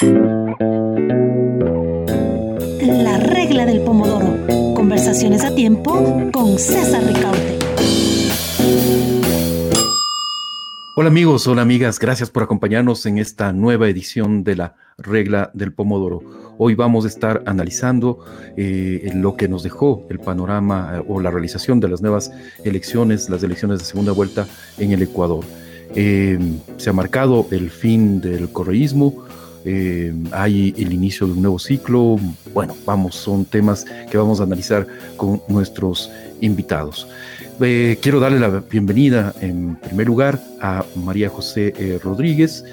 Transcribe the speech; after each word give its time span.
La 0.00 0.06
regla 3.18 3.66
del 3.66 3.80
pomodoro. 3.80 4.38
Conversaciones 4.76 5.44
a 5.44 5.52
tiempo 5.52 6.30
con 6.32 6.56
César 6.56 7.02
Ricaute. 7.02 7.58
Hola 10.94 11.08
amigos, 11.08 11.48
hola 11.48 11.62
amigas, 11.62 11.98
gracias 11.98 12.30
por 12.30 12.44
acompañarnos 12.44 13.06
en 13.06 13.18
esta 13.18 13.52
nueva 13.52 13.88
edición 13.88 14.44
de 14.44 14.54
la 14.54 14.76
regla 14.98 15.50
del 15.52 15.72
pomodoro. 15.72 16.22
Hoy 16.58 16.76
vamos 16.76 17.04
a 17.04 17.08
estar 17.08 17.42
analizando 17.46 18.20
eh, 18.56 19.10
lo 19.14 19.34
que 19.34 19.48
nos 19.48 19.64
dejó 19.64 20.06
el 20.10 20.20
panorama 20.20 20.98
eh, 20.98 21.04
o 21.08 21.20
la 21.20 21.32
realización 21.32 21.80
de 21.80 21.88
las 21.88 22.02
nuevas 22.02 22.30
elecciones, 22.64 23.28
las 23.28 23.42
elecciones 23.42 23.80
de 23.80 23.84
segunda 23.84 24.12
vuelta 24.12 24.46
en 24.78 24.92
el 24.92 25.02
Ecuador. 25.02 25.44
Eh, 25.96 26.38
se 26.76 26.90
ha 26.90 26.92
marcado 26.92 27.46
el 27.50 27.70
fin 27.70 28.20
del 28.20 28.50
correísmo, 28.52 29.24
eh, 29.64 30.12
hay 30.32 30.74
el 30.76 30.92
inicio 30.92 31.26
de 31.26 31.32
un 31.32 31.42
nuevo 31.42 31.58
ciclo. 31.58 32.16
Bueno, 32.52 32.76
vamos, 32.84 33.16
son 33.16 33.44
temas 33.44 33.84
que 34.10 34.16
vamos 34.16 34.40
a 34.40 34.44
analizar 34.44 34.86
con 35.16 35.42
nuestros 35.48 36.10
invitados. 36.40 37.08
Eh, 37.60 37.98
quiero 38.00 38.20
darle 38.20 38.38
la 38.38 38.48
bienvenida 38.60 39.34
en 39.40 39.76
primer 39.76 40.06
lugar 40.06 40.40
a 40.60 40.84
María 40.94 41.28
José 41.28 41.74
eh, 41.76 41.98
Rodríguez. 42.02 42.64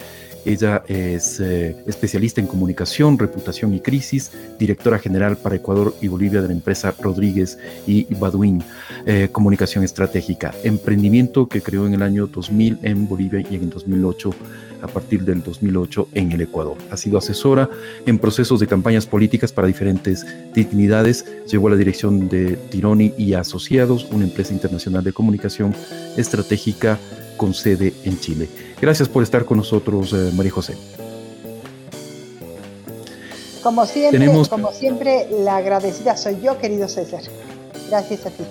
Ella 0.46 0.84
es 0.88 1.40
especialista 1.40 2.40
en 2.40 2.48
comunicación, 2.48 3.18
reputación 3.18 3.74
y 3.74 3.80
crisis, 3.80 4.32
directora 4.60 5.00
general 5.00 5.38
para 5.38 5.56
Ecuador 5.56 5.96
y 6.02 6.08
Bolivia 6.08 6.42
de 6.42 6.48
la 6.48 6.54
empresa 6.54 6.94
Rodríguez 7.00 7.58
y 7.88 8.06
Baduín, 8.14 8.64
comunicación 9.32 9.84
estratégica, 9.84 10.54
emprendimiento 10.64 11.48
que 11.48 11.62
creó 11.62 11.88
en 11.88 11.96
el 11.96 12.02
año 12.02 12.28
2000 12.28 12.80
en 12.84 13.08
Bolivia 13.08 13.44
y 13.50 13.56
en 13.56 13.64
el 13.64 13.70
2008 13.72 14.30
a 14.82 14.88
partir 14.88 15.24
del 15.24 15.42
2008 15.42 16.10
en 16.14 16.32
el 16.32 16.42
Ecuador. 16.42 16.78
Ha 16.92 16.98
sido 16.98 17.18
asesora 17.18 17.70
en 18.06 18.20
procesos 18.20 18.60
de 18.60 18.68
campañas 18.68 19.08
políticas 19.08 19.52
para 19.52 19.68
diferentes 19.68 20.26
dignidades. 20.54 21.26
Llegó 21.52 21.68
a 21.68 21.72
la 21.72 21.78
dirección 21.78 22.30
de 22.30 22.56
Tironi 22.70 23.14
y 23.18 23.34
Asociados, 23.34 24.08
una 24.12 24.26
empresa 24.26 24.54
internacional 24.54 25.04
de 25.04 25.14
comunicación 25.14 25.74
estratégica 26.18 27.00
con 27.38 27.54
sede 27.54 27.94
en 28.04 28.20
Chile. 28.20 28.48
Gracias 28.82 29.10
por 29.10 29.24
estar 29.24 29.46
con 29.46 29.58
nosotros, 29.58 30.14
eh, 30.14 30.32
María 30.34 30.52
José. 30.52 30.76
Como 33.64 33.86
siempre, 33.88 34.30
como 34.50 34.72
siempre, 34.72 35.28
la 35.32 35.58
agradecida 35.58 36.16
soy 36.16 36.40
yo, 36.42 36.60
querido 36.60 36.88
César. 36.88 37.22
Gracias 37.90 38.26
a 38.26 38.30
ti. 38.30 38.44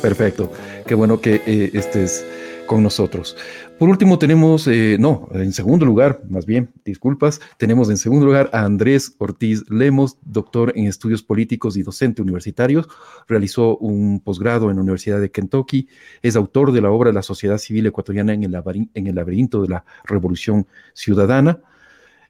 Perfecto. 0.00 0.50
Qué 0.86 0.94
bueno 0.94 1.20
que 1.20 1.42
eh, 1.46 1.70
estés 1.74 2.24
con 2.68 2.84
nosotros. 2.84 3.36
Por 3.78 3.88
último 3.88 4.18
tenemos, 4.18 4.68
eh, 4.68 4.96
no, 5.00 5.28
en 5.32 5.52
segundo 5.52 5.84
lugar, 5.86 6.20
más 6.28 6.46
bien, 6.46 6.70
disculpas, 6.84 7.40
tenemos 7.56 7.90
en 7.90 7.96
segundo 7.96 8.26
lugar 8.26 8.50
a 8.52 8.64
Andrés 8.64 9.14
Ortiz 9.18 9.64
Lemos, 9.70 10.18
doctor 10.22 10.72
en 10.76 10.86
estudios 10.86 11.22
políticos 11.22 11.76
y 11.76 11.82
docente 11.82 12.22
universitario. 12.22 12.86
Realizó 13.26 13.78
un 13.78 14.20
posgrado 14.20 14.70
en 14.70 14.76
la 14.76 14.82
Universidad 14.82 15.20
de 15.20 15.30
Kentucky. 15.30 15.88
Es 16.22 16.36
autor 16.36 16.70
de 16.70 16.82
la 16.82 16.90
obra 16.90 17.10
La 17.10 17.22
sociedad 17.22 17.58
civil 17.58 17.86
ecuatoriana 17.86 18.34
en 18.34 18.44
el, 18.44 19.14
laberinto 19.14 19.62
de 19.62 19.68
la 19.68 19.84
revolución 20.04 20.66
ciudadana. 20.92 21.60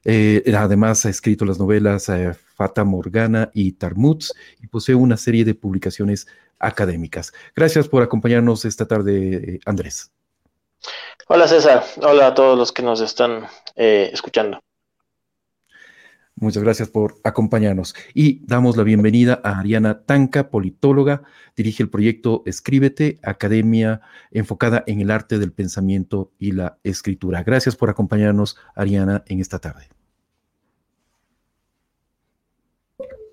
Eh, 0.05 0.53
además 0.57 1.05
ha 1.05 1.09
escrito 1.09 1.43
las 1.43 1.59
novelas 1.59 2.07
eh, 2.07 2.33
Fata 2.55 2.85
Morgana 2.85 3.51
y 3.53 3.73
Tarmuts 3.73 4.33
y 4.61 4.67
posee 4.67 4.95
una 4.95 5.17
serie 5.17 5.43
de 5.43 5.53
publicaciones 5.53 6.27
académicas. 6.59 7.33
Gracias 7.53 7.89
por 7.89 8.03
acompañarnos 8.03 8.63
esta 8.63 8.87
tarde, 8.87 9.59
Andrés. 9.65 10.13
Hola 11.27 11.47
César, 11.47 11.83
hola 12.01 12.27
a 12.27 12.33
todos 12.33 12.57
los 12.57 12.71
que 12.71 12.81
nos 12.81 13.01
están 13.01 13.45
eh, 13.75 14.09
escuchando. 14.13 14.59
Muchas 16.35 16.63
gracias 16.63 16.87
por 16.87 17.15
acompañarnos. 17.25 17.93
Y 18.13 18.45
damos 18.45 18.77
la 18.77 18.83
bienvenida 18.83 19.41
a 19.43 19.59
Ariana 19.59 20.05
Tanca, 20.05 20.49
politóloga, 20.49 21.23
dirige 21.55 21.83
el 21.83 21.89
proyecto 21.89 22.43
Escríbete, 22.45 23.19
academia 23.23 23.99
enfocada 24.31 24.83
en 24.87 25.01
el 25.01 25.11
arte 25.11 25.37
del 25.37 25.51
pensamiento 25.51 26.31
y 26.39 26.53
la 26.53 26.77
escritura. 26.83 27.43
Gracias 27.43 27.75
por 27.75 27.89
acompañarnos, 27.89 28.55
Ariana, 28.73 29.23
en 29.27 29.41
esta 29.41 29.59
tarde. 29.59 29.89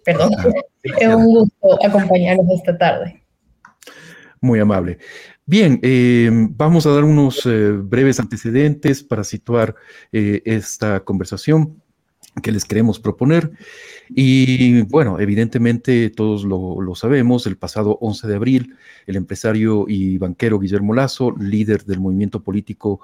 Perdón, 0.05 0.33
ah, 0.39 0.45
es 0.83 1.15
un 1.15 1.25
gusto 1.27 1.87
acompañarnos 1.87 2.47
esta 2.51 2.77
tarde. 2.77 3.23
Muy 4.41 4.59
amable. 4.59 4.99
Bien, 5.49 5.79
eh, 5.83 6.29
vamos 6.33 6.87
a 6.87 6.91
dar 6.91 7.05
unos 7.05 7.47
eh, 7.47 7.71
breves 7.71 8.19
antecedentes 8.19 9.05
para 9.05 9.23
situar 9.23 9.77
eh, 10.11 10.43
esta 10.45 11.05
conversación 11.05 11.81
que 12.43 12.51
les 12.51 12.65
queremos 12.65 12.99
proponer. 12.99 13.53
Y 14.09 14.83
bueno, 14.83 15.21
evidentemente 15.21 16.11
todos 16.11 16.43
lo, 16.45 16.95
sabemos, 16.97 17.47
el 17.47 17.57
pasado 17.57 17.97
11 18.01 18.27
de 18.27 18.35
abril, 18.35 18.77
el 19.07 19.15
empresario 19.15 19.85
y 19.87 20.19
banquero 20.19 20.59
Guillermo 20.59 20.95
Lazo, 20.95 21.33
líder 21.39 21.85
del 21.85 22.01
movimiento 22.01 22.43
político 22.43 23.01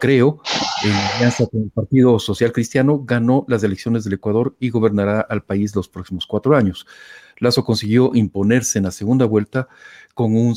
Creo, 0.00 0.40
en 0.84 0.92
alianza 0.92 1.44
con 1.48 1.62
el 1.62 1.70
Partido 1.70 2.20
Social 2.20 2.52
Cristiano, 2.52 3.02
ganó 3.04 3.44
las 3.48 3.64
elecciones 3.64 4.04
del 4.04 4.12
Ecuador 4.12 4.54
y 4.60 4.70
gobernará 4.70 5.22
al 5.22 5.42
país 5.42 5.74
los 5.74 5.88
próximos 5.88 6.24
cuatro 6.24 6.54
años. 6.54 6.86
Lazo 7.38 7.64
consiguió 7.64 8.12
imponerse 8.14 8.78
en 8.78 8.84
la 8.84 8.90
segunda 8.90 9.26
vuelta 9.26 9.68
con 10.14 10.36
un 10.36 10.56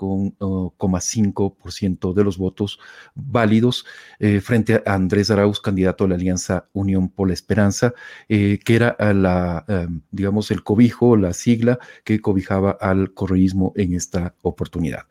52,5% 0.00 2.14
de 2.14 2.24
los 2.24 2.38
votos 2.38 2.78
válidos 3.14 3.84
eh, 4.18 4.40
frente 4.40 4.82
a 4.84 4.94
Andrés 4.94 5.30
Arauz, 5.30 5.60
candidato 5.60 6.04
a 6.04 6.08
la 6.08 6.14
Alianza 6.14 6.68
Unión 6.72 7.08
por 7.08 7.28
la 7.28 7.34
Esperanza, 7.34 7.94
eh, 8.28 8.58
que 8.64 8.76
era 8.76 8.96
la, 9.12 9.64
em, 9.68 10.00
digamos, 10.10 10.50
el 10.50 10.62
cobijo, 10.62 11.16
la 11.16 11.32
sigla 11.32 11.78
que 12.04 12.20
cobijaba 12.20 12.76
al 12.80 13.14
correísmo 13.14 13.72
en 13.76 13.94
esta 13.94 14.34
oportunidad. 14.42 15.06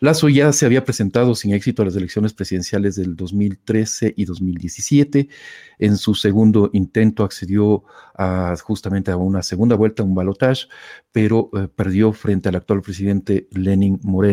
Lazo 0.00 0.28
ya 0.28 0.52
se 0.52 0.66
había 0.66 0.84
presentado 0.84 1.34
sin 1.34 1.54
éxito 1.54 1.82
a 1.82 1.86
las 1.86 1.96
elecciones 1.96 2.32
presidenciales 2.32 2.96
del 2.96 3.16
2013 3.16 4.14
y 4.16 4.24
2017. 4.24 5.28
En 5.78 5.96
su 5.96 6.14
segundo 6.14 6.70
intento 6.72 7.24
accedió 7.24 7.84
a, 8.14 8.54
justamente 8.62 9.10
a 9.10 9.16
una 9.16 9.42
segunda 9.42 9.76
vuelta, 9.76 10.02
un 10.02 10.14
balotage, 10.14 10.68
pero 11.10 11.50
eh, 11.54 11.68
perdió 11.74 12.12
frente 12.12 12.48
al 12.48 12.56
actual 12.56 12.82
presidente 12.82 13.48
Lenin 13.50 13.98
Moreno. 14.02 14.31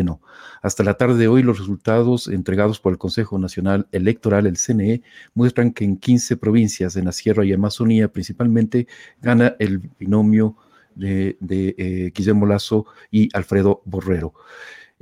Hasta 0.62 0.84
la 0.84 0.94
tarde 0.94 1.18
de 1.18 1.28
hoy, 1.28 1.42
los 1.42 1.58
resultados 1.58 2.28
entregados 2.28 2.80
por 2.80 2.92
el 2.92 2.98
Consejo 2.98 3.38
Nacional 3.38 3.88
Electoral, 3.92 4.46
el 4.46 4.56
CNE, 4.56 5.02
muestran 5.34 5.72
que 5.72 5.84
en 5.84 5.96
15 5.96 6.36
provincias 6.36 6.94
de 6.94 7.02
la 7.02 7.12
Sierra 7.12 7.44
y 7.44 7.52
Amazonía 7.52 8.12
principalmente 8.12 8.86
gana 9.20 9.56
el 9.58 9.78
binomio 9.98 10.56
de, 10.94 11.36
eh, 11.50 12.12
Guillermo 12.14 12.46
Lazo 12.46 12.86
y 13.10 13.28
Alfredo 13.34 13.82
Borrero. 13.84 14.34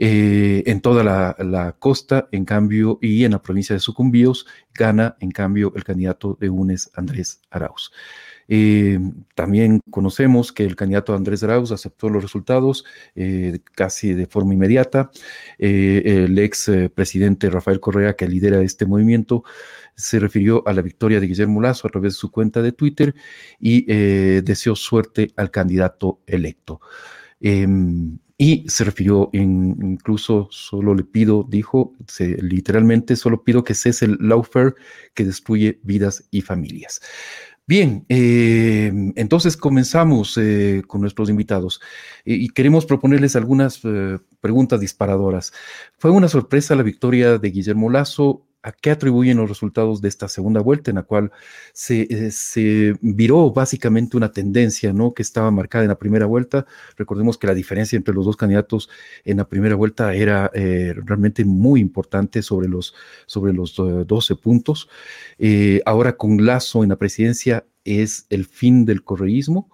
Eh, 0.01 0.63
en 0.67 0.81
toda 0.81 1.03
la, 1.03 1.35
la, 1.41 1.73
costa, 1.73 2.29
en 2.31 2.45
cambio, 2.45 3.01
y 3.03 3.25
en 3.25 3.33
la 3.33 3.43
provincia 3.43 3.75
de 3.75 3.81
Sucumbíos, 3.81 4.47
gana, 4.73 5.17
en 5.19 5.33
cambio, 5.33 5.73
el 5.75 5.83
candidato 5.83 6.39
de 6.41 6.51
UNES, 6.51 6.91
Andrés 6.95 7.41
Arauz. 7.51 7.91
Eh, 8.49 8.99
también 9.35 9.81
conocemos 9.91 10.53
que 10.53 10.65
el 10.65 10.75
candidato 10.75 11.15
Andrés 11.15 11.43
Arauz 11.43 11.71
aceptó 11.71 12.09
los 12.09 12.23
resultados 12.23 12.85
eh, 13.15 13.61
casi 13.75 14.15
de 14.15 14.27
forma 14.27 14.55
inmediata. 14.55 15.11
Eh, 15.59 16.25
el 16.25 16.39
ex 16.39 16.71
presidente 16.95 17.51
Rafael 17.51 17.81
Correa, 17.81 18.17
que 18.17 18.27
lidera 18.27 18.63
este 18.63 18.87
movimiento, 18.87 19.45
se 19.95 20.19
refirió 20.19 20.67
a 20.67 20.73
la 20.73 20.83
victoria 20.83 21.21
de 21.21 21.27
Guillermo 21.27 21.61
Lazo 21.61 21.87
a 21.87 21.91
través 21.91 22.15
de 22.15 22.19
su 22.19 22.31
cuenta 22.31 22.63
de 22.63 22.73
Twitter 22.73 23.15
y 23.61 23.85
deseó 24.43 24.77
suerte 24.77 25.33
al 25.37 25.51
candidato 25.51 26.21
electo. 26.27 26.81
Em, 27.41 28.19
y 28.41 28.65
se 28.69 28.85
refirió 28.85 29.31
incluso, 29.33 30.47
solo 30.53 30.95
le 30.95 31.03
pido, 31.03 31.45
dijo, 31.49 31.95
literalmente, 32.41 33.17
solo 33.17 33.43
pido 33.43 33.65
que 33.65 33.75
cese 33.75 34.05
el 34.05 34.17
lawfare 34.21 34.75
que 35.15 35.25
destruye 35.25 35.81
vidas 35.83 36.29
y 36.31 36.43
familias. 36.43 37.01
Bien, 37.69 38.07
eh, 38.09 38.91
entonces 39.17 39.55
comenzamos 39.59 40.39
eh, 40.39 40.83
con 40.87 41.03
nuestros 41.03 41.29
invitados 41.29 41.83
y 42.25 42.49
queremos 42.49 42.87
proponerles 42.87 43.37
algunas 43.37 43.81
eh, 43.85 44.17
preguntas 44.41 44.81
disparadoras. 44.81 45.53
¿Fue 45.99 46.11
una 46.11 46.29
sorpresa 46.29 46.75
la 46.75 46.83
victoria 46.83 47.37
de 47.37 47.51
Guillermo 47.51 47.91
Lazo? 47.91 48.47
¿A 48.63 48.73
qué 48.73 48.91
atribuyen 48.91 49.37
los 49.37 49.49
resultados 49.49 50.01
de 50.01 50.09
esta 50.09 50.27
segunda 50.29 50.61
vuelta 50.61 50.91
en 50.91 50.97
la 50.97 51.05
cual 51.05 51.31
se, 51.73 52.33
se, 52.33 52.95
viró 53.01 53.53
básicamente 53.53 54.17
una 54.17 54.33
tendencia 54.33 54.93
¿no? 54.93 55.15
que 55.15 55.23
estaba 55.23 55.51
marcada 55.53 55.85
en 55.85 55.91
la 55.91 55.99
primera 55.99 56.27
vuelta? 56.27 56.67
Recordemos 56.97 57.39
que 57.39 57.47
la 57.47 57.55
diferencia 57.55 57.97
entre 57.97 58.15
los 58.15 58.27
dos 58.27 58.37
candidatos 58.37 58.91
en 59.25 59.37
la 59.37 59.49
primera 59.49 59.77
vuelta 59.77 60.13
era 60.13 60.51
eh, 60.55 60.93
realmente 61.05 61.45
muy 61.45 61.81
importante 61.81 62.43
sobre 62.43 62.69
los, 62.69 62.95
sobre 63.27 63.53
los 63.53 63.77
12 63.77 64.35
puntos. 64.37 64.89
Eh, 65.39 65.81
ahora 65.87 66.17
con 66.17 66.45
Lazo 66.45 66.83
en 66.83 66.91
la 66.91 66.97
presidencia 66.97 67.65
es 67.85 68.27
el 68.29 68.45
fin 68.45 68.85
del 68.85 69.05
correísmo 69.05 69.71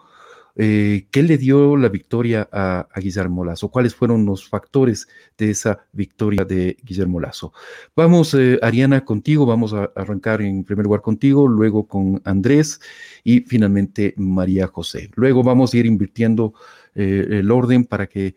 eh, 0.57 1.09
¿qué 1.11 1.23
le 1.23 1.37
dio 1.37 1.77
la 1.77 1.89
victoria 1.89 2.49
a, 2.53 2.87
Guillermo 2.97 3.45
Lazo? 3.45 3.71
¿Cuáles 3.71 3.95
fueron 3.95 4.25
los 4.25 4.49
factores 4.49 5.09
de 5.37 5.51
esa 5.51 5.81
victoria 5.93 6.45
de 6.45 6.77
Guillermo 6.83 7.21
Lazo? 7.21 7.53
Vamos, 7.97 8.35
eh, 8.35 8.59
Ariana, 8.63 9.05
contigo, 9.05 9.47
vamos 9.47 9.73
a 9.73 9.91
arrancar 9.97 10.43
en 10.43 10.65
primer 10.65 10.85
lugar 10.85 11.01
contigo, 11.01 11.49
luego 11.49 11.87
con 11.89 12.21
Andrés 12.25 12.81
y 13.25 13.41
finalmente 13.41 14.15
María 14.17 14.69
José. 14.69 15.11
Luego 15.17 15.43
vamos 15.43 15.75
a 15.75 15.77
ir 15.79 15.87
invirtiendo 15.87 16.55
eh, 16.95 17.27
el 17.31 17.51
orden 17.51 17.85
para 17.85 18.07
que 18.07 18.37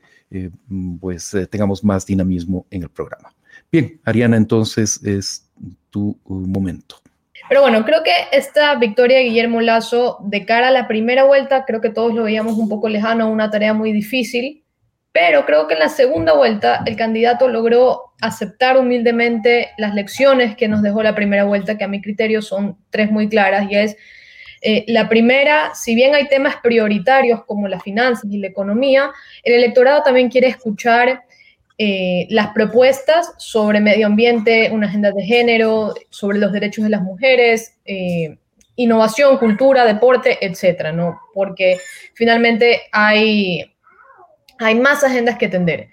pues 0.99 1.33
tengamos 1.49 1.85
más 1.85 2.05
dinamismo 2.05 2.65
en 2.69 2.83
el 2.83 2.89
programa. 2.89 3.33
Bien, 3.71 4.01
Ariana, 4.03 4.35
entonces 4.35 5.01
es 5.03 5.49
tu 5.89 6.19
momento. 6.25 6.97
Pero 7.49 7.61
bueno, 7.61 7.85
creo 7.85 8.03
que 8.03 8.11
esta 8.31 8.75
victoria 8.75 9.17
de 9.17 9.23
Guillermo 9.23 9.61
Lazo 9.61 10.17
de 10.21 10.45
cara 10.45 10.67
a 10.67 10.71
la 10.71 10.87
primera 10.87 11.23
vuelta, 11.23 11.63
creo 11.65 11.79
que 11.79 11.89
todos 11.89 12.13
lo 12.13 12.23
veíamos 12.23 12.57
un 12.57 12.67
poco 12.67 12.89
lejano, 12.89 13.29
una 13.29 13.49
tarea 13.49 13.73
muy 13.73 13.93
difícil, 13.93 14.63
pero 15.13 15.45
creo 15.45 15.67
que 15.67 15.73
en 15.73 15.79
la 15.79 15.89
segunda 15.89 16.33
vuelta 16.33 16.83
el 16.85 16.95
candidato 16.95 17.47
logró 17.47 18.13
aceptar 18.21 18.77
humildemente 18.77 19.69
las 19.77 19.95
lecciones 19.95 20.55
que 20.55 20.67
nos 20.67 20.81
dejó 20.81 21.01
la 21.03 21.15
primera 21.15 21.45
vuelta, 21.45 21.77
que 21.77 21.85
a 21.85 21.87
mi 21.87 22.01
criterio 22.01 22.41
son 22.41 22.77
tres 22.89 23.09
muy 23.09 23.29
claras, 23.29 23.71
y 23.71 23.75
es 23.75 23.97
eh, 24.61 24.85
la 24.87 25.07
primera, 25.07 25.73
si 25.73 25.95
bien 25.95 26.15
hay 26.15 26.27
temas 26.27 26.57
prioritarios 26.57 27.45
como 27.45 27.67
las 27.67 27.83
finanzas 27.83 28.29
y 28.29 28.39
la 28.39 28.47
economía, 28.47 29.11
el 29.43 29.53
electorado 29.53 30.03
también 30.03 30.29
quiere 30.29 30.47
escuchar 30.47 31.23
eh, 31.79 32.25
las 32.29 32.49
propuestas 32.53 33.33
sobre 33.37 33.79
medio 33.79 34.07
ambiente, 34.07 34.69
una 34.71 34.87
agenda 34.87 35.11
de 35.11 35.23
género, 35.23 35.93
sobre 36.09 36.39
los 36.39 36.51
derechos 36.51 36.83
de 36.83 36.89
las 36.89 37.03
mujeres, 37.03 37.75
eh, 37.85 38.37
innovación, 38.75 39.37
cultura, 39.37 39.85
deporte, 39.85 40.39
etcétera, 40.43 40.91
¿no? 40.91 41.19
Porque 41.33 41.79
finalmente 42.13 42.81
hay, 42.91 43.75
hay 44.57 44.75
más 44.75 45.03
agendas 45.03 45.37
que 45.37 45.49
tender. 45.49 45.89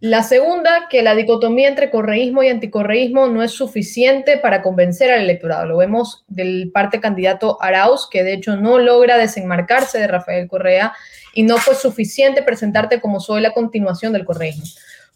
La 0.00 0.22
segunda, 0.22 0.86
que 0.88 1.02
la 1.02 1.16
dicotomía 1.16 1.68
entre 1.68 1.90
correísmo 1.90 2.44
y 2.44 2.48
anticorreísmo 2.48 3.26
no 3.26 3.42
es 3.42 3.50
suficiente 3.50 4.38
para 4.38 4.62
convencer 4.62 5.10
al 5.10 5.22
electorado. 5.22 5.66
Lo 5.66 5.76
vemos 5.76 6.24
del 6.28 6.70
parte 6.72 7.00
candidato 7.00 7.60
Arauz, 7.60 8.08
que 8.08 8.22
de 8.22 8.34
hecho 8.34 8.56
no 8.56 8.78
logra 8.78 9.18
desenmarcarse 9.18 9.98
de 9.98 10.06
Rafael 10.06 10.46
Correa 10.46 10.94
y 11.34 11.42
no 11.42 11.56
fue 11.58 11.74
suficiente 11.74 12.42
presentarte 12.42 13.00
como 13.00 13.18
soy 13.18 13.40
la 13.40 13.52
continuación 13.52 14.12
del 14.12 14.24
correísmo. 14.24 14.64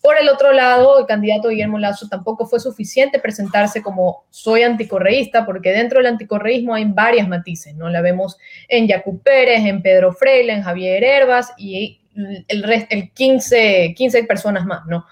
Por 0.02 0.18
el 0.18 0.28
otro 0.28 0.52
lado, 0.52 0.98
el 0.98 1.06
candidato 1.06 1.48
Guillermo 1.48 1.78
Lazo 1.78 2.08
tampoco 2.08 2.44
fue 2.46 2.58
suficiente 2.58 3.20
presentarse 3.20 3.82
como 3.82 4.24
soy 4.30 4.64
anticorreísta, 4.64 5.46
porque 5.46 5.70
dentro 5.70 6.00
del 6.00 6.08
anticorreísmo 6.08 6.74
hay 6.74 6.86
varias 6.86 7.28
matices, 7.28 7.76
¿no? 7.76 7.88
La 7.88 8.00
vemos 8.00 8.36
en 8.66 8.88
Yacu 8.88 9.22
Pérez, 9.22 9.64
en 9.64 9.80
Pedro 9.80 10.12
Freile, 10.12 10.54
en 10.54 10.62
Javier 10.64 11.04
Herbas 11.04 11.52
y 11.56 12.00
el, 12.48 12.62
resto, 12.64 12.88
el 12.90 13.12
15, 13.12 13.94
15 13.96 14.24
personas 14.24 14.66
más, 14.66 14.84
¿no? 14.86 15.06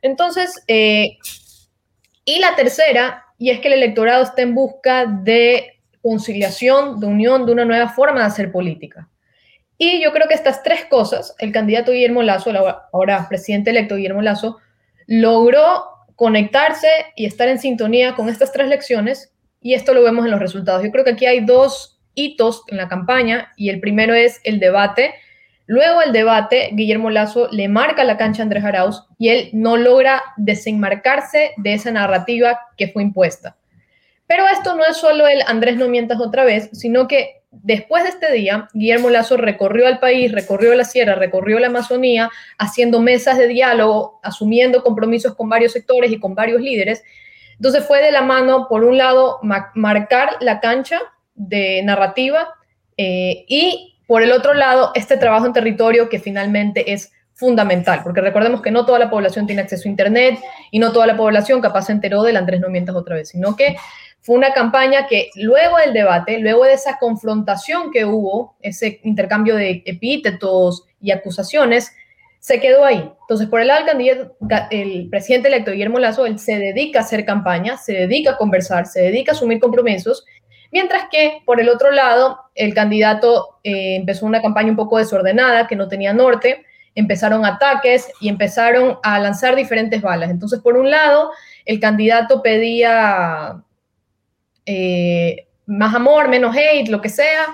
Entonces, 0.00 0.64
eh, 0.66 1.18
y 2.24 2.38
la 2.38 2.56
tercera, 2.56 3.26
y 3.36 3.50
es 3.50 3.60
que 3.60 3.68
el 3.68 3.74
electorado 3.74 4.22
está 4.22 4.40
en 4.40 4.54
busca 4.54 5.04
de 5.04 5.78
conciliación, 6.00 7.00
de 7.00 7.06
unión, 7.06 7.44
de 7.44 7.52
una 7.52 7.66
nueva 7.66 7.90
forma 7.90 8.20
de 8.20 8.26
hacer 8.26 8.50
política. 8.50 9.10
Y 9.84 10.00
yo 10.00 10.12
creo 10.12 10.28
que 10.28 10.34
estas 10.34 10.62
tres 10.62 10.84
cosas, 10.84 11.34
el 11.40 11.50
candidato 11.50 11.90
Guillermo 11.90 12.22
Lazo, 12.22 12.52
ahora 12.92 13.26
presidente 13.28 13.70
electo 13.70 13.96
Guillermo 13.96 14.22
Lazo, 14.22 14.58
logró 15.08 15.86
conectarse 16.14 16.86
y 17.16 17.26
estar 17.26 17.48
en 17.48 17.58
sintonía 17.58 18.14
con 18.14 18.28
estas 18.28 18.52
tres 18.52 18.68
lecciones 18.68 19.34
y 19.60 19.74
esto 19.74 19.92
lo 19.92 20.04
vemos 20.04 20.24
en 20.24 20.30
los 20.30 20.38
resultados. 20.38 20.84
Yo 20.84 20.92
creo 20.92 21.04
que 21.04 21.10
aquí 21.10 21.26
hay 21.26 21.44
dos 21.44 22.00
hitos 22.14 22.62
en 22.68 22.76
la 22.76 22.86
campaña 22.86 23.50
y 23.56 23.70
el 23.70 23.80
primero 23.80 24.14
es 24.14 24.40
el 24.44 24.60
debate. 24.60 25.14
Luego 25.66 26.00
el 26.00 26.12
debate, 26.12 26.70
Guillermo 26.74 27.10
Lazo 27.10 27.48
le 27.50 27.66
marca 27.66 28.04
la 28.04 28.16
cancha 28.16 28.42
a 28.42 28.44
Andrés 28.44 28.62
Arauz 28.62 29.02
y 29.18 29.30
él 29.30 29.50
no 29.52 29.76
logra 29.76 30.22
desenmarcarse 30.36 31.54
de 31.56 31.74
esa 31.74 31.90
narrativa 31.90 32.60
que 32.76 32.86
fue 32.86 33.02
impuesta. 33.02 33.56
Pero 34.28 34.46
esto 34.46 34.76
no 34.76 34.84
es 34.84 34.96
solo 34.96 35.26
el 35.26 35.42
Andrés 35.48 35.76
no 35.76 35.88
mientas 35.88 36.20
otra 36.20 36.44
vez, 36.44 36.70
sino 36.72 37.08
que 37.08 37.41
después 37.52 38.02
de 38.02 38.10
este 38.10 38.32
día, 38.32 38.68
Guillermo 38.72 39.10
Lazo 39.10 39.36
recorrió 39.36 39.86
el 39.86 39.98
país, 39.98 40.32
recorrió 40.32 40.74
la 40.74 40.84
sierra, 40.84 41.14
recorrió 41.14 41.58
la 41.58 41.68
Amazonía, 41.68 42.30
haciendo 42.58 43.00
mesas 43.00 43.38
de 43.38 43.46
diálogo, 43.46 44.20
asumiendo 44.22 44.82
compromisos 44.82 45.34
con 45.34 45.48
varios 45.48 45.72
sectores 45.72 46.10
y 46.10 46.18
con 46.18 46.34
varios 46.34 46.60
líderes. 46.60 47.04
Entonces 47.56 47.86
fue 47.86 48.02
de 48.02 48.10
la 48.10 48.22
mano, 48.22 48.66
por 48.68 48.84
un 48.84 48.96
lado, 48.96 49.38
marcar 49.74 50.36
la 50.40 50.60
cancha 50.60 51.00
de 51.34 51.82
narrativa 51.84 52.54
eh, 52.96 53.44
y, 53.46 53.98
por 54.06 54.22
el 54.22 54.32
otro 54.32 54.54
lado, 54.54 54.90
este 54.94 55.16
trabajo 55.16 55.46
en 55.46 55.52
territorio 55.52 56.08
que 56.08 56.18
finalmente 56.18 56.92
es 56.92 57.12
fundamental, 57.34 58.00
porque 58.02 58.20
recordemos 58.20 58.62
que 58.62 58.70
no 58.70 58.84
toda 58.84 58.98
la 58.98 59.10
población 59.10 59.46
tiene 59.46 59.62
acceso 59.62 59.88
a 59.88 59.90
Internet 59.90 60.38
y 60.70 60.78
no 60.78 60.92
toda 60.92 61.06
la 61.06 61.16
población 61.16 61.60
capaz 61.60 61.82
se 61.82 61.92
enteró 61.92 62.22
del 62.22 62.36
Andrés 62.36 62.60
No 62.60 62.68
Mientas 62.68 62.94
otra 62.94 63.16
vez, 63.16 63.30
sino 63.30 63.56
que 63.56 63.76
fue 64.22 64.36
una 64.36 64.52
campaña 64.52 65.08
que 65.08 65.30
luego 65.34 65.78
del 65.78 65.92
debate, 65.92 66.38
luego 66.38 66.64
de 66.64 66.74
esa 66.74 66.96
confrontación 66.98 67.90
que 67.90 68.04
hubo, 68.04 68.54
ese 68.60 69.00
intercambio 69.02 69.56
de 69.56 69.82
epítetos 69.84 70.86
y 71.00 71.10
acusaciones, 71.10 71.92
se 72.38 72.60
quedó 72.60 72.84
ahí. 72.84 73.12
Entonces, 73.22 73.48
por 73.48 73.60
el 73.60 73.68
lado 73.68 73.84
el 74.70 75.08
presidente 75.10 75.48
electo 75.48 75.72
Guillermo 75.72 75.98
Lazo, 75.98 76.26
él 76.26 76.38
se 76.38 76.56
dedica 76.56 77.00
a 77.00 77.02
hacer 77.02 77.24
campaña, 77.24 77.76
se 77.76 77.92
dedica 77.92 78.32
a 78.32 78.36
conversar, 78.36 78.86
se 78.86 79.02
dedica 79.02 79.32
a 79.32 79.34
asumir 79.34 79.58
compromisos, 79.58 80.24
mientras 80.70 81.04
que 81.10 81.42
por 81.44 81.60
el 81.60 81.68
otro 81.68 81.90
lado, 81.90 82.38
el 82.54 82.74
candidato 82.74 83.58
eh, 83.64 83.96
empezó 83.96 84.26
una 84.26 84.40
campaña 84.40 84.70
un 84.70 84.76
poco 84.76 84.98
desordenada, 84.98 85.66
que 85.66 85.76
no 85.76 85.88
tenía 85.88 86.12
norte, 86.12 86.64
empezaron 86.94 87.44
ataques 87.44 88.08
y 88.20 88.28
empezaron 88.28 88.98
a 89.02 89.18
lanzar 89.18 89.56
diferentes 89.56 90.00
balas. 90.00 90.30
Entonces, 90.30 90.60
por 90.60 90.76
un 90.76 90.90
lado, 90.90 91.30
el 91.64 91.80
candidato 91.80 92.42
pedía 92.42 93.62
eh, 94.66 95.46
más 95.66 95.94
amor, 95.94 96.28
menos 96.28 96.56
hate, 96.56 96.88
lo 96.88 97.00
que 97.00 97.08
sea, 97.08 97.46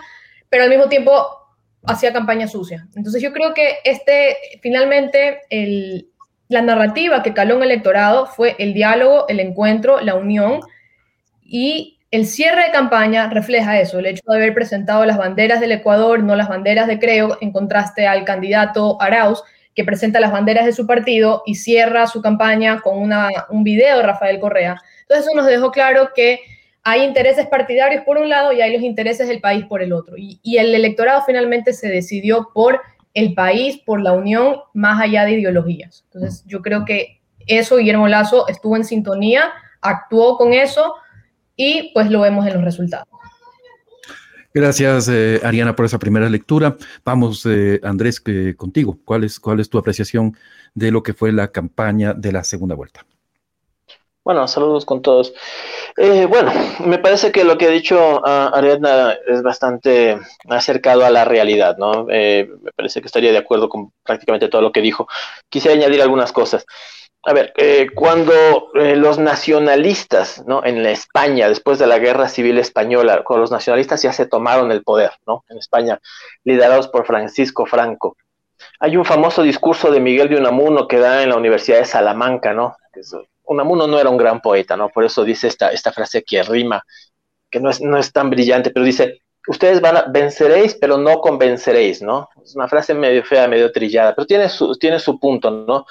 pero 0.49 0.65
al 0.65 0.71
mismo 0.71 0.89
tiempo 0.89 1.13
hacía 1.87 2.13
campaña 2.13 2.49
sucia. 2.49 2.87
Entonces 2.97 3.23
yo 3.23 3.33
creo 3.33 3.55
que 3.55 3.79
este, 3.85 4.37
finalmente, 4.61 5.41
la 6.49 6.63
narrativa 6.63 7.23
que 7.23 7.35
caló 7.35 7.57
en 7.57 7.63
el 7.63 7.71
electorado 7.71 8.27
fue 8.27 8.57
el 8.59 8.75
diálogo, 8.75 9.27
el 9.29 9.41
encuentro, 9.41 10.01
la 10.01 10.15
unión 10.15 10.61
y 11.43 11.99
el 12.11 12.27
cierre 12.27 12.65
de 12.67 12.71
campaña 12.73 13.29
refleja 13.29 13.79
eso, 13.81 13.99
el 13.99 14.07
hecho 14.07 14.23
de 14.27 14.37
haber 14.37 14.55
presentado 14.55 15.05
las 15.05 15.19
banderas 15.19 15.61
del 15.61 15.73
Ecuador, 15.73 16.23
no 16.23 16.37
las 16.37 16.49
banderas 16.49 16.87
de 16.87 16.99
Creo, 16.99 17.37
en 17.43 17.53
contraste 17.53 18.07
al 18.07 18.25
candidato 18.25 19.01
Arauz, 19.01 19.43
que 19.75 19.85
presenta 19.85 20.19
las 20.19 20.33
banderas 20.33 20.65
de 20.65 20.73
su 20.73 20.87
partido 20.87 21.43
y 21.47 21.55
cierra 21.55 22.07
su 22.07 22.23
campaña 22.23 22.81
con 22.81 22.99
una, 22.99 23.29
un 23.51 23.63
video 23.63 23.99
de 23.99 24.03
Rafael 24.03 24.41
Correa. 24.41 24.81
Entonces 25.03 25.27
eso 25.27 25.37
nos 25.37 25.47
dejó 25.47 25.71
claro 25.71 26.11
que 26.15 26.41
hay 26.89 27.05
intereses 27.05 27.47
partidarios 27.47 28.03
por 28.05 28.17
un 28.17 28.31
lado 28.31 28.51
y 28.53 28.63
hay 28.63 28.73
los 28.73 28.83
intereses 28.83 29.29
del 29.29 29.41
país 29.41 29.67
por 29.67 29.83
el 29.83 29.93
otro. 29.93 30.17
Y, 30.17 30.57
el 30.57 30.75
electorado 30.75 31.23
finalmente 31.27 31.75
se 31.75 31.89
decidió 31.89 32.49
por 32.55 32.81
el 33.13 33.35
país, 33.35 33.79
por 33.85 34.01
la 34.01 34.13
unión, 34.13 34.57
más 34.73 34.99
allá 35.01 35.27
de 35.27 35.33
ideologías. 35.33 36.05
Entonces, 36.05 36.45
yo 36.47 36.63
creo 36.63 36.87
que 36.87 37.21
eso 37.47 37.77
Guillermo 37.77 38.09
Lazo 38.09 38.49
estuvo 38.49 38.75
en 38.75 38.85
sintonía, 38.85 39.53
actuó 39.83 40.39
con 40.39 40.55
eso 40.55 40.95
y 41.57 41.91
pues 41.93 42.11
lo 42.11 42.23
vemos 42.23 42.47
en 42.47 42.55
los 42.55 42.65
resultados. 42.65 43.07
Gracias, 44.55 45.09
eh, 45.09 45.41
Ariana, 45.45 45.77
por 45.77 45.85
esa 45.85 45.99
primera 45.99 46.31
lectura. 46.31 46.75
Vamos, 47.05 47.45
eh, 47.45 47.81
Andrés, 47.83 48.19
que, 48.19 48.57
contigo. 48.57 48.99
¿Cuál 49.05 49.25
es, 49.25 49.39
¿Cuál 49.39 49.61
es 49.61 49.69
tu 49.69 49.77
apreciación 49.77 50.37
de 50.75 50.91
lo 50.91 51.03
que 51.03 51.13
fue 51.13 51.33
la 51.33 51.49
campaña 51.49 52.15
de 52.15 52.33
la 52.33 52.45
segunda 52.45 52.75
vuelta? 52.75 53.05
Bueno, 54.29 54.47
saludos 54.47 54.85
con 54.85 55.01
todos. 55.01 55.33
Eh, 55.97 56.27
bueno, 56.27 56.53
me 56.85 56.99
parece 56.99 57.33
que 57.33 57.45
lo 57.45 57.57
que 57.57 57.65
ha 57.65 57.71
dicho 57.71 58.21
uh, 58.21 58.55
Ariadna 58.55 59.17
es 59.27 59.43
bastante 59.43 60.19
acercado 60.51 61.07
a 61.07 61.09
la 61.09 61.25
realidad, 61.25 61.79
¿no? 61.79 62.07
Eh, 62.11 62.47
me 62.61 62.71
parece 62.73 63.01
que 63.01 63.07
estaría 63.07 63.33
de 63.33 63.39
acuerdo 63.39 63.71
con 63.71 63.91
prácticamente 64.05 64.49
todo 64.49 64.61
lo 64.61 64.71
que 64.71 64.83
dijo. 64.83 65.09
Quisiera 65.49 65.79
añadir 65.79 66.03
algunas 66.03 66.31
cosas. 66.33 66.67
A 67.25 67.33
ver, 67.33 67.55
eh, 67.57 67.87
cuando 67.95 68.35
los 68.75 69.19
nacionalistas, 69.19 70.45
¿no? 70.47 70.63
En 70.63 70.85
España, 70.85 71.49
después 71.49 71.79
de 71.79 71.87
la 71.87 71.99
Guerra 71.99 72.29
Civil 72.29 72.59
Española, 72.59 73.23
cuando 73.25 73.41
los 73.41 73.51
nacionalistas 73.51 74.03
ya 74.03 74.13
se 74.13 74.27
tomaron 74.27 74.71
el 74.73 74.83
poder, 74.83 75.13
¿no? 75.27 75.47
En 75.49 75.57
España, 75.57 76.01
liderados 76.45 76.89
por 76.89 77.07
Francisco 77.07 77.65
Franco. 77.65 78.19
Hay 78.79 78.99
un 78.99 79.07
famoso 79.07 79.43
discurso 79.43 79.91
de 79.91 80.01
Miguel 80.01 80.29
de 80.29 80.37
Unamuno 80.37 80.87
que 80.87 80.99
da 80.99 81.23
en 81.23 81.31
la 81.31 81.37
Universidad 81.37 81.79
de 81.79 81.87
Salamanca, 81.87 82.53
¿no? 82.53 82.77
Unamuno 83.49 83.87
no 83.87 83.99
era 83.99 84.11
un 84.11 84.17
gran 84.17 84.41
poeta, 84.41 84.77
¿no? 84.77 84.89
Por 84.89 85.05
eso 85.05 85.25
dice 85.25 85.49
esta, 85.49 85.71
esta 85.71 85.93
frase 85.93 86.23
que 86.23 86.43
rima, 86.43 86.85
que 87.51 87.61
no 87.61 87.71
es, 87.71 87.81
no 87.81 87.99
es 87.99 88.13
tan 88.13 88.31
brillante, 88.31 88.71
pero 88.71 88.85
dice, 88.85 89.23
ustedes 89.49 89.81
van 89.81 89.97
a, 89.97 90.05
venceréis, 90.09 90.75
pero 90.75 90.99
no 90.99 91.21
convenceréis, 91.21 92.03
¿no? 92.03 92.29
Es 92.45 92.55
una 92.55 92.69
frase 92.69 92.95
medio 92.95 93.25
fea, 93.25 93.49
medio 93.49 93.73
trillada, 93.73 94.15
pero 94.15 94.27
tiene 94.27 94.49
su, 94.49 94.77
tiene 94.77 94.99
su 95.01 95.19
punto, 95.19 95.51
¿no? 95.51 95.87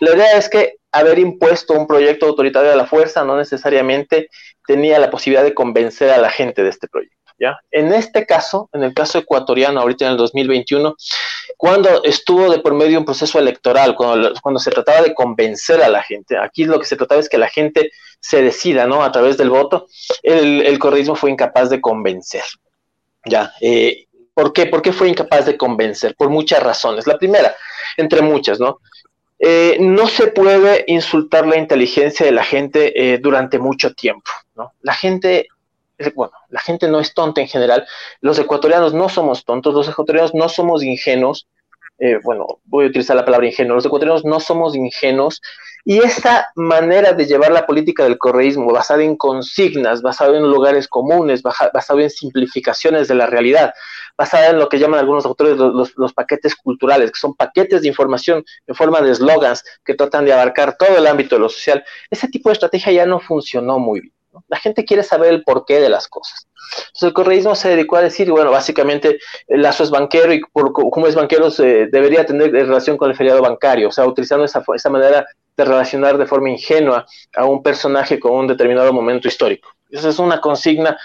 La 0.00 0.16
idea 0.16 0.36
es 0.36 0.48
que 0.48 0.76
haber 0.90 1.18
impuesto 1.18 1.74
un 1.74 1.86
proyecto 1.86 2.26
autoritario 2.26 2.72
a 2.72 2.76
la 2.76 2.86
fuerza 2.86 3.24
no 3.24 3.36
necesariamente 3.36 4.28
tenía 4.66 4.98
la 4.98 5.10
posibilidad 5.10 5.44
de 5.44 5.54
convencer 5.54 6.10
a 6.10 6.18
la 6.18 6.30
gente 6.30 6.62
de 6.62 6.70
este 6.70 6.88
proyecto. 6.88 7.16
¿ya? 7.38 7.58
En 7.70 7.92
este 7.92 8.26
caso, 8.26 8.68
en 8.72 8.82
el 8.82 8.94
caso 8.94 9.18
ecuatoriano, 9.18 9.80
ahorita 9.80 10.06
en 10.06 10.12
el 10.12 10.16
2021, 10.16 10.94
cuando 11.62 12.02
estuvo 12.02 12.50
de 12.50 12.58
por 12.58 12.74
medio 12.74 12.98
un 12.98 13.04
proceso 13.04 13.38
electoral, 13.38 13.94
cuando, 13.94 14.58
se 14.58 14.72
trataba 14.72 15.00
de 15.00 15.14
convencer 15.14 15.80
a 15.80 15.88
la 15.88 16.02
gente, 16.02 16.36
aquí 16.36 16.64
lo 16.64 16.80
que 16.80 16.86
se 16.86 16.96
trataba 16.96 17.20
es 17.20 17.28
que 17.28 17.38
la 17.38 17.48
gente 17.48 17.92
se 18.18 18.42
decida, 18.42 18.88
¿no? 18.88 19.04
A 19.04 19.12
través 19.12 19.36
del 19.36 19.48
voto, 19.48 19.86
el, 20.24 20.62
el 20.62 20.80
correísmo 20.80 21.14
fue 21.14 21.30
incapaz 21.30 21.70
de 21.70 21.80
convencer, 21.80 22.42
¿ya? 23.26 23.52
Eh, 23.60 24.06
¿Por 24.34 24.52
qué? 24.52 24.66
¿Por 24.66 24.82
qué 24.82 24.92
fue 24.92 25.08
incapaz 25.08 25.46
de 25.46 25.56
convencer? 25.56 26.16
Por 26.16 26.30
muchas 26.30 26.60
razones. 26.60 27.06
La 27.06 27.16
primera, 27.16 27.54
entre 27.96 28.22
muchas, 28.22 28.58
¿no? 28.58 28.80
Eh, 29.38 29.76
no 29.78 30.08
se 30.08 30.32
puede 30.32 30.84
insultar 30.88 31.46
la 31.46 31.58
inteligencia 31.58 32.26
de 32.26 32.32
la 32.32 32.42
gente 32.42 33.14
eh, 33.14 33.18
durante 33.18 33.60
mucho 33.60 33.94
tiempo. 33.94 34.32
¿no? 34.56 34.72
La 34.80 34.94
gente, 34.94 35.46
bueno, 36.14 36.32
la 36.48 36.60
gente 36.60 36.88
no 36.88 37.00
es 37.00 37.14
tonta 37.14 37.40
en 37.40 37.48
general. 37.48 37.86
Los 38.20 38.38
ecuatorianos 38.38 38.94
no 38.94 39.08
somos 39.08 39.44
tontos, 39.44 39.74
los 39.74 39.88
ecuatorianos 39.88 40.34
no 40.34 40.48
somos 40.48 40.82
ingenuos. 40.82 41.48
bueno, 42.24 42.60
voy 42.64 42.86
a 42.86 42.88
utilizar 42.88 43.16
la 43.16 43.24
palabra 43.24 43.46
ingenuo. 43.46 43.76
Los 43.76 43.86
ecuatorianos 43.86 44.24
no 44.24 44.40
somos 44.40 44.74
ingenuos. 44.74 45.40
Y 45.84 45.98
esa 45.98 46.46
manera 46.54 47.12
de 47.12 47.26
llevar 47.26 47.50
la 47.50 47.66
política 47.66 48.04
del 48.04 48.16
correísmo, 48.16 48.72
basada 48.72 49.02
en 49.02 49.16
consignas, 49.16 50.00
basada 50.00 50.36
en 50.36 50.44
lugares 50.44 50.86
comunes, 50.86 51.42
basada 51.42 52.02
en 52.02 52.10
simplificaciones 52.10 53.08
de 53.08 53.16
la 53.16 53.26
realidad, 53.26 53.72
basada 54.16 54.50
en 54.50 54.58
lo 54.60 54.68
que 54.68 54.78
llaman 54.78 55.00
algunos 55.00 55.26
autores 55.26 55.56
los, 55.56 56.12
paquetes 56.12 56.54
culturales, 56.54 57.10
que 57.10 57.18
son 57.18 57.34
paquetes 57.34 57.82
de 57.82 57.88
información 57.88 58.44
en 58.66 58.74
forma 58.76 59.00
de 59.00 59.10
eslogans 59.10 59.64
que 59.84 59.94
tratan 59.94 60.24
de 60.24 60.32
abarcar 60.32 60.76
todo 60.76 60.96
el 60.96 61.06
ámbito 61.06 61.34
de 61.34 61.40
lo 61.40 61.48
social. 61.48 61.84
Ese 62.10 62.28
tipo 62.28 62.48
de 62.48 62.54
estrategia 62.54 62.92
ya 62.92 63.06
no 63.06 63.18
funcionó 63.18 63.80
muy 63.80 64.02
bien. 64.02 64.14
La 64.48 64.58
gente 64.58 64.84
quiere 64.84 65.02
saber 65.02 65.32
el 65.32 65.42
porqué 65.42 65.80
de 65.80 65.88
las 65.88 66.08
cosas. 66.08 66.46
Entonces 66.72 67.02
el 67.02 67.12
correísmo 67.12 67.54
se 67.54 67.68
dedicó 67.68 67.96
a 67.96 68.02
decir, 68.02 68.30
bueno, 68.30 68.50
básicamente 68.50 69.18
el 69.46 69.62
Lazo 69.62 69.84
es 69.84 69.90
banquero 69.90 70.32
y 70.32 70.40
por, 70.40 70.72
como 70.72 71.06
es 71.06 71.14
banquero 71.14 71.50
se 71.50 71.86
debería 71.86 72.24
tener 72.24 72.50
relación 72.50 72.96
con 72.96 73.10
el 73.10 73.16
feriado 73.16 73.42
bancario, 73.42 73.88
o 73.88 73.92
sea, 73.92 74.06
utilizando 74.06 74.44
esa, 74.44 74.62
esa 74.74 74.90
manera 74.90 75.26
de 75.56 75.64
relacionar 75.64 76.16
de 76.16 76.26
forma 76.26 76.50
ingenua 76.50 77.04
a 77.36 77.44
un 77.44 77.62
personaje 77.62 78.18
con 78.18 78.32
un 78.32 78.46
determinado 78.46 78.92
momento 78.92 79.28
histórico. 79.28 79.68
Esa 79.90 80.08
es 80.08 80.18
una 80.18 80.40
consigna 80.40 80.96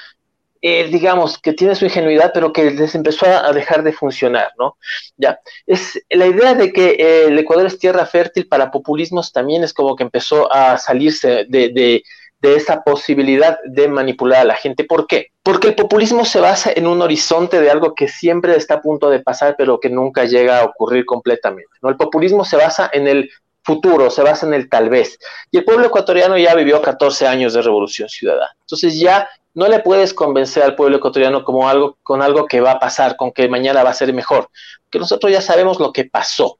eh, 0.61 0.87
digamos, 0.91 1.37
que 1.37 1.53
tiene 1.53 1.75
su 1.75 1.85
ingenuidad, 1.85 2.31
pero 2.33 2.51
que 2.51 2.71
les 2.71 2.95
empezó 2.95 3.27
a, 3.27 3.53
dejar 3.53 3.83
de 3.83 3.93
funcionar, 3.93 4.51
¿no? 4.57 4.77
Ya, 5.15 5.39
es 5.67 6.01
la 6.09 6.25
idea 6.25 6.55
de 6.55 6.73
que 6.73 6.95
eh, 6.99 7.25
el 7.27 7.37
Ecuador 7.37 7.67
es 7.67 7.77
tierra 7.77 8.05
fértil 8.05 8.47
para 8.47 8.71
populismos 8.71 9.31
también 9.31 9.63
es 9.63 9.71
como 9.73 9.95
que 9.95 10.03
empezó 10.03 10.51
a 10.51 10.77
salirse 10.79 11.45
de, 11.47 11.69
de, 11.69 12.03
de 12.39 12.55
esa 12.55 12.83
posibilidad 12.83 13.57
de 13.65 13.87
manipular 13.87 14.41
a 14.41 14.45
la 14.45 14.55
gente. 14.55 14.83
¿Por 14.83 15.07
qué? 15.07 15.31
Porque 15.41 15.69
el 15.69 15.75
populismo 15.75 16.23
se 16.25 16.39
basa 16.39 16.71
en 16.75 16.87
un 16.87 17.01
horizonte 17.01 17.59
de 17.59 17.71
algo 17.71 17.95
que 17.95 18.07
siempre 18.07 18.55
está 18.55 18.75
a 18.75 18.81
punto 18.81 19.09
de 19.09 19.19
pasar, 19.19 19.55
pero 19.57 19.79
que 19.79 19.89
nunca 19.89 20.25
llega 20.25 20.59
a 20.59 20.65
ocurrir 20.65 21.05
completamente, 21.05 21.71
¿no? 21.81 21.89
El 21.89 21.97
populismo 21.97 22.45
se 22.45 22.57
basa 22.57 22.89
en 22.93 23.07
el 23.07 23.29
futuro, 23.63 24.09
se 24.09 24.23
basa 24.23 24.45
en 24.45 24.53
el 24.53 24.69
tal 24.69 24.89
vez. 24.89 25.19
Y 25.51 25.57
el 25.57 25.65
pueblo 25.65 25.87
ecuatoriano 25.87 26.37
ya 26.37 26.55
vivió 26.55 26.81
14 26.81 27.27
años 27.27 27.53
de 27.53 27.61
revolución 27.61 28.07
ciudadana. 28.07 28.55
Entonces 28.61 28.99
ya 28.99 29.27
no 29.55 29.67
le 29.67 29.79
puedes 29.79 30.13
convencer 30.13 30.63
al 30.63 30.75
pueblo 30.75 30.97
ecuatoriano 30.97 31.43
como 31.43 31.67
algo, 31.67 31.97
con 32.03 32.21
algo 32.21 32.45
que 32.45 32.61
va 32.61 32.73
a 32.73 32.79
pasar, 32.79 33.17
con 33.17 33.31
que 33.31 33.49
mañana 33.49 33.83
va 33.83 33.89
a 33.89 33.93
ser 33.95 34.13
mejor, 34.13 34.49
que 34.89 34.99
nosotros 34.99 35.31
ya 35.31 35.41
sabemos 35.41 35.79
lo 35.79 35.91
que 35.91 36.05
pasó. 36.05 36.59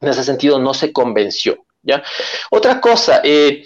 En 0.00 0.08
ese 0.08 0.22
sentido, 0.22 0.60
no 0.60 0.72
se 0.72 0.92
convenció. 0.92 1.58
¿ya? 1.82 2.02
Otra 2.50 2.80
cosa, 2.80 3.20
eh, 3.24 3.64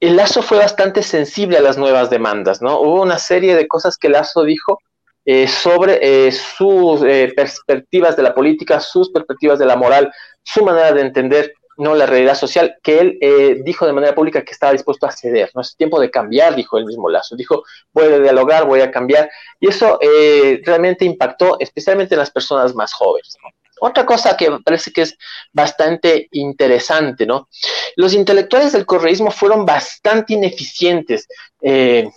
el 0.00 0.16
Lazo 0.16 0.42
fue 0.42 0.58
bastante 0.58 1.02
sensible 1.02 1.58
a 1.58 1.62
las 1.62 1.76
nuevas 1.76 2.10
demandas, 2.10 2.62
¿no? 2.62 2.80
Hubo 2.80 3.02
una 3.02 3.18
serie 3.18 3.56
de 3.56 3.66
cosas 3.66 3.96
que 3.98 4.08
Lazo 4.08 4.44
dijo 4.44 4.78
eh, 5.24 5.48
sobre 5.48 5.98
eh, 6.00 6.32
sus 6.32 7.00
perspectivas 7.34 8.16
de 8.16 8.22
la 8.22 8.34
política, 8.34 8.80
sus 8.80 9.10
perspectivas 9.10 9.58
de 9.58 9.66
la 9.66 9.76
moral, 9.76 10.12
su 10.42 10.64
manera 10.64 10.92
de 10.92 11.02
entender 11.02 11.52
no 11.78 11.94
la 11.94 12.06
realidad 12.06 12.34
social, 12.34 12.76
que 12.82 12.98
él 12.98 13.18
eh, 13.20 13.60
dijo 13.64 13.86
de 13.86 13.92
manera 13.92 14.14
pública 14.14 14.42
que 14.42 14.50
estaba 14.50 14.72
dispuesto 14.72 15.06
a 15.06 15.12
ceder. 15.12 15.50
No 15.54 15.60
es 15.60 15.76
tiempo 15.76 16.00
de 16.00 16.10
cambiar, 16.10 16.56
dijo 16.56 16.76
el 16.76 16.84
mismo 16.84 17.08
Lazo. 17.08 17.36
Dijo, 17.36 17.62
voy 17.92 18.12
a 18.12 18.18
dialogar, 18.18 18.66
voy 18.66 18.80
a 18.80 18.90
cambiar. 18.90 19.30
Y 19.60 19.68
eso 19.68 19.98
eh, 20.02 20.60
realmente 20.64 21.04
impactó 21.04 21.56
especialmente 21.60 22.14
en 22.14 22.18
las 22.18 22.32
personas 22.32 22.74
más 22.74 22.92
jóvenes. 22.92 23.36
Otra 23.80 24.04
cosa 24.04 24.36
que 24.36 24.50
me 24.50 24.60
parece 24.60 24.92
que 24.92 25.02
es 25.02 25.16
bastante 25.52 26.28
interesante, 26.32 27.26
¿no? 27.26 27.48
Los 27.96 28.14
intelectuales 28.14 28.72
del 28.72 28.86
correísmo 28.86 29.30
fueron 29.30 29.64
bastante 29.64 30.34
ineficientes. 30.34 31.26
Eh, 31.60 32.08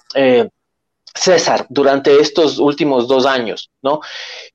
César 1.14 1.66
durante 1.70 2.20
estos 2.20 2.58
últimos 2.58 3.08
dos 3.08 3.26
años, 3.26 3.70
¿no? 3.82 4.00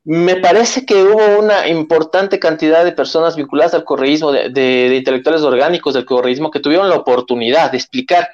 Me 0.05 0.37
parece 0.37 0.87
que 0.87 0.95
hubo 0.95 1.39
una 1.39 1.69
importante 1.69 2.39
cantidad 2.39 2.85
de 2.85 2.93
personas 2.93 3.37
vinculadas 3.37 3.75
al 3.75 3.85
correísmo, 3.85 4.33
de, 4.33 4.95
intelectuales 4.97 5.43
orgánicos 5.43 5.95
del 5.95 6.07
correísmo, 6.07 6.51
que 6.51 6.61
tuvieron 6.61 6.89
la 6.89 6.97
oportunidad 6.97 7.71
de 7.71 7.77
explicar 7.77 8.31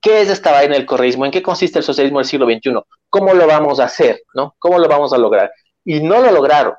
qué 0.00 0.20
es 0.20 0.28
esta 0.28 0.52
vaina 0.52 0.74
del 0.74 0.86
correísmo, 0.86 1.24
en 1.24 1.32
qué 1.32 1.42
consiste 1.42 1.78
el 1.78 1.84
socialismo 1.84 2.18
del 2.18 2.28
siglo 2.28 2.46
XXI, 2.46 2.74
cómo 3.08 3.34
lo 3.34 3.46
vamos 3.46 3.80
a 3.80 3.84
hacer, 3.84 4.22
¿no? 4.34 4.54
¿Cómo 4.58 4.78
lo 4.78 4.88
vamos 4.88 5.12
a 5.12 5.18
lograr? 5.18 5.50
Y 5.84 6.00
no 6.00 6.20
lo 6.20 6.30
lograron. 6.30 6.74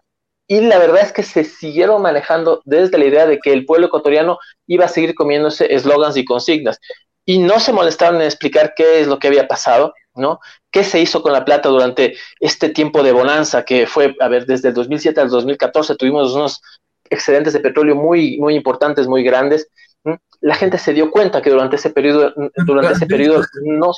Y 0.48 0.62
la 0.62 0.80
verdad 0.80 1.01
es 1.01 1.12
que 1.12 1.24
se 1.24 1.44
siguieron 1.44 2.01
manejando 2.01 2.62
desde 2.63 2.98
la 2.98 3.06
idea 3.06 3.27
de 3.27 3.39
que 3.39 3.51
el 3.51 3.66
pueblo 3.66 3.88
ecuatoriano 3.88 4.39
iba 4.66 4.86
a 4.86 4.89
seguir 4.89 5.13
comiéndose 5.13 5.74
eslogans 5.74 6.16
y 6.16 6.24
consignas. 6.24 6.80
Y 7.25 7.39
no 7.39 7.60
se 7.60 7.74
molestaron 7.74 8.22
en 8.22 8.27
explicar 8.27 8.74
qué 8.75 9.01
es 9.01 9.08
lo 9.08 9.20
que 9.20 9.27
había 9.27 9.50
pasado, 9.50 9.94
¿no? 10.16 10.39
¿Qué 10.72 10.86
se 10.86 11.01
hizo 11.01 11.22
con 11.22 11.34
la 11.34 11.44
plata 11.44 11.68
durante 11.68 12.16
este 12.39 12.70
tiempo 12.70 13.04
de 13.04 13.12
bonanza 13.12 13.66
que 13.66 13.86
fue, 13.88 14.16
a 14.22 14.30
ver, 14.30 14.46
desde 14.46 14.70
el 14.70 14.74
2007 14.74 15.20
al 15.20 15.30
2014 15.30 15.96
tuvimos 15.96 16.34
unos 16.34 16.62
excedentes 17.10 17.51
de 17.51 17.60
petróleo 17.60 17.96
muy, 17.96 18.38
muy 18.38 18.56
importantes, 18.56 19.08
muy 19.08 19.24
grandes. 19.24 19.68
La 20.39 20.56
gente 20.56 20.77
se 20.77 20.94
dio 20.94 21.12
cuenta 21.12 21.42
que 21.42 21.50
durante 21.50 21.75
ese 21.75 21.89
periodo, 21.89 22.34
durante 22.66 22.94
ese 22.94 23.06
periodo 23.06 23.44
no, 23.63 23.92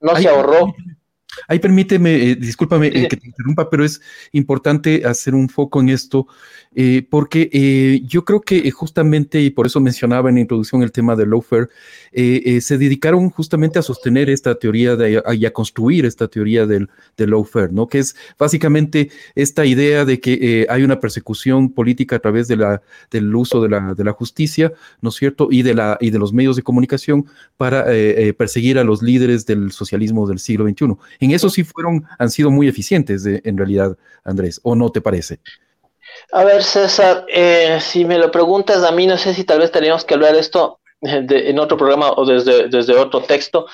no 0.00 0.16
se 0.16 0.28
ahorró 0.28 0.74
Ahí 1.48 1.58
permíteme, 1.58 2.30
eh, 2.30 2.36
discúlpame 2.36 2.88
eh, 2.88 3.08
que 3.08 3.16
te 3.16 3.26
interrumpa, 3.26 3.68
pero 3.70 3.84
es 3.84 4.00
importante 4.32 5.04
hacer 5.04 5.34
un 5.34 5.48
foco 5.48 5.80
en 5.80 5.90
esto, 5.90 6.26
eh, 6.74 7.06
porque 7.08 8.02
yo 8.06 8.24
creo 8.24 8.40
que 8.40 8.70
justamente, 8.70 9.40
y 9.40 9.50
por 9.50 9.66
eso 9.66 9.80
mencionaba 9.80 10.28
en 10.28 10.36
la 10.36 10.40
introducción 10.42 10.82
el 10.82 10.92
tema 10.92 11.16
del 11.16 11.30
lawfare, 11.30 11.68
se 12.12 12.78
dedicaron 12.78 13.30
justamente 13.30 13.78
a 13.78 13.82
sostener 13.82 14.28
esta 14.30 14.54
teoría 14.54 14.96
de, 14.96 15.22
y 15.34 15.46
a 15.46 15.52
construir 15.52 16.04
esta 16.04 16.28
teoría 16.28 16.66
del, 16.66 16.88
del 17.16 17.30
lawfare, 17.30 17.72
¿no? 17.72 17.86
Que 17.86 17.98
es 17.98 18.16
básicamente 18.38 19.10
esta 19.34 19.64
idea 19.64 20.04
de 20.04 20.20
que 20.20 20.66
hay 20.68 20.82
una 20.82 21.00
persecución 21.00 21.70
política 21.70 22.16
a 22.16 22.18
través 22.18 22.48
de 22.48 22.56
la, 22.56 22.82
del 23.10 23.34
uso 23.34 23.62
de 23.62 23.68
la, 23.68 23.94
de 23.94 24.04
la 24.04 24.12
justicia, 24.12 24.72
¿no 25.00 25.10
es 25.10 25.14
cierto? 25.16 25.48
Y 25.50 25.62
de, 25.62 25.74
la, 25.74 25.96
y 26.00 26.10
de 26.10 26.18
los 26.18 26.32
medios 26.32 26.56
de 26.56 26.62
comunicación 26.62 27.26
para 27.56 27.86
perseguir 28.36 28.78
a 28.78 28.84
los 28.84 29.02
líderes 29.02 29.46
del 29.46 29.72
socialismo 29.72 30.26
del 30.26 30.38
siglo 30.38 30.66
XXI 30.68 30.96
en 31.26 31.32
eso 31.32 31.50
sí 31.50 31.62
fueron, 31.62 32.04
han 32.18 32.30
sido 32.30 32.50
muy 32.50 32.68
eficientes 32.68 33.26
en 33.26 33.56
realidad, 33.56 33.96
Andrés, 34.24 34.60
¿o 34.62 34.74
no 34.74 34.90
te 34.90 35.00
parece? 35.00 35.40
A 36.32 36.44
ver, 36.44 36.62
César, 36.62 37.26
eh, 37.28 37.78
si 37.80 38.04
me 38.04 38.18
lo 38.18 38.30
preguntas 38.30 38.82
a 38.82 38.92
mí, 38.92 39.06
no 39.06 39.18
sé 39.18 39.34
si 39.34 39.44
tal 39.44 39.58
vez 39.58 39.70
tenemos 39.70 40.04
que 40.04 40.14
hablar 40.14 40.32
de 40.32 40.40
esto 40.40 40.80
en 41.02 41.58
otro 41.58 41.76
programa 41.76 42.10
o 42.12 42.24
desde, 42.24 42.68
desde 42.68 42.96
otro 42.96 43.22
texto. 43.22 43.66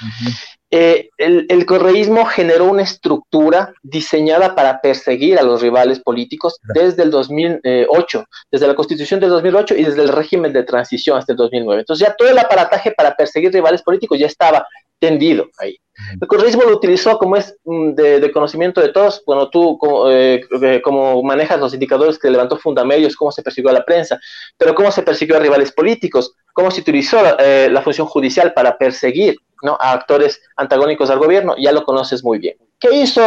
Eh, 0.71 1.11
el, 1.19 1.67
correísmo 1.67 2.25
generó 2.25 2.65
una 2.65 2.83
estructura 2.83 3.75
diseñada 3.83 4.55
para 4.55 4.81
perseguir 4.81 5.39
a 5.39 5.43
los 5.43 5.61
rivales 5.61 6.01
políticos 6.01 6.59
desde 6.75 7.03
el 7.03 7.11
2008, 7.11 8.25
desde 8.51 8.67
la 8.67 8.75
constitución 8.75 9.21
del 9.21 9.31
2008 9.31 9.75
y 9.77 9.85
desde 9.85 10.03
el 10.03 10.09
régimen 10.09 10.53
de 10.53 10.65
transición 10.65 11.19
hasta 11.19 11.33
el 11.33 11.37
2009. 11.37 11.81
Entonces 11.81 12.09
ya 12.09 12.15
todo 12.15 12.29
el 12.29 12.39
aparataje 12.39 12.91
para 12.93 13.15
perseguir 13.15 13.53
rivales 13.53 13.83
políticos 13.83 14.19
ya 14.19 14.27
estaba 14.27 14.67
tendido 15.03 15.49
ahí. 15.59 15.77
El 16.21 16.29
correísmo 16.29 16.63
lo 16.63 16.77
utilizó 16.77 17.19
como 17.19 17.37
es 17.37 17.57
mm, 17.65 17.91
de, 17.95 18.31
conocimiento 18.33 18.81
de 18.81 18.91
todos, 18.91 19.23
bueno, 19.27 19.51
tú 19.51 19.79
eh, 20.09 20.41
como, 20.83 21.23
manejas 21.25 21.59
los 21.59 21.75
indicadores 21.75 22.19
que 22.19 22.31
levantó 22.31 22.57
Fundamedios, 22.57 23.17
cómo 23.17 23.33
se 23.33 23.43
persiguió 23.43 23.71
a 23.71 23.75
la 23.75 23.85
prensa, 23.85 24.19
pero 24.57 24.75
cómo 24.77 24.93
se 24.93 25.03
persiguió 25.03 25.37
a 25.37 25.41
rivales 25.41 25.73
políticos, 25.73 26.35
cómo 26.53 26.71
se 26.71 26.83
utilizó 26.83 27.19
eh, 27.41 27.69
la 27.71 27.83
función 27.83 28.07
judicial 28.07 28.55
para 28.55 28.79
perseguir 28.79 29.35
¿no? 29.63 29.77
a 29.81 29.93
actores 29.93 30.41
antagónicos 30.57 31.11
al 31.11 31.19
gobierno, 31.19 31.57
ya 31.59 31.73
lo 31.73 31.85
conoces 31.85 32.23
muy 32.23 32.39
bien. 32.39 32.57
¿Qué 32.79 32.95
hizo 32.95 33.23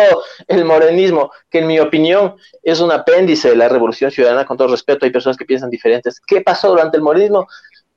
el 0.48 0.63
morenismo? 0.63 1.32
Que 1.50 1.60
en 1.60 1.67
mi 1.67 1.79
opinión 1.79 2.36
es 2.63 2.79
un 2.79 2.91
apéndice 2.91 3.50
de 3.50 3.55
la 3.58 3.67
revolución 3.67 4.12
ciudadana, 4.12 4.46
con 4.46 4.58
todo 4.58 4.70
respeto, 4.70 5.05
hay 5.05 5.12
personas 5.12 5.38
que 5.38 5.46
piensan 5.46 5.70
diferentes. 5.70 6.22
¿Qué 6.25 6.41
pasó 6.41 6.70
durante 6.70 6.98
el 6.98 7.03
morenismo? 7.03 7.48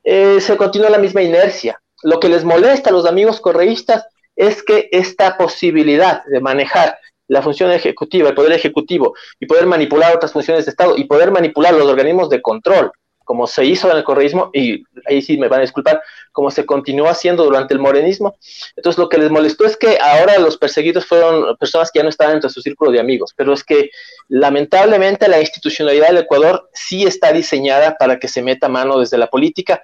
Eh, 0.03 0.39
se 0.41 0.55
continuó 0.57 0.89
la 0.89 0.97
misma 0.97 1.21
inercia. 1.21 1.81
Lo 2.03 2.19
que 2.19 2.29
les 2.29 2.43
molesta 2.43 2.89
a 2.89 2.93
los 2.93 3.05
amigos 3.05 3.41
correístas 3.41 4.05
es 4.35 4.63
que 4.63 4.87
esta 4.91 5.37
posibilidad 5.37 6.23
de 6.25 6.39
manejar 6.39 6.97
la 7.27 7.41
función 7.41 7.71
ejecutiva, 7.71 8.29
el 8.29 8.35
poder 8.35 8.53
ejecutivo, 8.53 9.13
y 9.39 9.45
poder 9.45 9.65
manipular 9.65 10.15
otras 10.15 10.31
funciones 10.31 10.65
de 10.65 10.71
Estado 10.71 10.95
y 10.97 11.03
poder 11.05 11.31
manipular 11.31 11.73
los 11.73 11.87
organismos 11.87 12.29
de 12.29 12.41
control, 12.41 12.91
como 13.23 13.45
se 13.45 13.63
hizo 13.63 13.91
en 13.91 13.97
el 13.97 14.03
correísmo, 14.03 14.49
y 14.53 14.83
ahí 15.05 15.21
sí 15.21 15.37
me 15.37 15.47
van 15.47 15.59
a 15.59 15.61
disculpar, 15.61 16.01
como 16.31 16.49
se 16.49 16.65
continuó 16.65 17.07
haciendo 17.07 17.43
durante 17.43 17.75
el 17.75 17.79
morenismo. 17.79 18.35
Entonces 18.75 18.97
lo 18.97 19.07
que 19.07 19.19
les 19.19 19.29
molestó 19.29 19.65
es 19.65 19.77
que 19.77 19.99
ahora 20.01 20.39
los 20.39 20.57
perseguidos 20.57 21.05
fueron 21.05 21.55
personas 21.57 21.91
que 21.91 21.99
ya 21.99 22.03
no 22.03 22.09
estaban 22.09 22.35
entre 22.35 22.49
su 22.49 22.61
círculo 22.61 22.91
de 22.91 22.99
amigos, 22.99 23.33
pero 23.35 23.53
es 23.53 23.63
que 23.63 23.91
lamentablemente 24.29 25.27
la 25.27 25.39
institucionalidad 25.39 26.07
del 26.07 26.23
Ecuador 26.23 26.69
sí 26.73 27.03
está 27.03 27.31
diseñada 27.31 27.95
para 27.99 28.17
que 28.17 28.27
se 28.27 28.41
meta 28.41 28.67
mano 28.67 28.99
desde 28.99 29.19
la 29.19 29.27
política 29.27 29.79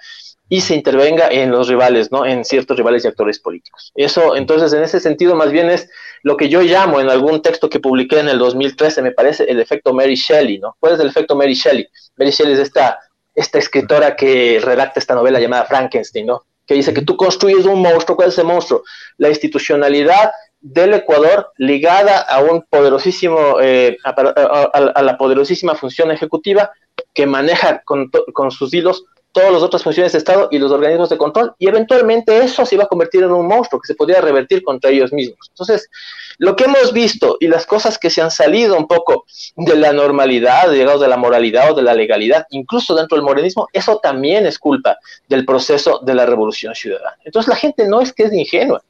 y 0.48 0.62
se 0.62 0.76
intervenga 0.76 1.28
en 1.30 1.52
los 1.52 1.68
rivales, 1.68 2.12
¿no? 2.12 2.26
En 2.26 2.46
ciertos 2.46 2.78
rivales 2.78 3.04
y 3.04 3.08
actores 3.08 3.40
políticos. 3.40 3.92
Eso, 3.96 4.36
entonces, 4.36 4.74
en 4.74 4.84
ese 4.84 5.00
sentido, 5.00 5.36
más 5.36 5.52
bien 5.52 5.70
es 5.70 5.90
lo 6.22 6.38
que 6.38 6.50
yo 6.50 6.62
llamo 6.62 7.00
en 7.00 7.10
algún 7.10 7.42
texto 7.42 7.70
que 7.70 7.80
publiqué 7.80 8.20
en 8.20 8.30
el 8.30 8.38
2013, 8.38 9.02
me 9.02 9.12
parece, 9.12 9.46
el 9.46 9.60
efecto 9.60 9.94
Mary 9.94 10.16
Shelley, 10.16 10.60
¿no? 10.60 10.76
¿Cuál 10.80 10.94
es 10.94 11.00
el 11.00 11.08
efecto 11.08 11.36
Mary 11.36 11.56
Shelley? 11.56 11.88
Mary 12.18 12.32
Shelley 12.32 12.54
es 12.54 12.60
esta, 12.60 13.00
esta 13.34 13.58
escritora 13.58 14.16
que 14.16 14.62
redacta 14.64 15.00
esta 15.00 15.16
novela 15.16 15.40
llamada 15.40 15.66
Frankenstein, 15.66 16.28
¿no? 16.28 16.44
Que 16.68 16.76
dice 16.76 16.94
que 16.94 17.02
tú 17.02 17.18
construyes 17.18 17.66
un 17.66 17.82
monstruo, 17.82 18.16
¿cuál 18.16 18.30
es 18.30 18.36
ese 18.36 18.44
monstruo? 18.44 18.84
La 19.18 19.30
institucionalidad 19.30 20.32
del 20.62 20.94
Ecuador 20.96 21.52
ligada 21.58 22.22
a 22.22 22.42
un 22.42 22.64
poderosísimo, 22.64 23.60
eh, 23.62 23.98
a, 24.04 25.02
la 25.02 25.18
poderosísima 25.18 25.76
función 25.76 26.12
ejecutiva 26.12 26.72
que 27.14 27.28
maneja 27.28 27.82
con, 27.84 28.10
con 28.34 28.50
sus 28.52 28.74
hilos 28.74 29.06
todas 29.36 29.52
las 29.52 29.62
otras 29.62 29.84
funciones 29.84 30.14
de 30.14 30.20
Estado 30.20 30.48
y 30.50 30.58
los 30.58 30.72
organismos 30.72 31.10
de 31.10 31.18
control, 31.18 31.54
y 31.60 31.68
eventualmente 31.68 32.38
eso 32.38 32.66
se 32.66 32.76
iba 32.76 32.86
a 32.86 32.88
convertir 32.88 33.22
en 33.22 33.32
un 33.32 33.46
monstruo 33.46 33.82
que 33.82 33.88
se 33.88 33.94
podía 33.94 34.22
revertir 34.22 34.64
contra 34.64 34.90
ellos 34.90 35.12
mismos. 35.12 35.50
Entonces, 35.50 35.90
lo 36.38 36.56
que 36.56 36.64
hemos 36.64 36.94
visto 36.94 37.36
y 37.42 37.48
las 37.50 37.66
cosas 37.66 37.98
que 37.98 38.10
se 38.10 38.22
han 38.22 38.32
salido 38.32 38.78
un 38.78 38.88
poco 38.88 39.26
de 39.58 39.76
la 39.76 39.92
normalidad, 39.92 40.72
digamos, 40.72 41.02
de 41.02 41.10
la 41.10 41.18
moralidad 41.18 41.74
o 41.74 41.76
de 41.76 41.84
la 41.84 41.94
legalidad, 41.94 42.48
incluso 42.52 42.96
dentro 42.96 43.18
del 43.18 43.26
morenismo, 43.26 43.68
eso 43.74 44.00
también 44.02 44.46
es 44.46 44.58
culpa 44.58 44.98
del 45.28 45.46
proceso 45.46 46.00
de 46.02 46.16
la 46.16 46.26
revolución 46.26 46.74
ciudadana. 46.74 47.18
Entonces, 47.26 47.50
la 47.50 47.58
gente 47.58 47.90
no 47.90 48.00
es 48.00 48.14
que 48.14 48.24
es 48.24 48.32
ingenua, 48.32 48.82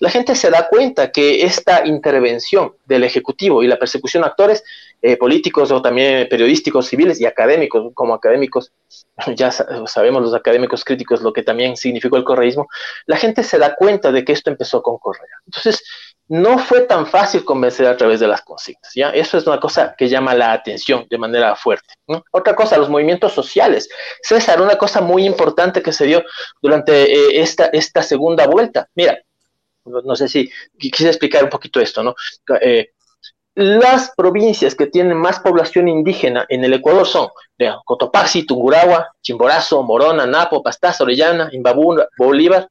la 0.00 0.10
gente 0.10 0.34
se 0.34 0.50
da 0.50 0.66
cuenta 0.66 1.12
que 1.12 1.44
esta 1.44 1.86
intervención 1.86 2.74
del 2.84 3.04
Ejecutivo 3.04 3.62
y 3.62 3.68
la 3.68 3.78
persecución 3.78 4.24
a 4.24 4.26
actores 4.26 4.64
eh, 5.06 5.18
políticos 5.18 5.70
o 5.70 5.82
también 5.82 6.26
periodísticos 6.30 6.86
civiles 6.86 7.20
y 7.20 7.26
académicos, 7.26 7.92
como 7.92 8.14
académicos, 8.14 8.72
ya 9.36 9.50
sabemos 9.50 10.22
los 10.22 10.32
académicos 10.32 10.82
críticos 10.82 11.20
lo 11.20 11.30
que 11.30 11.42
también 11.42 11.76
significó 11.76 12.16
el 12.16 12.24
correísmo, 12.24 12.68
la 13.04 13.18
gente 13.18 13.42
se 13.42 13.58
da 13.58 13.74
cuenta 13.74 14.10
de 14.10 14.24
que 14.24 14.32
esto 14.32 14.48
empezó 14.48 14.80
con 14.80 14.96
Correa. 14.96 15.28
Entonces, 15.44 15.84
no 16.28 16.58
fue 16.58 16.80
tan 16.80 17.06
fácil 17.06 17.44
convencer 17.44 17.86
a 17.86 17.98
través 17.98 18.18
de 18.18 18.28
las 18.28 18.40
consignas, 18.40 18.92
¿ya? 18.94 19.10
Eso 19.10 19.36
es 19.36 19.46
una 19.46 19.60
cosa 19.60 19.94
que 19.94 20.08
llama 20.08 20.32
la 20.32 20.54
atención 20.54 21.06
de 21.10 21.18
manera 21.18 21.54
fuerte. 21.54 21.92
Otra 22.30 22.56
cosa, 22.56 22.78
los 22.78 22.88
movimientos 22.88 23.34
sociales. 23.34 23.90
César, 24.22 24.62
una 24.62 24.78
cosa 24.78 25.02
muy 25.02 25.26
importante 25.26 25.82
que 25.82 25.92
se 25.92 26.06
dio 26.06 26.24
durante 26.62 27.12
eh, 27.12 27.42
esta, 27.42 27.66
esta 27.66 28.02
segunda 28.02 28.46
vuelta. 28.46 28.88
Mira, 28.94 29.18
no, 29.84 30.16
sé 30.16 30.28
si 30.28 30.50
quise 30.78 31.08
explicar 31.08 31.44
un 31.44 31.50
poquito 31.50 31.78
esto, 31.78 32.02
¿no? 32.02 32.14
Eh, 32.62 32.93
las 33.54 34.10
provincias 34.16 34.74
que 34.74 34.86
tienen 34.86 35.16
más 35.16 35.38
población 35.40 35.88
indígena 35.88 36.44
en 36.48 36.64
el 36.64 36.74
Ecuador 36.74 37.06
son 37.06 37.28
Cotopaxi, 37.84 38.46
Tungurahua, 38.46 39.12
Chimborazo, 39.22 39.82
Morona, 39.82 40.26
Napo, 40.26 40.62
Pastaza, 40.62 41.04
Orellana, 41.04 41.48
Imbabú, 41.52 41.96
Bolívar, 42.18 42.68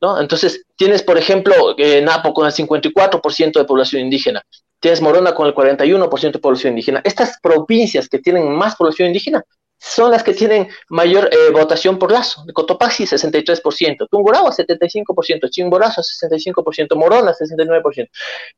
¿no? 0.00 0.18
Entonces, 0.18 0.64
tienes, 0.76 1.02
por 1.02 1.18
ejemplo, 1.18 1.74
eh, 1.76 2.00
Napo 2.00 2.32
con 2.32 2.46
el 2.46 2.52
54% 2.52 3.52
de 3.58 3.64
población 3.64 4.02
indígena, 4.02 4.42
tienes 4.80 5.02
Morona 5.02 5.34
con 5.34 5.46
el 5.46 5.54
41% 5.54 6.32
de 6.32 6.38
población 6.38 6.72
indígena. 6.72 7.02
Estas 7.04 7.38
provincias 7.40 8.08
que 8.08 8.18
tienen 8.18 8.50
más 8.52 8.74
población 8.76 9.08
indígena 9.08 9.44
son 9.78 10.12
las 10.12 10.22
que 10.22 10.32
tienen 10.32 10.68
mayor 10.88 11.28
eh, 11.32 11.50
votación 11.50 11.98
por 11.98 12.10
Lazo. 12.10 12.44
Cotopaxi, 12.54 13.04
63%, 13.04 14.08
Tungurahua, 14.10 14.50
75%, 14.52 15.50
Chimborazo, 15.50 16.02
65%, 16.02 16.96
Morona, 16.96 17.34
69%. 17.34 18.08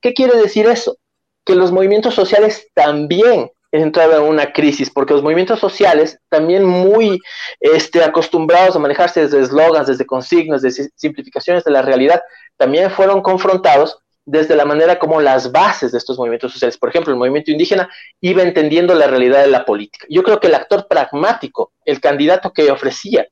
¿Qué 0.00 0.12
quiere 0.12 0.36
decir 0.36 0.66
eso? 0.66 0.98
Que 1.44 1.54
los 1.54 1.72
movimientos 1.72 2.14
sociales 2.14 2.68
también 2.74 3.50
entraban 3.72 4.22
en 4.22 4.28
una 4.28 4.52
crisis, 4.52 4.88
porque 4.88 5.14
los 5.14 5.22
movimientos 5.22 5.58
sociales, 5.58 6.18
también 6.28 6.64
muy 6.64 7.18
este, 7.58 8.04
acostumbrados 8.04 8.76
a 8.76 8.78
manejarse 8.78 9.22
desde 9.22 9.40
eslogans, 9.40 9.88
desde 9.88 10.06
consignas, 10.06 10.62
desde 10.62 10.90
simplificaciones 10.94 11.64
de 11.64 11.72
la 11.72 11.82
realidad, 11.82 12.22
también 12.56 12.90
fueron 12.90 13.20
confrontados 13.20 13.98
desde 14.26 14.56
la 14.56 14.64
manera 14.64 14.98
como 14.98 15.20
las 15.20 15.52
bases 15.52 15.92
de 15.92 15.98
estos 15.98 16.16
movimientos 16.16 16.52
sociales, 16.52 16.78
por 16.78 16.88
ejemplo, 16.88 17.12
el 17.12 17.18
movimiento 17.18 17.50
indígena, 17.50 17.90
iba 18.20 18.42
entendiendo 18.42 18.94
la 18.94 19.06
realidad 19.06 19.42
de 19.42 19.48
la 19.48 19.64
política. 19.64 20.06
Yo 20.08 20.22
creo 20.22 20.40
que 20.40 20.46
el 20.46 20.54
actor 20.54 20.86
pragmático, 20.88 21.72
el 21.84 22.00
candidato 22.00 22.52
que 22.52 22.70
ofrecía 22.70 23.26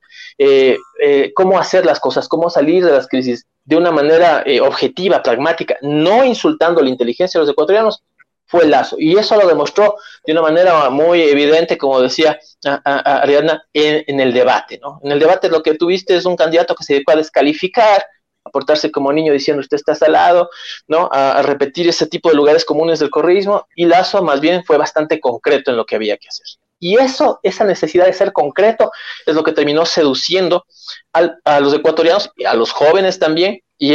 eh, 0.45 0.77
eh, 1.01 1.33
cómo 1.37 1.57
hacer 1.57 1.87
las 1.87 2.01
cosas, 2.01 2.27
cómo 2.27 2.51
salir 2.51 2.85
de 2.85 2.91
las 2.91 3.07
crisis, 3.07 3.47
de 3.65 3.77
una 3.77 3.93
manera 3.93 4.43
eh, 4.45 4.61
objetiva, 4.61 5.23
pragmática, 5.23 5.77
no 5.83 6.25
insultando 6.25 6.83
la 6.83 6.89
inteligencia 6.89 7.39
de 7.39 7.47
los 7.47 7.53
ecuatorianos, 7.53 8.03
fue 8.47 8.67
Lazo. 8.67 8.97
Y 8.99 9.17
eso 9.17 9.37
lo 9.37 9.47
demostró 9.47 9.95
de 10.27 10.33
una 10.33 10.43
manera 10.43 10.91
muy 10.91 11.23
evidente, 11.23 11.79
como 11.79 12.01
decía 12.01 12.41
Ariadna, 12.65 13.63
en, 13.73 14.19
el 14.19 14.33
debate. 14.33 14.81
¿no? 14.83 15.01
En 15.05 15.13
el 15.13 15.21
debate 15.21 15.49
lo 15.49 15.63
que 15.63 15.77
tuviste 15.77 16.17
es 16.17 16.27
un 16.27 16.35
candidato 16.35 16.75
que 16.75 16.83
se 16.83 16.95
dedicó 16.95 17.13
a 17.13 17.17
descalificar, 17.17 18.05
a 18.45 18.51
portarse 18.51 18.91
como 18.91 19.13
niño 19.13 19.33
diciendo 19.33 19.61
usted 19.61 19.77
está 19.77 19.95
salado, 19.95 20.51
¿no? 20.89 21.09
A, 21.13 21.41
repetir 21.43 21.89
ese 21.89 22.09
tipo 22.09 22.31
de 22.31 22.35
lugares 22.35 22.65
comunes 22.65 22.99
del 22.99 23.11
correísmo, 23.11 23.69
y 23.77 23.87
Lazo 23.87 24.25
más 24.25 24.41
bien 24.41 24.65
fue 24.65 24.77
bastante 24.77 25.21
concreto 25.21 25.71
en 25.71 25.77
lo 25.77 25.87
que 25.87 25.95
había 25.95 26.17
que 26.17 26.27
hacer. 26.27 26.47
Y 26.83 26.99
eso, 26.99 27.39
esa 27.45 27.63
necesidad 27.63 28.07
de 28.07 28.13
ser 28.13 28.33
concreto, 28.33 28.91
es 29.25 29.37
lo 29.37 29.45
que 29.45 29.53
terminó 29.53 29.87
seduciendo 29.87 30.67
a 31.13 31.61
los 31.61 31.73
ecuatorianos, 31.73 32.33
a 32.45 32.55
los 32.55 32.73
jóvenes 32.73 33.21
también, 33.21 33.61
y, 33.79 33.95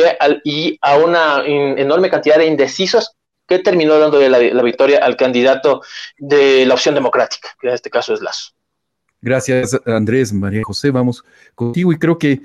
a 0.82 0.96
una 0.96 1.44
enorme 1.46 2.10
cantidad 2.10 2.38
de 2.38 2.46
indecisos 2.46 3.12
que 3.46 3.60
terminó 3.60 4.00
dando 4.00 4.22
la, 4.30 4.40
la 4.40 4.64
victoria 4.64 5.00
al 5.00 5.18
candidato 5.18 5.82
de 6.18 6.66
la 6.66 6.76
opción 6.76 6.96
democrática, 6.96 7.50
que 7.60 7.68
en 7.68 7.74
este 7.74 7.90
caso 7.90 8.14
es 8.14 8.22
Lazo. 8.22 8.54
Gracias, 9.20 9.78
Andrés, 9.86 10.32
María 10.32 10.62
José. 10.64 10.90
Vamos 10.90 11.26
contigo 11.56 11.92
y 11.92 12.00
creo 12.00 12.18
que 12.18 12.40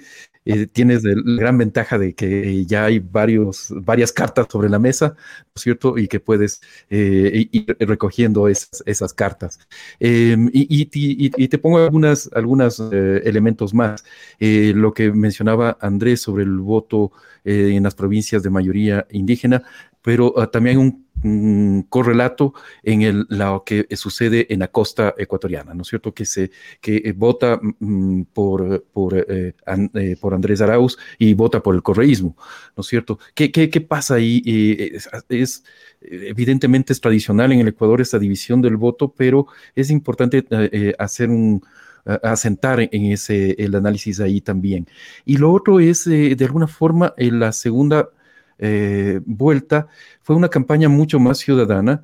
eh, 0.44 0.66
tienes 0.66 1.04
la 1.04 1.40
gran 1.40 1.56
ventaja 1.58 1.98
de 1.98 2.14
que 2.14 2.64
ya 2.66 2.84
hay 2.86 2.98
varios, 2.98 3.68
varias 3.70 4.12
cartas 4.12 4.46
sobre 4.50 4.68
la 4.68 4.78
mesa, 4.78 5.08
¿no 5.08 5.52
es 5.54 5.62
cierto? 5.62 5.98
Y 5.98 6.08
que 6.08 6.20
puedes 6.20 6.60
eh, 6.90 7.48
ir 7.52 7.76
recogiendo 7.80 8.48
esas, 8.48 9.14
cartas. 9.14 9.60
Em, 10.00 10.50
y, 10.52 10.86
te 11.48 11.58
pongo 11.58 11.78
algunos 11.78 12.80
eh, 12.92 13.22
elementos 13.24 13.74
más. 13.74 14.04
lo 14.40 14.92
que 14.94 15.12
mencionaba 15.12 15.76
Andrés 15.80 16.22
sobre 16.22 16.44
el 16.44 16.58
voto 16.58 17.12
en 17.44 17.82
las 17.82 17.94
provincias 17.94 18.42
de 18.42 18.50
mayoría 18.50 19.06
indígena, 19.10 19.64
pero 20.02 20.34
ah, 20.36 20.48
también 20.48 20.78
un, 20.78 21.02
correlato 21.88 22.52
en 22.82 23.02
el, 23.02 23.26
lo 23.28 23.62
que 23.64 23.86
sucede 23.94 24.52
en 24.52 24.58
la 24.58 24.66
costa 24.66 25.14
ecuatoriana, 25.16 25.72
¿no 25.72 25.82
es 25.82 25.88
cierto? 25.88 26.12
Que 26.12 26.24
se 26.24 26.50
que 26.80 26.96
eh, 26.96 27.12
vota 27.12 27.60
mm, 27.62 28.22
por, 28.34 28.82
por, 28.92 29.16
eh, 29.16 29.54
eh, 29.94 30.16
por, 30.20 30.34
Andrés 30.34 30.60
Arauz 30.60 30.98
y 31.18 31.32
vota 31.34 31.62
por 31.62 31.76
el 31.76 31.82
correísmo, 31.84 32.36
¿no 32.76 32.80
es 32.80 32.88
cierto? 32.88 33.20
¿Qué, 33.34 33.52
qué, 33.52 33.70
qué 33.70 33.80
pasa 33.80 34.16
ahí? 34.16 34.42
es, 35.28 35.62
evidentemente 36.00 36.92
es 36.92 37.00
tradicional 37.00 37.52
en 37.52 37.60
el 37.60 37.68
Ecuador 37.68 38.00
esta 38.00 38.18
división 38.18 38.60
del 38.60 38.76
voto, 38.76 39.14
pero 39.16 39.46
es 39.76 39.90
importante 39.90 40.44
hacer 40.98 41.30
un 41.30 41.62
asentar 42.24 42.80
en 42.80 43.04
ese 43.12 43.54
el 43.58 43.76
análisis 43.76 44.18
ahí 44.18 44.40
también. 44.40 44.88
Y 45.24 45.36
lo 45.36 45.52
otro 45.52 45.78
es, 45.78 46.04
de 46.04 46.44
alguna 46.44 46.66
forma, 46.66 47.14
la 47.16 47.52
segunda 47.52 48.08
eh, 48.58 49.20
vuelta, 49.24 49.88
fue 50.22 50.36
una 50.36 50.48
campaña 50.48 50.88
mucho 50.88 51.18
más 51.18 51.38
ciudadana 51.38 52.02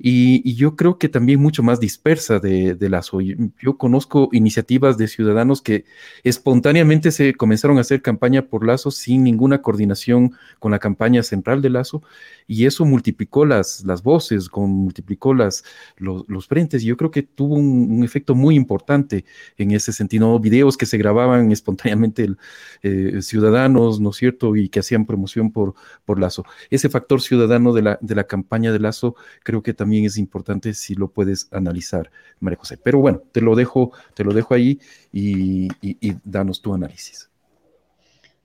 y, 0.00 0.54
yo 0.54 0.76
creo 0.76 0.96
que 0.98 1.08
también 1.08 1.40
mucho 1.40 1.62
más 1.64 1.80
dispersa 1.80 2.38
de, 2.38 2.74
de, 2.76 2.88
Lazo. 2.88 3.18
Yo 3.20 3.76
conozco 3.78 4.28
iniciativas 4.32 4.96
de 4.96 5.08
ciudadanos 5.08 5.60
que 5.60 5.84
espontáneamente 6.22 7.10
se 7.10 7.34
comenzaron 7.34 7.78
a 7.78 7.80
hacer 7.80 8.00
campaña 8.00 8.42
por 8.42 8.64
Lazo 8.64 8.92
sin 8.92 9.24
ninguna 9.24 9.60
coordinación 9.60 10.34
con 10.60 10.70
la 10.70 10.78
campaña 10.78 11.24
central 11.24 11.62
de 11.62 11.70
Lazo 11.70 12.02
y 12.46 12.64
eso 12.66 12.84
multiplicó 12.84 13.44
las, 13.44 13.84
las 13.84 14.02
voces, 14.02 14.48
con, 14.48 14.70
multiplicó 14.70 15.34
las, 15.34 15.64
los, 15.96 16.46
frentes. 16.46 16.82
Y 16.82 16.86
yo 16.86 16.96
creo 16.96 17.10
que 17.10 17.22
tuvo 17.22 17.56
un, 17.56 18.02
efecto 18.04 18.34
muy 18.34 18.54
importante 18.54 19.24
en 19.56 19.72
ese 19.72 19.92
sentido. 19.92 20.38
Videos 20.38 20.76
que 20.76 20.86
se 20.86 20.96
grababan 20.96 21.50
espontáneamente 21.52 22.28
eh, 22.82 23.18
ciudadanos, 23.20 24.00
¿no 24.00 24.10
es 24.10 24.16
cierto? 24.16 24.54
Y 24.56 24.68
que 24.68 24.80
hacían 24.80 25.06
promoción 25.06 25.50
por, 25.50 25.74
por 26.04 26.20
Lazo. 26.20 26.44
Ese 26.70 26.88
factor 26.88 27.20
ciudadano 27.20 27.72
de 27.72 27.82
la, 27.82 27.98
de 28.00 28.14
la 28.14 28.24
campaña 28.24 28.72
de 28.72 28.78
Lazo 28.78 29.16
creo 29.42 29.62
que 29.62 29.74
también 29.74 29.87
también 29.88 30.04
es 30.04 30.18
importante 30.18 30.74
si 30.74 30.94
lo 30.94 31.08
puedes 31.08 31.48
analizar, 31.50 32.10
María 32.40 32.58
José. 32.58 32.76
Pero 32.76 33.00
bueno, 33.00 33.22
te 33.32 33.40
lo 33.40 33.56
dejo, 33.56 33.92
te 34.12 34.22
lo 34.22 34.34
dejo 34.34 34.52
ahí 34.52 34.78
y, 35.10 35.68
danos 36.24 36.60
tu 36.60 36.74
análisis. 36.74 37.30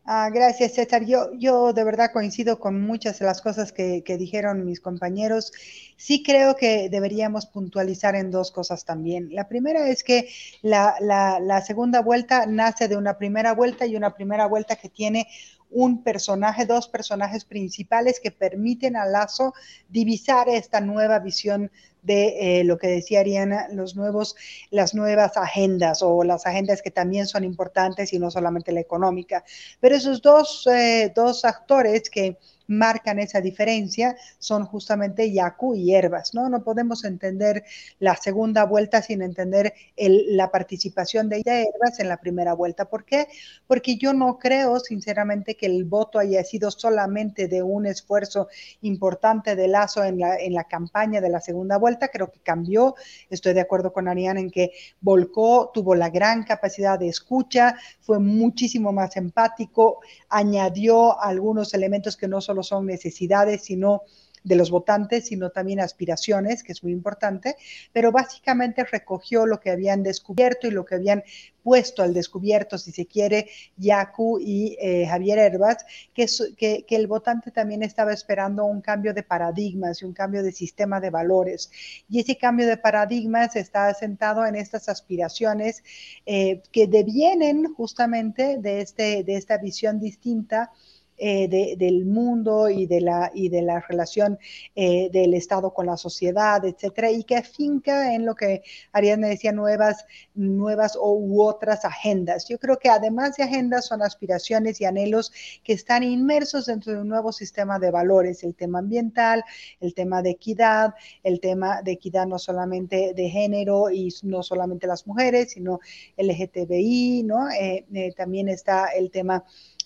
Ah, 0.06 0.30
gracias, 0.34 0.76
César. 0.76 1.04
Yo, 1.06 1.34
yo 1.38 1.74
de 1.74 1.84
verdad 1.84 2.12
coincido 2.14 2.62
con 2.62 2.80
muchas 2.80 3.20
de 3.20 3.26
las 3.26 3.42
cosas 3.42 3.74
que, 3.74 4.02
dijeron 4.18 4.64
mis 4.64 4.80
compañeros. 4.80 5.52
Sí 5.98 6.24
creo 6.24 6.56
que 6.56 6.88
deberíamos 6.90 7.46
puntualizar 7.46 8.16
en 8.16 8.32
dos 8.32 8.52
cosas 8.52 8.86
también. 8.86 9.28
La 9.34 9.50
primera 9.50 9.90
es 9.90 10.02
que 10.02 10.30
la, 10.62 10.96
la 11.02 11.62
segunda 11.62 12.02
vuelta 12.02 12.46
nace 12.46 12.88
de 12.88 12.96
una 12.96 13.18
primera 13.18 13.54
vuelta 13.54 13.86
y 13.86 13.98
una 13.98 14.16
primera 14.16 14.46
vuelta 14.46 14.78
que 14.78 14.88
tiene 14.88 15.28
un 15.74 16.04
personaje, 16.04 16.66
dos 16.66 16.88
personajes 16.88 17.46
principales 17.46 18.20
que 18.22 18.32
permiten 18.32 18.96
a 18.96 19.06
Lazo 19.06 19.54
divisar 19.90 20.48
esta 20.50 20.80
nueva 20.82 21.20
visión 21.20 21.72
de 22.04 22.60
eh, 22.60 22.64
lo 22.64 22.78
que 22.78 22.88
decía 22.88 23.22
Ariana, 23.22 23.68
los 23.72 23.96
nuevos, 23.96 24.36
las 24.70 24.94
nuevas 24.94 25.38
agendas 25.38 26.02
o 26.02 26.24
las 26.24 26.46
agendas 26.46 26.82
que 26.82 26.92
también 26.92 27.26
son 27.26 27.44
importantes 27.44 28.14
y 28.14 28.20
no 28.20 28.30
solamente 28.30 28.72
la 28.72 28.82
económica. 28.82 29.44
Pero 29.80 29.96
esos 29.96 30.22
dos, 30.22 30.68
eh, 30.68 31.12
dos 31.16 31.46
actores 31.46 32.10
que 32.10 32.38
marcan 32.68 33.20
esa 33.20 33.42
diferencia 33.42 34.16
son 34.40 34.66
justamente 34.66 35.32
Yaku 35.32 35.76
y 35.76 35.94
Herbas, 35.94 36.34
¿no? 36.34 36.50
No 36.50 36.64
podemos 36.64 37.04
entender 37.04 37.64
la 38.00 38.16
segunda 38.16 38.66
vuelta 38.66 39.02
sin 39.02 39.22
entender 39.22 39.74
la 39.98 40.52
participación 40.52 41.30
de 41.30 41.42
Herbas 41.46 42.00
en 42.00 42.10
la 42.10 42.18
primera 42.18 42.54
vuelta. 42.54 42.86
¿Por 42.86 43.06
qué? 43.06 43.28
Porque 43.68 43.98
yo 43.98 44.14
no 44.14 44.38
creo, 44.40 44.80
sinceramente, 44.80 45.56
que 45.56 45.66
el 45.66 45.86
voto 45.86 46.20
haya 46.20 46.44
sido 46.44 46.72
solamente 46.72 47.48
de 47.48 47.62
un 47.64 47.86
esfuerzo 47.86 48.48
importante 48.82 49.56
de 49.56 49.68
Lazo 49.68 50.04
en 50.04 50.20
la, 50.20 50.38
en 50.38 50.54
la 50.54 50.66
campaña 50.66 51.22
de 51.22 51.30
la 51.30 51.42
segunda 51.42 51.78
vuelta, 51.78 51.93
creo 51.98 52.32
que 52.32 52.40
cambió, 52.40 52.96
estoy 53.30 53.54
de 53.54 53.62
acuerdo 53.62 53.94
con 53.94 54.08
Ariana 54.08 54.40
en 54.40 54.52
que 54.52 54.72
volcó, 55.02 55.72
tuvo 55.74 55.96
la 55.96 56.10
gran 56.10 56.44
capacidad 56.44 57.00
de 57.00 57.08
escucha, 57.08 57.76
fue 58.02 58.20
muchísimo 58.20 58.92
más 58.92 59.16
empático, 59.18 60.00
añadió 60.30 61.20
algunos 61.22 61.74
elementos 61.74 62.18
que 62.18 62.28
no 62.28 62.42
solo 62.42 62.64
son 62.64 62.86
necesidades, 62.86 63.64
sino 63.64 64.04
de 64.44 64.56
los 64.56 64.72
votantes, 64.72 65.28
sino 65.28 65.50
también 65.50 65.80
aspiraciones, 65.80 66.64
que 66.64 66.72
es 66.72 66.84
muy 66.84 66.92
importante, 66.92 67.56
pero 67.92 68.12
básicamente 68.12 68.84
recogió 68.84 69.46
lo 69.46 69.60
que 69.60 69.72
habían 69.72 70.04
descubierto 70.04 70.68
y 70.68 70.72
lo 70.72 70.86
que 70.86 70.96
habían 70.96 71.24
puesto 71.64 72.04
al 72.04 72.14
descubierto, 72.14 72.78
si 72.78 72.92
se 72.92 73.06
quiere, 73.06 73.48
Yacu 73.78 74.38
y 74.40 74.78
eh, 74.82 75.06
Javier 75.08 75.40
Herbas, 75.40 75.86
que, 76.14 76.28
que, 76.58 76.86
el 76.90 77.08
votante 77.08 77.52
también 77.52 77.84
estaba 77.84 78.12
esperando 78.12 78.66
un 78.66 78.82
cambio 78.82 79.14
de 79.14 79.24
paradigmas 79.24 80.02
y 80.02 80.06
un 80.06 80.14
cambio 80.14 80.44
de 80.44 80.52
sistema 80.52 81.00
de 81.00 81.10
valores. 81.10 81.72
Y 82.10 82.20
ese 82.20 82.38
cambio 82.38 82.68
de 82.68 82.78
paradigmas 82.78 83.56
está 83.56 83.88
asentado 83.88 84.46
en 84.46 84.56
estas 84.56 84.90
aspiraciones 84.90 85.84
eh, 86.26 86.62
que 86.72 86.88
devienen 86.88 87.74
justamente 87.74 88.58
de, 88.58 88.82
este, 88.82 89.24
de 89.24 89.38
esta 89.38 89.58
visión 89.58 90.00
distinta 90.00 90.72
eh, 91.18 91.76
del 91.78 92.06
mundo 92.06 92.70
y 92.70 92.86
de 92.86 93.02
la, 93.02 93.32
y 93.34 93.50
de 93.50 93.62
la 93.62 93.80
relación 93.82 94.40
eh, 94.76 95.10
del 95.12 95.34
Estado 95.34 95.74
con 95.74 95.86
la 95.86 95.98
sociedad, 95.98 96.66
etcétera, 96.66 97.12
y 97.12 97.24
que 97.24 97.38
afinca 97.38 98.14
en 98.14 98.26
lo 98.26 98.36
que 98.36 98.64
Ariadna 98.92 99.28
decía, 99.28 99.52
nuevas, 99.52 100.06
nuevas 100.34 100.96
o, 100.96 101.14
u 101.14 101.44
otras 101.44 101.86
agendas. 101.86 102.48
Yo 102.48 102.58
creo 102.60 102.80
que 102.80 102.90
además 102.90 103.38
de 103.38 103.44
agendas 103.44 103.86
son 103.86 104.02
aspiraciones 104.02 104.82
y 104.82 104.86
anhelos 104.86 105.32
que 105.64 105.74
están 105.74 106.04
inmersos 106.04 106.66
dentro 106.66 106.94
de 106.94 107.02
un 107.02 107.10
nuevo 107.10 107.32
sistema 107.32 107.80
de 107.80 107.92
valores, 107.92 108.44
el 108.44 108.56
tema 108.56 108.80
ambiental, 108.80 109.44
el 109.80 109.94
tema 109.94 110.22
de 110.22 110.32
equidad, 110.32 110.94
el 111.24 111.40
tema 111.40 111.82
de 111.82 111.92
equidad 111.92 112.28
no 112.28 112.40
solamente 112.40 113.14
de 113.14 113.30
género 113.30 113.90
y 113.92 114.14
no 114.24 114.44
solamente 114.44 114.88
las 114.88 115.08
mujeres, 115.08 115.52
sino 115.52 115.80
LGTBI, 116.18 117.24
¿no? 117.24 117.50
Eh, 117.50 117.86
también 118.16 118.50
está 118.50 118.88
el 118.88 119.12
tema 119.12 119.44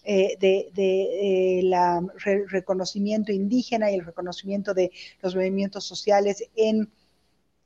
eh, 0.09 0.37
de, 0.39 0.71
eh, 1.59 2.41
reconocimiento 2.47 3.33
indígena 3.33 3.91
y 3.91 3.95
el 3.95 4.05
reconocimiento 4.05 4.73
de 4.73 4.89
los 5.21 5.35
movimientos 5.35 5.83
sociales 5.83 6.45
en 6.55 6.89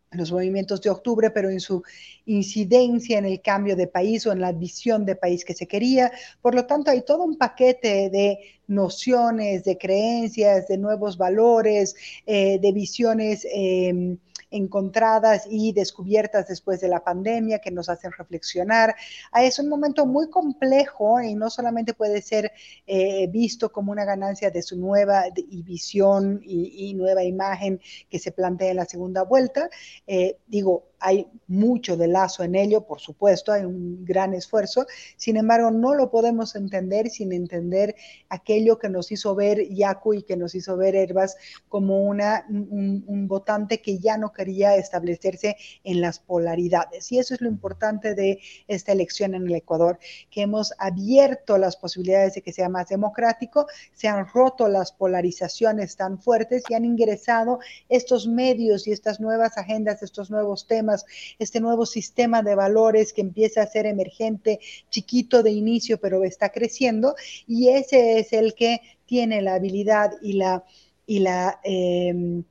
los 0.09 0.31
movimientos 0.31 0.81
de 0.81 0.89
octubre, 0.89 1.29
pero 1.29 1.51
en 1.51 1.59
su 1.59 1.83
incidencia 2.25 3.19
en 3.19 3.25
el 3.25 3.41
cambio 3.41 3.75
de 3.75 3.85
país 3.85 4.25
o 4.25 4.31
en 4.31 4.41
la 4.41 4.53
visión 4.53 5.05
de 5.05 5.15
país 5.15 5.45
que 5.45 5.53
se 5.53 5.67
quería. 5.67 6.11
Por 6.41 6.55
lo 6.55 6.65
tanto, 6.65 6.89
hay 6.89 7.03
todo 7.03 7.23
un 7.23 7.37
paquete 7.37 8.09
de 8.09 8.39
nociones, 8.65 9.63
de 9.63 9.77
creencias, 9.77 10.67
de 10.67 10.79
nuevos 10.79 11.17
valores, 11.17 11.95
eh, 12.25 12.57
de 12.59 12.71
visiones 12.71 13.45
em, 13.51 14.17
encontradas 14.51 15.47
y 15.49 15.71
descubiertas 15.71 16.47
después 16.47 16.81
de 16.81 16.89
la 16.89 17.03
pandemia 17.03 17.59
que 17.59 17.71
nos 17.71 17.89
hacen 17.89 18.11
reflexionar. 18.11 18.95
Ah, 19.31 19.43
es 19.43 19.57
un 19.59 19.69
momento 19.69 20.05
muy 20.05 20.29
complejo 20.29 21.21
y 21.21 21.33
no 21.33 21.49
solamente 21.49 21.93
puede 21.93 22.21
ser 22.21 22.51
eh, 22.85 23.27
visto 23.27 23.71
como 23.71 23.91
una 23.91 24.05
ganancia 24.05 24.51
de 24.51 24.61
su 24.61 24.77
nueva 24.77 25.23
visión 25.63 26.41
y, 26.43 26.93
nueva 26.93 27.23
imagen 27.23 27.79
que 28.09 28.19
se 28.19 28.31
plantea 28.31 28.71
en 28.71 28.77
la 28.77 28.85
segunda 28.85 29.23
vuelta. 29.23 29.69
Eh, 30.05 30.37
digo, 30.47 30.90
hay 31.01 31.27
mucho 31.47 31.97
de 31.97 32.07
lazo 32.07 32.43
en 32.43 32.55
ello, 32.55 32.85
por 32.85 32.99
supuesto, 32.99 33.51
hay 33.51 33.65
un 33.65 34.05
gran 34.05 34.33
esfuerzo. 34.33 34.85
Sin 35.17 35.35
embargo, 35.35 35.71
no 35.71 35.95
lo 35.95 36.11
podemos 36.11 36.55
entender 36.55 37.09
sin 37.09 37.33
entender 37.33 37.95
aquello 38.29 38.77
que 38.77 38.87
nos 38.87 39.11
hizo 39.11 39.35
ver 39.35 39.67
Yaku 39.67 40.13
y 40.13 40.23
que 40.23 40.37
nos 40.37 40.53
hizo 40.53 40.77
ver 40.77 40.95
Herbas 40.95 41.35
como 41.67 42.03
una, 42.03 42.45
un, 42.49 43.27
votante 43.27 43.81
que 43.81 43.97
ya 43.97 44.17
no 44.17 44.31
quería 44.31 44.75
establecerse 44.75 45.57
en 45.83 46.01
las 46.01 46.19
polaridades. 46.19 47.11
Y 47.11 47.19
eso 47.19 47.33
es 47.33 47.41
lo 47.41 47.49
importante 47.49 48.13
de 48.13 48.39
esta 48.67 48.91
elección 48.91 49.33
en 49.33 49.47
el 49.47 49.55
Ecuador, 49.55 49.99
que 50.29 50.41
hemos 50.41 50.73
abierto 50.77 51.57
las 51.57 51.77
posibilidades 51.77 52.35
de 52.35 52.41
que 52.41 52.53
sea 52.53 52.69
más 52.69 52.89
democrático, 52.89 53.67
se 53.93 54.07
han 54.07 54.27
roto 54.27 54.67
las 54.67 54.91
polarizaciones 54.91 55.95
tan 55.95 56.19
fuertes 56.19 56.63
y 56.69 56.73
han 56.73 56.85
ingresado 56.85 57.59
estos 57.89 58.27
medios 58.27 58.87
y 58.87 58.91
estas 58.91 59.19
nuevas 59.19 59.57
agendas, 59.57 60.03
estos 60.03 60.29
nuevos 60.29 60.67
temas 60.67 60.90
este 61.39 61.59
nuevo 61.59 61.85
sistema 61.85 62.41
de 62.41 62.55
valores 62.55 63.13
que 63.13 63.21
empieza 63.21 63.61
a 63.61 63.67
ser 63.67 63.85
emergente, 63.85 64.59
chiquito 64.89 65.43
de 65.43 65.51
inicio, 65.51 65.99
pero 65.99 66.23
está 66.23 66.49
creciendo, 66.49 67.15
y 67.47 67.69
ese 67.69 68.19
es 68.19 68.33
el 68.33 68.53
que 68.53 68.81
tiene 69.05 69.41
la 69.41 69.55
habilidad 69.55 70.11
y 70.21 70.33
la, 70.33 70.63
y 71.05 71.19
la 71.19 71.59
em, 71.63 72.43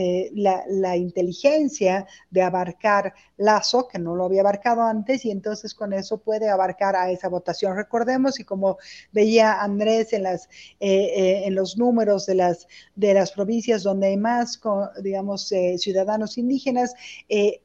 eh, 0.00 0.30
la, 0.32 0.96
inteligencia 0.96 2.06
de 2.30 2.42
abarcar 2.42 3.14
Lazo, 3.36 3.88
que 3.88 3.98
no 3.98 4.14
lo 4.14 4.26
había 4.26 4.42
abarcado 4.42 4.82
antes, 4.82 5.24
y 5.24 5.32
entonces 5.32 5.74
con 5.74 5.92
eso 5.92 6.18
puede 6.18 6.48
abarcar 6.48 6.94
a 6.94 7.10
esa 7.10 7.28
votación. 7.28 7.74
Recordemos, 7.74 8.38
y 8.38 8.44
como 8.44 8.78
veía 9.10 9.60
Andrés 9.60 10.12
en, 10.12 10.22
las, 10.22 10.48
eh, 10.78 11.10
eh, 11.16 11.42
en 11.46 11.56
los 11.56 11.76
números 11.76 12.26
de 12.26 12.36
las, 12.36 12.68
de 12.94 13.12
las 13.12 13.32
provincias 13.32 13.82
donde 13.82 14.06
hay 14.06 14.16
más, 14.16 14.60
digamos, 15.02 15.52
ciudadanos 15.78 16.38
indígenas, 16.38 16.94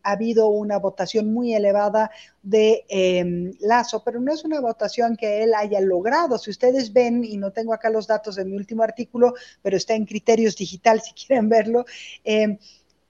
ha 0.01 0.11
habido 0.11 0.47
una 0.47 0.79
votación 0.79 1.31
muy 1.31 1.53
elevada 1.53 2.09
de 2.43 2.83
em, 2.89 3.53
Lazo, 3.61 4.03
pero 4.03 4.19
no 4.19 4.31
es 4.33 4.43
una 4.43 4.59
votación 4.59 5.15
que 5.15 5.43
él 5.43 5.53
haya 5.55 5.79
logrado. 5.79 6.37
Si 6.37 6.51
ustedes 6.51 6.91
ven, 6.91 7.23
y 7.23 7.37
no 7.37 7.51
tengo 7.51 7.73
acá 7.73 7.89
los 7.89 8.05
datos 8.05 8.35
de 8.35 8.43
mi 8.43 8.55
último 8.57 8.83
artículo, 8.83 9.33
pero 9.61 9.77
está 9.77 9.95
en 9.95 10.05
criterios 10.05 10.57
digital 10.57 11.01
si 11.01 11.13
quieren 11.13 11.47
verlo, 11.47 11.85
em, 12.23 12.57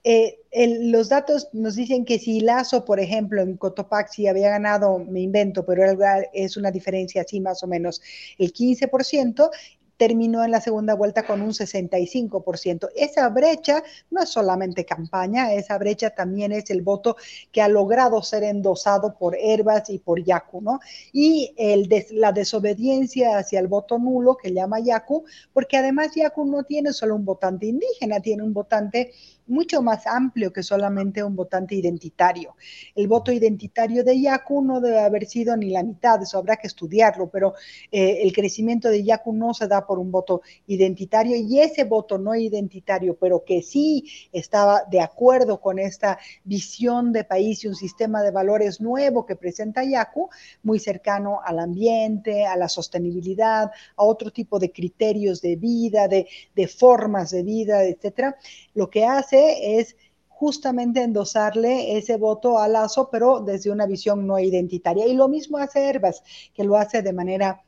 eh, 0.06 0.38
los 0.82 1.08
datos 1.08 1.48
nos 1.52 1.76
dicen 1.76 2.04
que 2.04 2.18
si 2.18 2.40
Lazo, 2.40 2.84
por 2.84 3.00
ejemplo, 3.00 3.40
en 3.40 3.56
Cotopaxi 3.56 4.26
había 4.26 4.50
ganado, 4.50 4.98
me 4.98 5.20
invento, 5.20 5.64
pero 5.64 5.82
es 6.32 6.56
una 6.58 6.70
diferencia 6.70 7.22
así 7.22 7.40
más 7.40 7.62
o 7.62 7.66
menos, 7.66 8.02
el 8.38 8.52
15%, 8.52 9.50
terminó 9.96 10.44
en 10.44 10.50
la 10.50 10.60
segunda 10.60 10.94
vuelta 10.94 11.24
con 11.26 11.40
un 11.40 11.50
65%. 11.50 12.88
Esa 12.94 13.28
brecha 13.28 13.82
no 14.10 14.22
es 14.22 14.28
solamente 14.28 14.84
campaña, 14.84 15.52
esa 15.52 15.78
brecha 15.78 16.10
también 16.10 16.52
es 16.52 16.70
el 16.70 16.82
voto 16.82 17.16
que 17.52 17.62
ha 17.62 17.68
logrado 17.68 18.22
ser 18.22 18.42
endosado 18.44 19.14
por 19.16 19.36
Herbas 19.36 19.90
y 19.90 19.98
por 19.98 20.22
Yacu, 20.22 20.60
¿no? 20.60 20.80
Y 21.12 21.54
el 21.56 21.88
la 22.10 22.32
desobediencia 22.32 23.38
hacia 23.38 23.60
el 23.60 23.68
voto 23.68 23.98
nulo 23.98 24.36
que 24.36 24.52
llama 24.52 24.80
Yacu, 24.80 25.24
porque 25.52 25.76
además 25.76 26.14
Yacu 26.14 26.44
no 26.44 26.64
tiene 26.64 26.92
solo 26.92 27.14
un 27.14 27.24
votante 27.24 27.66
indígena, 27.66 28.20
tiene 28.20 28.42
un 28.42 28.52
votante 28.52 29.12
mucho 29.46 29.82
más 29.82 30.06
amplio 30.06 30.52
que 30.52 30.62
solamente 30.62 31.22
un 31.22 31.36
votante 31.36 31.74
identitario. 31.74 32.54
El 32.94 33.08
voto 33.08 33.32
identitario 33.32 34.04
de 34.04 34.20
Yacu 34.20 34.62
no 34.62 34.80
debe 34.80 35.00
haber 35.00 35.26
sido 35.26 35.56
ni 35.56 35.70
la 35.70 35.82
mitad, 35.82 36.22
eso 36.22 36.38
habrá 36.38 36.56
que 36.56 36.66
estudiarlo, 36.66 37.28
pero 37.28 37.54
eh, 37.90 38.20
el 38.22 38.32
crecimiento 38.32 38.88
de 38.88 39.04
Yacu 39.04 39.32
no 39.32 39.52
se 39.54 39.68
da 39.68 39.86
por 39.86 39.98
un 39.98 40.10
voto 40.10 40.42
identitario 40.66 41.36
y 41.36 41.60
ese 41.60 41.84
voto 41.84 42.18
no 42.18 42.34
identitario, 42.34 43.16
pero 43.18 43.44
que 43.44 43.62
sí 43.62 44.04
estaba 44.32 44.84
de 44.90 45.00
acuerdo 45.00 45.60
con 45.60 45.78
esta 45.78 46.18
visión 46.44 47.12
de 47.12 47.24
país 47.24 47.64
y 47.64 47.68
un 47.68 47.74
sistema 47.74 48.22
de 48.22 48.30
valores 48.30 48.80
nuevo 48.80 49.26
que 49.26 49.36
presenta 49.36 49.84
Yacu, 49.84 50.28
muy 50.62 50.78
cercano 50.78 51.40
al 51.44 51.58
ambiente, 51.58 52.46
a 52.46 52.56
la 52.56 52.68
sostenibilidad, 52.68 53.70
a 53.96 54.04
otro 54.04 54.30
tipo 54.30 54.58
de 54.58 54.72
criterios 54.72 55.40
de 55.40 55.56
vida, 55.56 56.08
de, 56.08 56.28
de 56.54 56.68
formas 56.68 57.30
de 57.30 57.42
vida, 57.42 57.84
etcétera, 57.84 58.36
lo 58.74 58.88
que 58.90 59.04
hace 59.04 59.33
es 59.78 59.96
justamente 60.28 61.02
endosarle 61.02 61.96
ese 61.96 62.16
voto 62.16 62.58
a 62.58 62.68
Lazo, 62.68 63.08
pero 63.10 63.40
desde 63.40 63.70
una 63.70 63.86
visión 63.86 64.26
no 64.26 64.38
identitaria. 64.38 65.06
Y 65.06 65.14
lo 65.14 65.28
mismo 65.28 65.58
hace 65.58 65.88
Herbas, 65.88 66.22
que 66.52 66.64
lo 66.64 66.76
hace 66.76 67.02
de 67.02 67.12
manera 67.12 67.62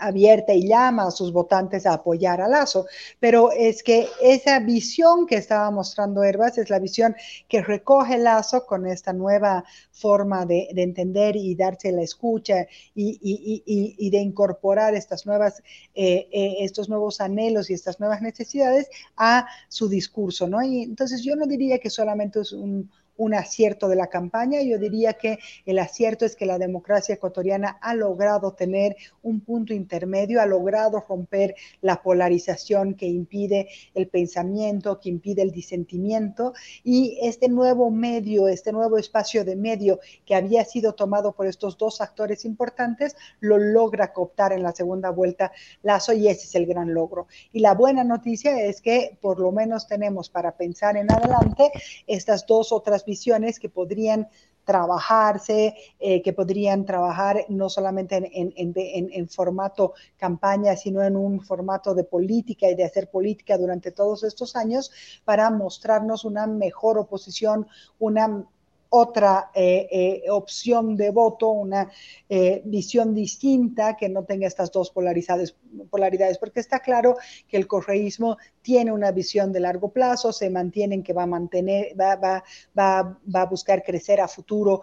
abierta 0.00 0.52
y 0.54 0.66
llama 0.66 1.06
a 1.06 1.10
sus 1.10 1.32
votantes 1.32 1.86
a 1.86 1.94
apoyar 1.94 2.40
a 2.40 2.48
Lazo. 2.48 2.86
Pero 3.18 3.52
es 3.52 3.82
que 3.82 4.08
esa 4.22 4.58
visión 4.60 5.26
que 5.26 5.36
estaba 5.36 5.70
mostrando 5.70 6.22
Herbas 6.22 6.58
es 6.58 6.70
la 6.70 6.78
visión 6.78 7.14
que 7.48 7.62
recoge 7.62 8.18
Lazo 8.18 8.66
con 8.66 8.86
esta 8.86 9.12
nueva 9.12 9.64
forma 9.92 10.46
de, 10.46 10.68
entender 10.76 11.36
y 11.36 11.54
darse 11.54 11.92
la 11.92 12.02
escucha 12.02 12.66
y, 12.94 14.10
de 14.10 14.18
incorporar 14.18 14.94
estas 14.94 15.26
nuevas, 15.26 15.62
eh, 15.94 16.28
eh, 16.32 16.56
estos 16.60 16.88
nuevos 16.88 17.20
anhelos 17.20 17.70
y 17.70 17.74
estas 17.74 18.00
nuevas 18.00 18.22
necesidades 18.22 18.88
a 19.16 19.46
su 19.68 19.88
discurso, 19.88 20.48
¿no? 20.48 20.62
Y 20.62 20.82
entonces 20.82 21.22
yo 21.22 21.36
no 21.36 21.46
diría 21.46 21.78
que 21.78 21.90
solamente 21.90 22.40
es 22.40 22.52
un, 22.52 22.90
un 23.20 23.34
acierto 23.34 23.88
de 23.88 23.96
la 23.96 24.06
campaña. 24.06 24.62
Yo 24.62 24.78
diría 24.78 25.12
que 25.12 25.38
el 25.66 25.78
acierto 25.78 26.24
es 26.24 26.36
que 26.36 26.46
la 26.46 26.58
democracia 26.58 27.14
ecuatoriana 27.14 27.78
ha 27.82 27.94
logrado 27.94 28.54
tener 28.54 28.96
un 29.22 29.40
punto 29.40 29.74
intermedio, 29.74 30.40
ha 30.40 30.46
logrado 30.46 31.04
romper 31.06 31.54
la 31.82 32.02
polarización 32.02 32.94
que 32.94 33.06
impide 33.06 33.68
el 33.94 34.08
pensamiento, 34.08 34.98
que 34.98 35.10
impide 35.10 35.42
el 35.42 35.50
disentimiento 35.50 36.54
y 36.82 37.18
este 37.20 37.50
nuevo 37.50 37.90
medio, 37.90 38.48
este 38.48 38.72
nuevo 38.72 38.96
espacio 38.96 39.44
de 39.44 39.54
medio 39.54 40.00
que 40.24 40.34
había 40.34 40.64
sido 40.64 40.94
tomado 40.94 41.32
por 41.32 41.46
estos 41.46 41.76
dos 41.76 42.00
actores 42.00 42.46
importantes, 42.46 43.16
lo 43.40 43.58
logra 43.58 44.14
cooptar 44.14 44.54
en 44.54 44.62
la 44.62 44.72
segunda 44.72 45.10
vuelta 45.10 45.52
Lazo 45.82 46.14
y 46.14 46.26
ese 46.28 46.46
es 46.46 46.54
el 46.54 46.64
gran 46.64 46.94
logro. 46.94 47.26
Y 47.52 47.60
la 47.60 47.74
buena 47.74 48.02
noticia 48.02 48.64
es 48.64 48.80
que 48.80 49.18
por 49.20 49.38
lo 49.40 49.52
menos 49.52 49.86
tenemos 49.86 50.30
para 50.30 50.56
pensar 50.56 50.96
en 50.96 51.12
adelante 51.12 51.70
estas 52.06 52.46
dos 52.46 52.72
otras 52.72 53.04
visiones 53.10 53.58
que 53.58 53.68
podrían 53.68 54.28
trabajarse, 54.64 55.74
eh, 55.98 56.22
que 56.22 56.32
podrían 56.32 56.84
trabajar 56.84 57.44
no 57.48 57.68
solamente 57.68 58.14
en, 58.32 59.28
formato 59.28 59.94
campaña, 60.16 60.76
sino 60.76 61.02
en 61.02 61.16
un 61.16 61.40
formato 61.40 61.92
de 61.94 62.04
política 62.04 62.68
y 62.68 62.76
de 62.76 62.84
hacer 62.84 63.10
política 63.10 63.58
durante 63.58 63.90
todos 63.90 64.22
estos 64.22 64.54
años 64.54 64.92
para 65.24 65.50
mostrarnos 65.50 66.24
una 66.24 66.46
mejor 66.46 66.98
oposición, 66.98 67.66
una 67.98 68.44
otra 68.90 69.50
eh, 69.54 69.88
eh, 69.90 70.30
opción 70.30 70.96
de 70.96 71.10
voto, 71.10 71.48
una 71.48 71.90
eh, 72.28 72.60
visión 72.64 73.14
distinta 73.14 73.96
que 73.96 74.08
no 74.08 74.24
tenga 74.24 74.46
estas 74.46 74.70
dos 74.72 74.90
polaridades, 74.90 75.54
polaridades, 75.88 76.38
porque 76.38 76.60
está 76.60 76.80
claro 76.80 77.16
que 77.48 77.56
el 77.56 77.66
correísmo 77.66 78.36
tiene 78.62 78.92
una 78.92 79.12
visión 79.12 79.52
de 79.52 79.60
largo 79.60 79.90
plazo, 79.90 80.32
se 80.32 80.50
mantiene 80.50 80.96
en 80.96 81.02
que 81.04 81.12
va 81.12 81.22
a 81.22 81.26
mantener, 81.26 81.98
va, 81.98 82.16
va, 82.16 82.44
va, 82.76 83.18
va 83.34 83.42
a 83.42 83.46
buscar 83.46 83.82
crecer 83.82 84.20
a 84.20 84.28
futuro 84.28 84.82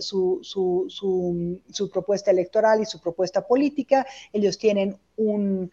su, 0.00 0.40
su, 0.42 0.86
su, 0.88 1.60
su, 1.70 1.90
propuesta 1.90 2.30
electoral 2.30 2.82
y 2.82 2.86
su 2.86 3.00
propuesta 3.00 3.46
política. 3.46 4.06
Ellos 4.32 4.58
tienen 4.58 4.98
un 5.16 5.70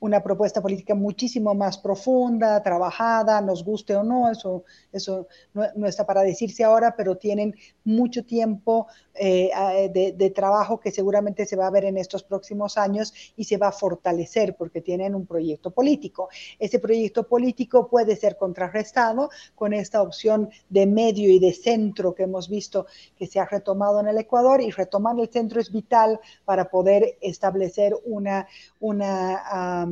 una 0.00 0.22
propuesta 0.22 0.62
política 0.62 0.94
muchísimo 0.94 1.54
más 1.54 1.78
profunda, 1.78 2.62
trabajada, 2.62 3.40
nos 3.40 3.64
guste 3.64 3.96
o 3.96 4.02
no, 4.02 4.30
eso, 4.30 4.64
eso 4.92 5.26
no, 5.54 5.86
está 5.86 6.06
para 6.06 6.22
decirse 6.22 6.64
ahora, 6.64 6.94
pero 6.96 7.16
tienen 7.16 7.54
mucho 7.84 8.24
tiempo 8.24 8.86
eh, 9.14 9.50
de, 9.92 10.30
trabajo 10.30 10.78
que 10.78 10.92
seguramente 10.92 11.46
se 11.46 11.56
va 11.56 11.66
a 11.66 11.70
ver 11.70 11.84
en 11.84 11.96
estos 11.96 12.22
próximos 12.22 12.78
años 12.78 13.12
y 13.36 13.44
se 13.44 13.56
va 13.56 13.68
a 13.68 13.72
fortalecer 13.72 14.54
porque 14.56 14.80
tienen 14.80 15.14
un 15.14 15.26
proyecto 15.26 15.70
político. 15.70 16.28
Ese 16.58 16.78
proyecto 16.78 17.26
político 17.26 17.88
puede 17.88 18.14
ser 18.14 18.36
contrarrestado 18.36 19.30
con 19.54 19.72
esta 19.72 20.02
opción 20.02 20.50
de 20.68 20.86
medio 20.86 21.30
y 21.30 21.40
de 21.40 21.52
centro 21.52 22.14
que 22.14 22.24
hemos 22.24 22.48
visto 22.48 22.86
que 23.16 23.26
se 23.26 23.40
ha 23.40 23.46
retomado 23.46 24.00
en 24.00 24.08
el 24.08 24.18
Ecuador 24.18 24.60
y 24.60 24.70
retomar 24.70 25.18
el 25.18 25.28
centro 25.28 25.60
es 25.60 25.72
vital 25.72 26.20
para 26.44 26.70
poder 26.70 27.16
establecer 27.20 27.96
una, 28.04 28.46
una 28.80 29.87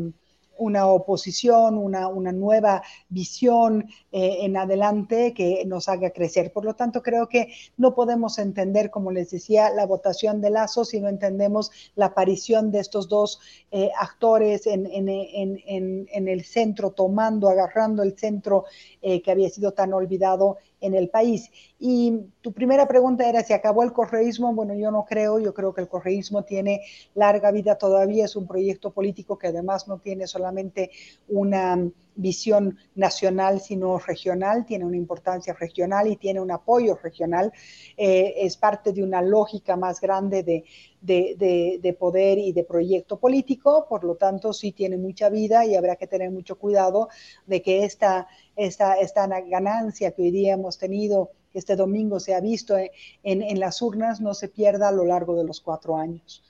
una 0.59 0.87
oposición, 0.87 1.79
una, 1.79 2.33
nueva 2.33 2.83
visión 3.09 3.89
eh, 4.13 4.39
en 4.41 4.57
adelante 4.57 5.33
que 5.35 5.65
nos 5.67 5.89
haga 5.89 6.11
crecer. 6.11 6.53
Por 6.53 6.65
lo 6.65 6.75
tanto, 6.75 7.03
creo 7.03 7.29
que 7.29 7.53
no 7.77 7.95
podemos 7.95 8.39
entender, 8.39 8.91
como 8.91 9.11
les 9.13 9.31
decía, 9.31 9.71
la 9.71 9.87
votación 9.87 10.41
de 10.41 10.51
Lazo 10.51 10.85
si 10.85 11.01
no 11.01 11.09
entendemos 11.09 11.71
la 11.95 12.07
aparición 12.07 12.71
de 12.71 12.81
estos 12.81 13.09
dos 13.09 13.41
eh, 13.71 13.91
actores 13.99 14.67
en, 14.67 14.87
el 14.87 16.45
centro, 16.45 16.91
tomando, 16.91 17.49
agarrando 17.49 18.03
el 18.03 18.17
centro 18.19 18.65
eh, 19.03 19.23
que 19.23 19.31
había 19.31 19.49
sido 19.51 19.73
tan 19.73 19.93
olvidado 19.93 20.59
en 20.81 20.95
el 20.95 21.09
país. 21.09 21.51
Y 21.79 22.21
tu 22.41 22.53
primera 22.53 22.87
pregunta 22.87 23.29
era 23.29 23.43
si 23.43 23.53
acabó 23.53 23.83
el 23.83 23.93
correísmo. 23.93 24.55
Bueno, 24.55 24.75
yo 24.75 24.91
no 24.91 25.05
creo, 25.05 25.39
yo 25.39 25.55
creo 25.55 25.75
que 25.75 25.81
el 25.81 25.89
correísmo 25.89 26.43
tiene 26.45 26.83
larga 27.15 27.51
vida 27.51 27.77
todavía, 27.77 28.25
es 28.25 28.37
un 28.37 28.47
proyecto 28.47 28.91
político 28.91 29.39
que 29.39 29.49
además 29.49 29.89
no 29.89 29.99
tiene 29.99 30.27
solamente 30.27 30.91
una 31.29 31.91
visión 32.17 32.79
nacional, 32.95 33.61
sino 33.61 33.99
regional, 33.99 34.65
tiene 34.67 34.85
una 34.85 34.97
importancia 34.97 35.55
regional 35.55 36.09
y 36.09 36.17
tiene 36.17 36.41
un 36.41 36.51
apoyo 36.51 36.97
regional, 36.97 37.53
eh, 37.97 38.35
es 38.39 38.57
parte 38.57 38.93
de 38.93 39.03
una 39.03 39.23
lógica 39.23 39.77
más 39.77 40.01
grande 40.01 40.43
de, 40.43 40.65
de, 41.01 41.97
poder 41.99 42.39
y 42.39 42.53
de 42.53 42.65
proyecto 42.65 43.19
político, 43.19 43.87
por 43.89 44.03
lo 44.05 44.17
tanto 44.17 44.53
sí 44.53 44.73
tiene 44.73 44.97
mucha 44.97 45.29
vida 45.29 45.65
y 45.65 45.77
habrá 45.77 45.97
que 45.97 46.07
tener 46.07 46.31
mucho 46.31 46.59
cuidado 46.59 47.09
de 47.47 47.63
que 47.63 47.85
esta, 47.85 48.27
esta, 48.57 48.95
esta 48.95 49.27
ganancia 49.27 50.11
que 50.11 50.23
hoy 50.23 50.31
día 50.31 50.55
hemos 50.55 50.79
tenido, 50.79 51.31
este 51.55 51.77
domingo 51.77 52.19
se 52.19 52.35
ha 52.35 52.41
visto 52.41 52.77
en, 52.77 52.91
en 53.23 53.61
las 53.61 53.81
urnas, 53.83 54.21
no 54.21 54.35
se 54.35 54.49
pierda 54.49 54.89
a 54.89 54.93
lo 54.93 55.05
largo 55.05 55.37
de 55.37 55.45
los 55.45 55.61
cuatro 55.61 55.97
años. 55.97 56.43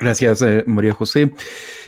Gracias, 0.00 0.40
eh, 0.40 0.64
María 0.66 0.94
José. 0.94 1.30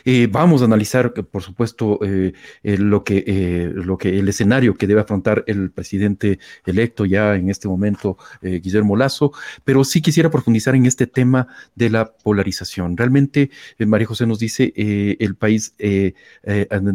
Eh, 0.05 0.27
vamos 0.29 0.61
a 0.61 0.65
analizar, 0.65 1.11
por 1.13 1.41
supuesto, 1.41 1.97
eh, 2.03 2.33
lo, 2.61 3.03
que, 3.03 3.71
lo 3.73 3.97
que 3.97 4.19
el 4.19 4.29
escenario 4.29 4.75
que 4.75 4.85
debe 4.85 5.01
afrontar 5.01 5.43
el 5.47 5.71
presidente 5.71 6.37
electo 6.63 7.05
ya 7.05 7.35
en 7.35 7.49
este 7.49 7.67
momento, 7.67 8.19
Guillermo 8.43 8.95
Lazo, 8.95 9.31
pero 9.63 9.83
sí 9.83 9.99
quisiera 10.01 10.29
profundizar 10.29 10.75
en 10.75 10.85
este 10.85 11.07
tema 11.07 11.47
de 11.73 11.89
la 11.89 12.13
polarización. 12.13 12.97
Realmente, 12.97 13.49
María 13.79 14.05
José 14.05 14.27
nos 14.27 14.37
dice, 14.37 14.73
el 14.75 15.35
país 15.35 15.73
de 15.77 16.13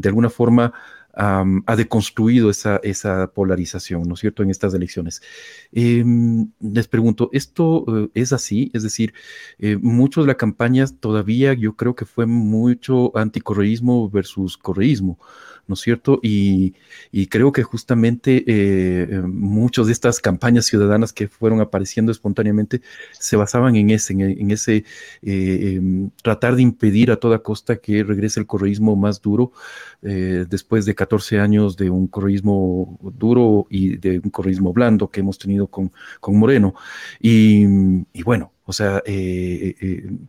alguna 0.04 0.31
forma 0.31 0.72
ha 1.18 1.76
deconstruido 1.76 2.48
esa, 2.48 2.76
esa 2.85 3.33
polarización, 3.33 4.02
¿no 4.04 4.14
es 4.14 4.20
cierto?, 4.20 4.44
en 4.44 4.50
estas 4.50 4.72
elecciones. 4.74 5.20
Em, 5.72 6.52
les 6.61 6.87
pregunto, 6.87 7.28
¿esto 7.33 7.85
eh, 7.88 8.11
es 8.14 8.33
así? 8.33 8.70
Es 8.72 8.85
decir, 8.85 9.14
eh, 9.59 9.76
mucho 9.76 10.20
de 10.20 10.28
la 10.28 10.37
campaña 10.37 10.85
todavía 11.00 11.54
yo 11.54 11.74
creo 11.74 11.94
que 11.96 12.04
fue 12.04 12.26
mucho 12.26 13.16
anticorreísmo 13.16 14.09
versus 14.09 14.57
correísmo. 14.57 15.18
¿No 15.68 15.74
es 15.74 15.81
cierto? 15.81 16.18
Y, 16.22 16.74
creo 17.28 17.52
que 17.52 17.62
justamente 17.62 18.38
eh, 18.46 19.09
eh, 19.11 19.20
muchas 19.20 19.87
de 19.87 19.92
estas 19.92 20.20
campañas 20.20 20.64
ciudadanas 20.66 21.12
que 21.12 21.28
fueron 21.28 21.61
apareciendo 21.61 22.11
espontáneamente 22.11 22.81
se 23.12 23.37
basaban 23.37 23.76
en 23.76 23.90
ese, 23.90 24.14
en, 24.14 24.50
ese 24.50 24.85
eh, 25.22 25.74
em, 25.76 26.11
tratar 26.22 26.57
de 26.57 26.62
impedir 26.62 27.11
a 27.11 27.16
toda 27.16 27.40
costa 27.40 27.76
que 27.76 28.02
regrese 28.02 28.40
el 28.40 28.46
correísmo 28.46 28.96
más 28.96 29.20
duro 29.20 29.52
después 30.00 30.87
de 30.87 30.94
14 30.94 31.40
años 31.40 31.76
de 31.76 31.90
un 31.90 32.07
correísmo 32.07 32.98
duro 33.02 33.66
y 33.68 33.96
de 33.96 34.20
un 34.20 34.31
correísmo 34.31 34.72
blando 34.72 35.11
que 35.11 35.20
hemos 35.20 35.38
tenido 35.38 35.66
con, 35.66 35.92
con 36.20 36.38
Moreno. 36.38 36.74
Y, 37.20 37.64
y 38.12 38.22
bueno, 38.22 38.52
o 38.68 38.72
sea, 38.74 39.02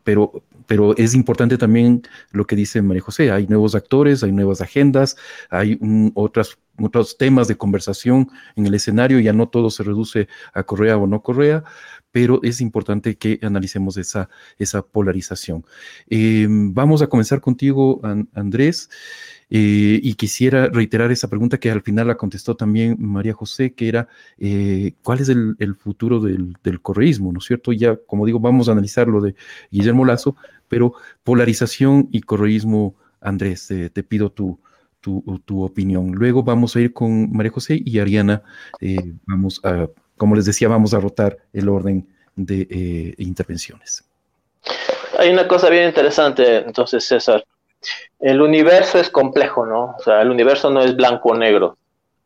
pero 0.06 0.42
pero 0.66 0.96
es 0.98 1.16
importante 1.16 1.58
también 1.58 2.04
lo 2.32 2.46
que 2.46 2.56
dice 2.56 2.82
María 2.84 3.02
José, 3.02 3.32
hay 3.32 3.48
nuevos 3.48 3.74
actores, 3.74 4.24
hay 4.24 4.32
nuevas 4.32 4.62
agendas, 4.62 5.18
hay 5.50 5.80
otros 6.14 7.18
temas 7.18 7.48
de 7.48 7.58
conversación 7.58 8.30
en 8.56 8.68
el 8.68 8.76
escenario, 8.76 9.20
ya 9.20 9.34
no 9.34 9.50
todo 9.50 9.72
se 9.72 9.84
reduce 9.84 10.28
a 10.54 10.62
Correa 10.62 10.96
o 10.98 11.08
no 11.08 11.24
Correa, 11.24 11.64
pero 12.12 12.40
es 12.44 12.62
importante 12.62 13.18
que 13.18 13.40
analicemos 13.42 13.98
esa, 13.98 14.30
esa 14.58 14.82
polarización. 14.82 15.66
Em, 16.10 16.74
vamos 16.74 17.02
a 17.02 17.08
comenzar 17.08 17.42
contigo, 17.42 18.02
Andrés. 18.34 18.90
Eh, 19.52 20.00
y 20.04 20.14
quisiera 20.14 20.68
reiterar 20.68 21.12
esa 21.12 21.28
pregunta 21.28 21.60
que 21.60 21.72
al 21.72 21.82
final 21.82 22.06
la 22.08 22.18
contestó 22.18 22.56
también 22.56 22.98
María 23.00 23.34
José, 23.34 23.74
que 23.74 23.88
era, 23.88 24.08
eh, 24.38 24.94
¿cuál 25.02 25.22
es 25.22 25.30
el, 25.30 25.56
futuro 25.76 26.20
del, 26.20 26.82
correísmo? 26.82 27.32
¿No 27.34 27.40
es 27.40 27.46
cierto? 27.46 27.72
Ya, 27.72 27.96
como 27.96 28.28
digo, 28.28 28.40
vamos 28.40 28.70
a 28.70 28.74
analizar 28.74 29.08
lo 29.08 29.22
de 29.22 29.36
Guillermo 29.72 30.06
Lazo, 30.06 30.36
pero 30.68 30.94
polarización 31.24 32.10
y 32.12 32.22
correísmo, 32.22 32.96
Andrés, 33.22 33.68
te 33.68 34.04
pido 34.04 34.32
tu, 34.32 34.60
tu, 35.02 35.64
opinión. 35.64 36.12
Luego 36.12 36.44
vamos 36.44 36.76
a 36.76 36.82
ir 36.82 36.94
con 36.94 37.32
María 37.32 37.52
José 37.52 37.82
y 37.84 38.00
Ariana. 38.00 38.44
Eh, 38.80 39.14
vamos 39.26 39.62
a, 39.64 39.88
como 40.20 40.36
les 40.36 40.46
decía, 40.46 40.68
vamos 40.68 40.94
a 40.94 41.00
rotar 41.00 41.40
el 41.54 41.68
orden 41.68 42.08
de 42.36 43.16
intervenciones. 43.18 44.04
Hay 45.18 45.32
una 45.32 45.48
cosa 45.48 45.70
bien 45.70 45.88
interesante, 45.88 46.58
entonces, 46.58 47.04
César 47.04 47.44
el 48.20 48.42
universo 48.42 49.00
es 49.00 49.10
complejo, 49.10 49.66
¿no? 49.66 49.96
O 49.98 50.04
sea, 50.04 50.22
el 50.22 50.30
universo 50.30 50.70
no 50.70 50.82
es 50.82 50.96
blanco 50.96 51.30
o 51.30 51.36
negro. 51.36 51.78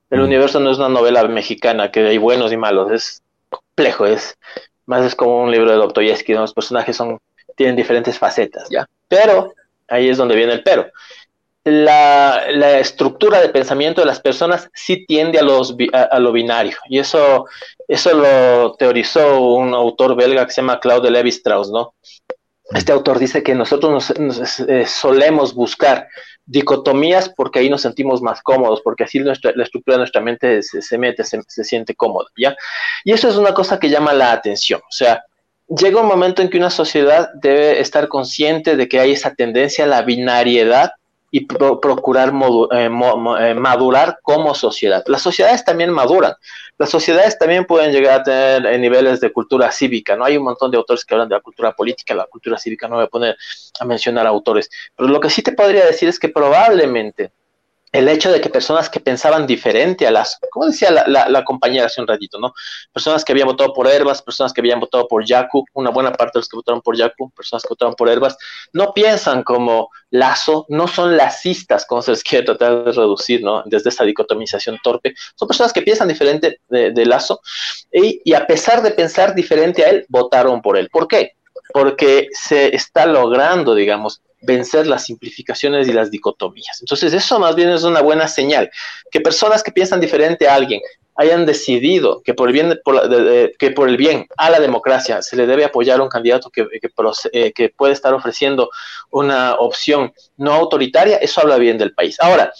El 0.09 0.21
mm. 0.21 0.23
universo 0.23 0.59
no 0.59 0.71
es 0.71 0.77
una 0.77 0.89
novela 0.89 1.23
mexicana 1.27 1.91
que 1.91 2.07
hay 2.07 2.17
buenos 2.17 2.51
y 2.51 2.57
malos, 2.57 2.91
es 2.91 3.21
complejo, 3.49 4.05
es 4.05 4.37
más 4.85 5.05
es 5.05 5.15
como 5.15 5.43
un 5.43 5.51
libro 5.51 5.71
de 5.71 5.77
Dostoyevsky, 5.77 6.33
¿no? 6.33 6.41
los 6.41 6.53
personajes 6.53 6.97
son 6.97 7.19
tienen 7.55 7.75
diferentes 7.75 8.17
facetas, 8.17 8.67
¿ya? 8.69 8.87
Pero, 9.07 9.53
ahí 9.87 10.09
es 10.09 10.17
donde 10.17 10.35
viene 10.35 10.53
el 10.53 10.63
pero. 10.63 10.87
La, 11.65 12.79
estructura 12.79 13.39
de 13.39 13.49
pensamiento 13.49 14.01
de 14.01 14.07
las 14.07 14.19
personas 14.19 14.69
sí 14.73 15.05
tiende 15.05 15.39
a, 15.39 15.43
los, 15.43 15.75
a, 15.93 16.19
lo 16.19 16.31
binario. 16.31 16.77
Y 16.89 16.99
eso, 16.99 17.45
eso 17.87 18.13
lo 18.13 18.75
teorizó 18.75 19.41
un 19.41 19.73
autor 19.73 20.15
belga 20.15 20.45
que 20.45 20.51
se 20.51 20.61
llama 20.61 20.79
Claude 20.79 21.09
Levi-Strauss, 21.09 21.71
¿no? 21.71 21.93
Este 22.71 22.91
autor 22.91 23.19
dice 23.19 23.43
que 23.43 23.55
nosotros 23.55 24.13
nos, 24.19 24.59
eh, 24.61 24.85
solemos 24.85 25.53
buscar 25.53 26.07
dicotomías 26.45 27.29
porque 27.29 27.59
ahí 27.59 27.69
nos 27.69 27.81
sentimos 27.81 28.21
más 28.21 28.41
cómodos, 28.41 28.81
porque 28.81 29.03
así 29.03 29.19
nuestra, 29.19 29.53
la 29.55 29.63
estructura 29.63 29.95
de 29.95 29.99
nuestra 29.99 30.21
mente 30.21 30.61
se, 30.63 30.97
mete, 30.97 31.23
se, 31.23 31.41
se, 31.47 31.63
siente 31.63 31.95
cómoda, 31.95 32.29
¿ya? 32.37 32.55
Y 33.03 33.11
eso 33.11 33.29
es 33.29 33.35
una 33.35 33.53
cosa 33.53 33.79
que 33.79 33.89
llama 33.89 34.13
la 34.13 34.31
atención, 34.31 34.79
o 34.81 34.91
sea, 34.91 35.23
llega 35.67 36.01
un 36.01 36.07
momento 36.07 36.41
en 36.41 36.49
que 36.49 36.57
una 36.57 36.69
sociedad 36.69 37.29
debe 37.35 37.79
estar 37.79 38.07
consciente 38.07 38.75
de 38.75 38.87
que 38.87 38.99
hay 38.99 39.11
esa 39.11 39.33
tendencia 39.33 39.85
a 39.85 39.87
la 39.87 40.01
binariedad 40.01 40.91
y 41.35 41.47
procurar 41.47 42.29
eh, 42.29 42.85
eh, 42.85 43.53
madurar 43.55 44.19
como 44.21 44.53
sociedad. 44.53 45.03
Las 45.07 45.23
sociedades 45.23 45.65
también 45.65 45.89
maduran. 45.89 46.35
Las 46.77 46.91
sociedades 46.91 47.39
también 47.39 47.65
pueden 47.65 47.91
llegar 47.91 48.19
a 48.19 48.23
tener 48.23 48.67
eh, 48.67 48.77
niveles 48.77 49.19
de 49.19 49.33
cultura 49.33 49.71
cívica. 49.71 50.15
No 50.15 50.25
hay 50.25 50.37
un 50.37 50.43
montón 50.43 50.69
de 50.69 50.77
autores 50.77 51.03
que 51.03 51.15
hablan 51.15 51.29
de 51.29 51.33
la 51.33 51.41
cultura 51.41 51.71
política, 51.71 52.13
la 52.13 52.27
cultura 52.27 52.59
cívica. 52.59 52.87
No 52.87 52.97
voy 52.97 53.05
a 53.05 53.07
poner 53.07 53.35
a 53.79 53.85
mencionar 53.85 54.27
autores. 54.27 54.69
Pero 54.95 55.09
lo 55.09 55.19
que 55.19 55.31
sí 55.31 55.41
te 55.41 55.53
podría 55.53 55.87
decir 55.87 56.07
es 56.07 56.19
que 56.19 56.29
probablemente 56.29 57.31
el 57.93 58.09
hecho 58.09 58.31
de 58.31 58.41
que 58.41 58.49
personas 58.49 58.89
que 58.89 58.99
pensaban 58.99 59.45
diferente 59.45 60.07
a 60.07 60.11
las, 60.11 60.39
como 60.49 60.65
decía 60.65 60.89
la, 60.91 61.43
compañera 61.45 61.85
hace 61.85 62.01
un 62.01 62.07
ratito, 62.07 62.39
¿no? 62.39 62.51
Personas 62.91 63.23
que 63.23 63.33
habían 63.33 63.47
votado 63.47 63.71
por 63.71 63.87
Herbas, 63.87 64.23
personas 64.23 64.51
que 64.51 64.61
habían 64.61 64.79
votado 64.79 65.07
por 65.07 65.23
Yaku, 65.23 65.63
una 65.73 65.91
buena 65.91 66.11
parte 66.11 66.31
de 66.33 66.39
los 66.39 66.49
que 66.49 66.57
votaron 66.57 66.81
por 66.81 66.97
Yaku, 66.97 67.29
personas 67.31 67.61
que 67.61 67.69
votaron 67.69 67.93
por 67.93 68.09
Herbas, 68.09 68.35
no 68.73 68.93
piensan 68.93 69.43
como 69.43 69.89
Lazo, 70.09 70.65
no 70.69 70.87
son 70.87 71.15
lacistas, 71.15 71.85
como 71.85 72.01
se 72.01 72.11
les 72.11 72.23
quiere 72.23 72.43
tratar 72.43 72.83
de 72.83 72.91
reducir, 72.93 73.43
¿no? 73.43 73.61
Desde 73.67 73.91
esta 73.91 74.03
dicotomización 74.03 74.79
torpe. 74.83 75.13
Son 75.35 75.47
personas 75.47 75.71
que 75.71 75.83
piensan 75.83 76.07
diferente 76.07 76.61
de, 76.69 77.05
Lazo 77.05 77.41
y 77.91 78.33
a 78.33 78.47
pesar 78.47 78.81
de 78.81 78.89
pensar 78.89 79.35
diferente 79.35 79.85
a 79.85 79.89
él, 79.89 80.05
votaron 80.09 80.63
por 80.63 80.77
él. 80.77 80.89
¿Por 80.91 81.07
qué? 81.07 81.33
Porque 81.71 82.27
se 82.31 82.75
está 82.75 83.05
logrando, 83.05 83.75
digamos, 83.75 84.23
vencer 84.43 84.87
las 84.87 85.05
simplificaciones 85.05 85.87
y 85.87 85.93
las 85.93 86.11
dicotomías. 86.11 86.79
Entonces, 86.81 87.13
eso 87.13 87.39
más 87.39 87.55
bien 87.55 87.69
es 87.69 87.83
una 87.83 88.01
buena 88.01 88.27
señal. 88.27 88.69
Que 89.11 89.21
personas 89.21 89.63
que 89.63 89.71
piensan 89.71 89.99
diferente 89.99 90.47
a 90.47 90.55
alguien 90.55 90.81
hayan 91.15 91.45
decidido 91.45 92.21
que 92.23 92.33
por 92.33 92.49
el 92.49 92.53
bien, 92.53 92.79
que 93.59 93.71
por 93.71 93.87
el 93.87 93.97
bien 93.97 94.27
a 94.37 94.49
la 94.49 94.59
democracia 94.59 95.21
se 95.21 95.35
le 95.35 95.45
debe 95.45 95.63
apoyar 95.63 95.99
a 95.99 96.03
un 96.03 96.09
candidato 96.09 96.49
que, 96.49 96.65
eh, 97.31 97.53
que 97.53 97.69
puede 97.69 97.93
estar 97.93 98.13
ofreciendo 98.13 98.69
una 99.11 99.55
opción 99.55 100.11
no 100.37 100.53
autoritaria, 100.53 101.17
eso 101.17 101.41
habla 101.41 101.57
bien 101.57 101.77
del 101.77 101.93
país. 101.93 102.17
Ahora, 102.19 102.51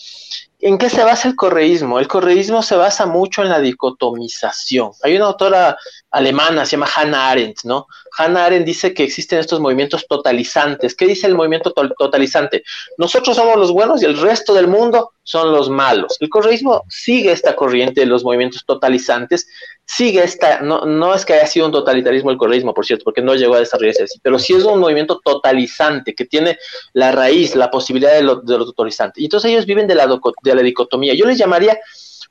¿En 0.66 0.78
qué 0.78 0.90
se 0.90 1.04
basa 1.04 1.28
el 1.28 1.36
correísmo? 1.36 2.00
El 2.00 2.08
correísmo 2.08 2.62
se 2.62 2.78
basa 2.78 3.06
mucho 3.06 3.42
en 3.42 3.50
la 3.50 3.60
dicotomización. 3.60 4.92
Hay 5.02 5.18
una 5.18 5.26
autora 5.26 5.78
alemana, 6.10 6.66
se 6.66 6.78
llama 6.78 6.88
Hannah 6.96 7.32
Arendt, 7.32 7.66
¿no? 7.66 7.88
Hannah 8.18 8.46
Arendt 8.46 8.66
dice 8.66 8.94
que 8.94 9.04
existen 9.04 9.40
estos 9.40 9.60
movimientos 9.60 10.08
totalizantes. 10.08 10.96
¿Qué 10.96 11.06
dice 11.06 11.28
el 11.28 11.36
movimiento 11.36 11.74
totalizante? 11.74 12.64
Nosotros 12.98 13.36
somos 13.36 13.58
los 13.58 13.74
buenos 13.74 14.02
y 14.02 14.06
el 14.06 14.18
resto 14.18 14.54
del 14.54 14.68
mundo 14.68 15.12
son 15.24 15.52
los 15.52 15.70
malos. 15.70 16.16
El 16.22 16.30
correísmo 16.30 16.84
sigue 16.88 17.34
esta 17.34 17.58
corriente 17.58 18.00
de 18.00 18.08
los 18.08 18.24
movimientos 18.24 18.64
totalizantes 18.66 19.46
sigue 19.86 20.24
esta, 20.24 20.62
no, 20.62 20.86
no 20.86 21.14
es 21.14 21.26
que 21.26 21.34
haya 21.34 21.48
sido 21.48 21.66
un 21.66 21.72
totalitarismo 21.72 22.32
el 22.32 22.38
correísmo, 22.38 22.74
por 22.74 22.86
cierto, 22.86 23.04
porque 23.04 23.22
no 23.22 23.36
llegó 23.36 23.56
a 23.56 23.60
desarrollarse 23.60 24.04
así, 24.04 24.20
pero 24.22 24.40
sí 24.40 24.54
es 24.54 24.64
un 24.64 24.80
movimiento 24.80 25.20
totalizante 25.24 26.16
que 26.16 26.26
tiene 26.26 26.58
la 26.94 27.12
raíz, 27.12 27.56
la 27.56 27.70
posibilidad 27.70 28.14
de 28.14 28.24
lo, 28.24 28.38
de 28.38 28.58
lo 28.58 28.66
totalizante. 28.66 29.22
Y 29.22 29.26
entonces 29.26 29.52
ellos 29.52 29.66
viven 29.66 29.88
de 29.88 29.96
la, 29.96 30.08
de 30.44 30.56
la 30.56 30.62
dicotomía. 30.62 31.14
Yo 31.14 31.26
les 31.26 31.38
llamaría 31.38 31.78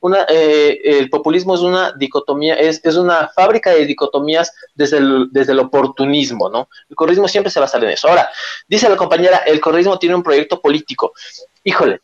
una, 0.01 0.27
eh, 0.29 0.81
el 0.83 1.09
populismo 1.11 1.55
es 1.55 1.61
una 1.61 1.93
dicotomía, 1.93 2.55
es, 2.55 2.81
es, 2.83 2.97
una 2.97 3.29
fábrica 3.29 3.71
de 3.71 3.87
dicotomías 3.87 4.53
desde 4.75 4.99
el, 4.99 5.29
desde 5.31 5.53
el 5.53 5.61
oportunismo, 5.61 6.49
¿no? 6.49 6.69
El 6.91 6.97
correísmo 6.97 7.29
siempre 7.29 7.53
se 7.53 7.61
basa 7.61 7.79
en 7.79 7.85
eso. 7.85 8.09
Ahora, 8.09 8.29
dice 8.67 8.89
la 8.89 8.97
compañera, 8.97 9.39
el 9.39 9.61
correísmo 9.61 10.01
tiene 10.01 10.17
un 10.17 10.25
proyecto 10.25 10.61
político. 10.61 11.13
Híjole, 11.63 12.01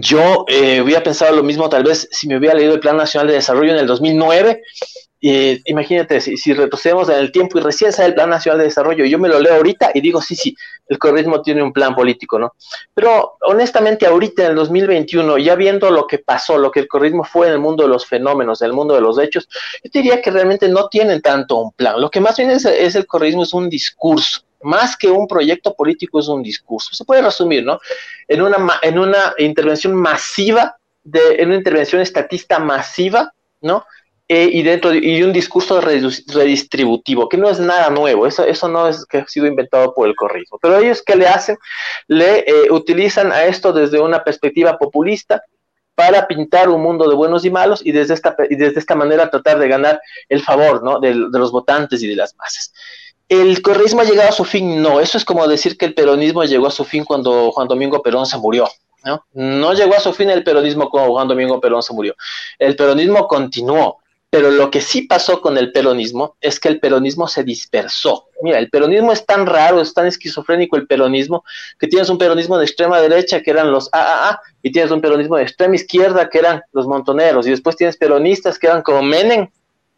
yo 0.00 0.44
eh, 0.48 0.80
hubiera 0.80 1.02
pensado 1.02 1.34
lo 1.34 1.42
mismo 1.42 1.68
tal 1.68 1.84
vez 1.84 2.08
si 2.10 2.28
me 2.28 2.36
hubiera 2.36 2.54
leído 2.54 2.74
el 2.74 2.80
Plan 2.80 2.96
Nacional 2.96 3.28
de 3.28 3.34
Desarrollo 3.34 3.72
en 3.72 3.78
el 3.78 3.86
2009. 3.86 4.62
Eh, 5.22 5.60
imagínate, 5.64 6.20
si, 6.20 6.52
retrocedemos 6.52 7.08
en 7.08 7.16
el 7.16 7.32
tiempo 7.32 7.58
y 7.58 7.62
recién 7.62 7.92
sale 7.92 8.08
el 8.08 8.14
Plan 8.14 8.28
Nacional 8.28 8.58
de 8.58 8.66
Desarrollo, 8.66 9.04
yo 9.06 9.18
me 9.18 9.28
lo 9.28 9.40
leo 9.40 9.54
ahorita 9.54 9.90
y 9.94 10.00
digo, 10.00 10.20
sí, 10.20 10.36
sí, 10.36 10.54
el 10.88 10.98
correísmo 10.98 11.40
tiene 11.40 11.62
un 11.62 11.72
plan 11.72 11.94
político, 11.94 12.38
¿no? 12.38 12.54
Pero 12.94 13.38
honestamente, 13.40 14.06
ahorita 14.06 14.44
en 14.44 14.50
el 14.50 14.56
2021, 14.56 15.38
ya 15.38 15.54
viendo 15.54 15.90
lo 15.90 16.06
que 16.06 16.18
pasó, 16.18 16.58
lo 16.58 16.70
que 16.70 16.80
el 16.80 16.88
correísmo 16.88 17.24
fue 17.24 17.48
en 17.48 17.54
el 17.54 17.58
mundo 17.58 17.82
de 17.82 17.88
los 17.88 18.06
fenómenos, 18.06 18.60
en 18.60 18.66
el 18.66 18.72
mundo 18.74 18.94
de 18.94 19.00
los 19.00 19.18
hechos, 19.18 19.48
yo 19.82 19.90
diría 19.90 20.20
que 20.20 20.30
realmente 20.30 20.68
no 20.68 20.88
tienen 20.88 21.20
tanto 21.22 21.56
un 21.56 21.72
plan. 21.72 22.00
Lo 22.00 22.10
que 22.10 22.20
más 22.20 22.36
bien 22.36 22.50
es, 22.50 22.64
es 22.66 22.94
el 22.94 23.06
correísmo 23.06 23.42
es 23.42 23.54
un 23.54 23.68
discurso 23.70 24.45
más 24.66 24.96
que 24.96 25.08
un 25.08 25.28
proyecto 25.28 25.74
político 25.74 26.18
es 26.18 26.28
un 26.28 26.42
discurso. 26.42 26.90
Se 26.92 27.04
puede 27.04 27.22
resumir, 27.22 27.64
¿no? 27.64 27.78
En 28.26 28.42
una, 28.42 28.56
en 28.82 28.98
una 28.98 29.32
intervención 29.38 29.94
masiva, 29.94 30.76
en 31.04 31.48
una 31.48 31.56
intervención 31.56 32.02
estatista 32.02 32.58
masiva, 32.58 33.32
¿no? 33.60 33.86
Eh, 34.28 34.50
y 34.52 34.64
dentro 34.64 34.90
de, 34.90 34.98
y 34.98 35.22
un 35.22 35.32
discurso 35.32 35.80
redistributivo, 35.80 37.28
que 37.28 37.36
no 37.36 37.48
es 37.48 37.60
nada 37.60 37.90
nuevo, 37.90 38.26
eso, 38.26 38.44
eso 38.44 38.68
no 38.68 38.88
es 38.88 39.06
que 39.06 39.18
ha 39.18 39.28
sido 39.28 39.46
inventado 39.46 39.94
por 39.94 40.08
el 40.08 40.16
corrijo. 40.16 40.58
Pero 40.60 40.78
ellos 40.78 41.00
que 41.00 41.14
le 41.14 41.28
hacen, 41.28 41.56
le 42.08 42.40
eh, 42.40 42.70
utilizan 42.70 43.30
a 43.30 43.44
esto 43.44 43.72
desde 43.72 44.00
una 44.00 44.24
perspectiva 44.24 44.76
populista 44.78 45.40
para 45.94 46.26
pintar 46.26 46.68
un 46.68 46.82
mundo 46.82 47.08
de 47.08 47.14
buenos 47.14 47.44
y 47.44 47.50
malos 47.50 47.86
y 47.86 47.92
desde 47.92 48.14
esta, 48.14 48.34
y 48.50 48.56
desde 48.56 48.80
esta 48.80 48.96
manera 48.96 49.30
tratar 49.30 49.60
de 49.60 49.68
ganar 49.68 50.00
el 50.28 50.42
favor 50.42 50.82
¿no? 50.82 50.98
de 50.98 51.14
los 51.14 51.52
votantes 51.52 52.02
y 52.02 52.08
de 52.08 52.16
las 52.16 52.34
masas. 52.34 52.72
¿El 53.28 53.60
correísmo 53.60 54.02
ha 54.02 54.04
llegado 54.04 54.28
a 54.28 54.32
su 54.32 54.44
fin? 54.44 54.80
No, 54.80 55.00
eso 55.00 55.18
es 55.18 55.24
como 55.24 55.46
decir 55.48 55.76
que 55.76 55.86
el 55.86 55.94
peronismo 55.94 56.44
llegó 56.44 56.68
a 56.68 56.70
su 56.70 56.84
fin 56.84 57.04
cuando 57.04 57.50
Juan 57.50 57.66
Domingo 57.66 58.02
Perón 58.02 58.26
se 58.26 58.38
murió. 58.38 58.68
¿no? 59.04 59.24
no 59.34 59.72
llegó 59.72 59.94
a 59.94 60.00
su 60.00 60.12
fin 60.12 60.30
el 60.30 60.42
peronismo 60.42 60.90
cuando 60.90 61.12
Juan 61.12 61.28
Domingo 61.28 61.60
Perón 61.60 61.82
se 61.82 61.94
murió. 61.94 62.14
El 62.58 62.76
peronismo 62.76 63.26
continuó, 63.28 63.98
pero 64.30 64.50
lo 64.50 64.70
que 64.70 64.80
sí 64.80 65.02
pasó 65.02 65.40
con 65.40 65.56
el 65.56 65.72
peronismo 65.72 66.36
es 66.40 66.58
que 66.58 66.68
el 66.68 66.80
peronismo 66.80 67.28
se 67.28 67.44
dispersó. 67.44 68.28
Mira, 68.42 68.58
el 68.58 68.68
peronismo 68.68 69.12
es 69.12 69.24
tan 69.24 69.46
raro, 69.46 69.80
es 69.80 69.94
tan 69.94 70.06
esquizofrénico 70.06 70.76
el 70.76 70.86
peronismo, 70.86 71.44
que 71.78 71.86
tienes 71.86 72.08
un 72.08 72.18
peronismo 72.18 72.58
de 72.58 72.64
extrema 72.64 73.00
derecha 73.00 73.42
que 73.42 73.50
eran 73.50 73.70
los 73.70 73.88
AAA, 73.92 74.40
y 74.62 74.72
tienes 74.72 74.90
un 74.90 75.00
peronismo 75.00 75.36
de 75.36 75.44
extrema 75.44 75.76
izquierda 75.76 76.28
que 76.28 76.38
eran 76.38 76.62
los 76.72 76.86
montoneros, 76.86 77.46
y 77.46 77.50
después 77.50 77.76
tienes 77.76 77.96
peronistas 77.96 78.58
que 78.58 78.66
eran 78.66 78.82
como 78.82 79.02
Menem, 79.02 79.48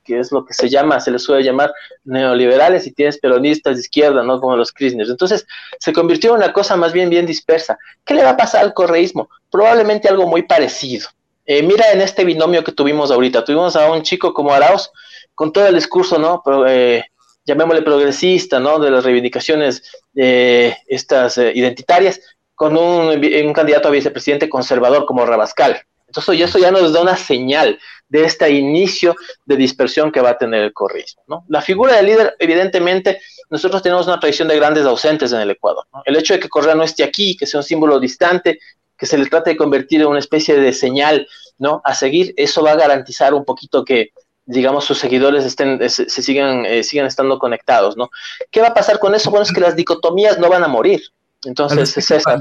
que 0.08 0.18
es 0.18 0.32
lo 0.32 0.46
que 0.46 0.54
se 0.54 0.70
llama, 0.70 0.98
se 1.00 1.10
les 1.10 1.22
suele 1.22 1.44
llamar 1.44 1.70
neoliberales, 2.04 2.86
y 2.86 2.92
tienes 2.92 3.18
peronistas 3.18 3.76
de 3.76 3.82
izquierda, 3.82 4.22
¿no? 4.22 4.40
Como 4.40 4.56
los 4.56 4.72
Kirchner. 4.72 5.06
Entonces, 5.06 5.46
se 5.78 5.92
convirtió 5.92 6.30
en 6.30 6.38
una 6.38 6.52
cosa 6.54 6.76
más 6.76 6.94
bien 6.94 7.10
bien 7.10 7.26
dispersa. 7.26 7.78
¿Qué 8.06 8.14
le 8.14 8.24
va 8.24 8.30
a 8.30 8.36
pasar 8.36 8.62
al 8.64 8.72
correísmo? 8.72 9.28
Probablemente 9.50 10.08
algo 10.08 10.26
muy 10.26 10.42
parecido. 10.42 11.08
Eh, 11.44 11.62
mira 11.62 11.92
en 11.92 12.00
este 12.00 12.24
binomio 12.24 12.64
que 12.64 12.72
tuvimos 12.72 13.10
ahorita, 13.10 13.44
tuvimos 13.44 13.76
a 13.76 13.90
un 13.92 14.02
chico 14.02 14.32
como 14.32 14.52
Arauz, 14.52 14.90
con 15.34 15.52
todo 15.52 15.66
el 15.66 15.74
discurso, 15.74 16.18
¿no? 16.18 16.42
Eh, 16.66 17.04
llamémosle 17.44 17.82
progresista, 17.82 18.58
¿no? 18.58 18.78
De 18.78 18.90
las 18.90 19.04
reivindicaciones 19.04 19.82
eh, 20.16 20.74
estas 20.86 21.36
identitarias, 21.36 22.20
con 22.54 22.78
un, 22.78 23.10
un 23.10 23.52
candidato 23.52 23.88
a 23.88 23.90
vicepresidente 23.90 24.48
conservador 24.48 25.04
como 25.04 25.26
Rabascal. 25.26 25.82
Entonces, 26.08 26.40
eso 26.40 26.58
ya 26.58 26.70
nos 26.70 26.92
da 26.92 27.02
una 27.02 27.16
señal 27.16 27.78
de 28.08 28.24
este 28.24 28.50
inicio 28.50 29.14
de 29.44 29.56
dispersión 29.56 30.10
que 30.10 30.20
va 30.20 30.30
a 30.30 30.38
tener 30.38 30.62
el 30.62 30.72
correísmo. 30.72 31.22
¿no? 31.26 31.44
La 31.48 31.60
figura 31.62 31.96
del 31.96 32.06
líder, 32.06 32.36
evidentemente, 32.38 33.20
nosotros 33.50 33.82
tenemos 33.82 34.06
una 34.06 34.18
tradición 34.18 34.48
de 34.48 34.56
grandes 34.56 34.84
ausentes 34.84 35.32
en 35.32 35.40
el 35.40 35.50
Ecuador. 35.50 35.84
El 36.04 36.16
hecho 36.16 36.34
de 36.34 36.40
que 36.40 36.48
Correa 36.48 36.74
no 36.74 36.82
esté 36.82 37.04
aquí, 37.04 37.36
que 37.36 37.46
sea 37.46 37.60
un 37.60 37.64
símbolo 37.64 38.00
distante, 38.00 38.58
que 38.96 39.06
se 39.06 39.18
le 39.18 39.26
trate 39.26 39.50
de 39.50 39.56
convertir 39.56 40.00
en 40.00 40.08
una 40.08 40.18
especie 40.18 40.58
de 40.58 40.72
señal 40.72 41.28
¿no? 41.58 41.80
a 41.84 41.94
seguir, 41.94 42.34
eso 42.36 42.62
va 42.62 42.72
a 42.72 42.76
garantizar 42.76 43.34
un 43.34 43.44
poquito 43.44 43.84
que, 43.84 44.12
digamos, 44.46 44.84
sus 44.84 44.98
seguidores 44.98 45.44
estén, 45.44 45.78
se, 45.88 46.08
sigan, 46.08 46.64
eh, 46.64 46.82
sigan 46.82 47.06
estando 47.06 47.38
conectados. 47.38 47.96
¿no? 47.96 48.10
¿Qué 48.50 48.60
va 48.60 48.68
a 48.68 48.74
pasar 48.74 48.98
con 48.98 49.14
eso? 49.14 49.30
Bueno, 49.30 49.44
es 49.44 49.52
que 49.52 49.60
las 49.60 49.76
dicotomías 49.76 50.38
no 50.38 50.48
van 50.48 50.64
a 50.64 50.68
morir. 50.68 51.02
Entonces, 51.44 51.96
es 51.96 52.10
esa. 52.10 52.38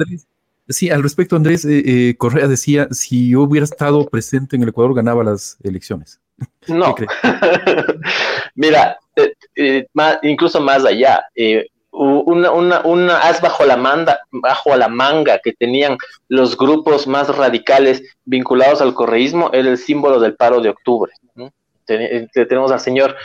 Sí, 0.69 0.89
al 0.89 1.01
respecto, 1.01 1.35
Andrés 1.35 1.63
eh, 1.65 1.83
eh, 1.85 2.17
Correa 2.17 2.47
decía, 2.47 2.87
si 2.91 3.29
yo 3.29 3.43
hubiera 3.43 3.63
estado 3.63 4.05
presente 4.05 4.55
en 4.55 4.63
el 4.63 4.69
Ecuador, 4.69 4.93
ganaba 4.93 5.23
las 5.23 5.57
elecciones. 5.63 6.19
No. 6.67 6.93
Mira, 8.55 8.97
eh, 9.55 9.87
incluso 10.23 10.59
más 10.59 10.83
allá, 10.83 11.23
una, 11.91 12.51
una, 12.51 12.81
una, 12.81 13.17
as 13.19 13.41
bajo 13.41 13.65
la, 13.65 13.77
manda, 13.77 14.19
bajo 14.29 14.75
la 14.75 14.89
manga 14.89 15.39
que 15.39 15.53
tenían 15.53 15.97
los 16.27 16.57
grupos 16.57 17.07
más 17.07 17.33
radicales 17.35 18.03
vinculados 18.25 18.81
al 18.81 18.93
correísmo 18.93 19.49
era 19.53 19.69
el 19.69 19.77
símbolo 19.77 20.19
del 20.19 20.35
paro 20.35 20.59
de 20.59 20.69
octubre. 20.69 21.11
tenemos 21.85 22.71
al 22.71 22.81
señor 22.81 23.15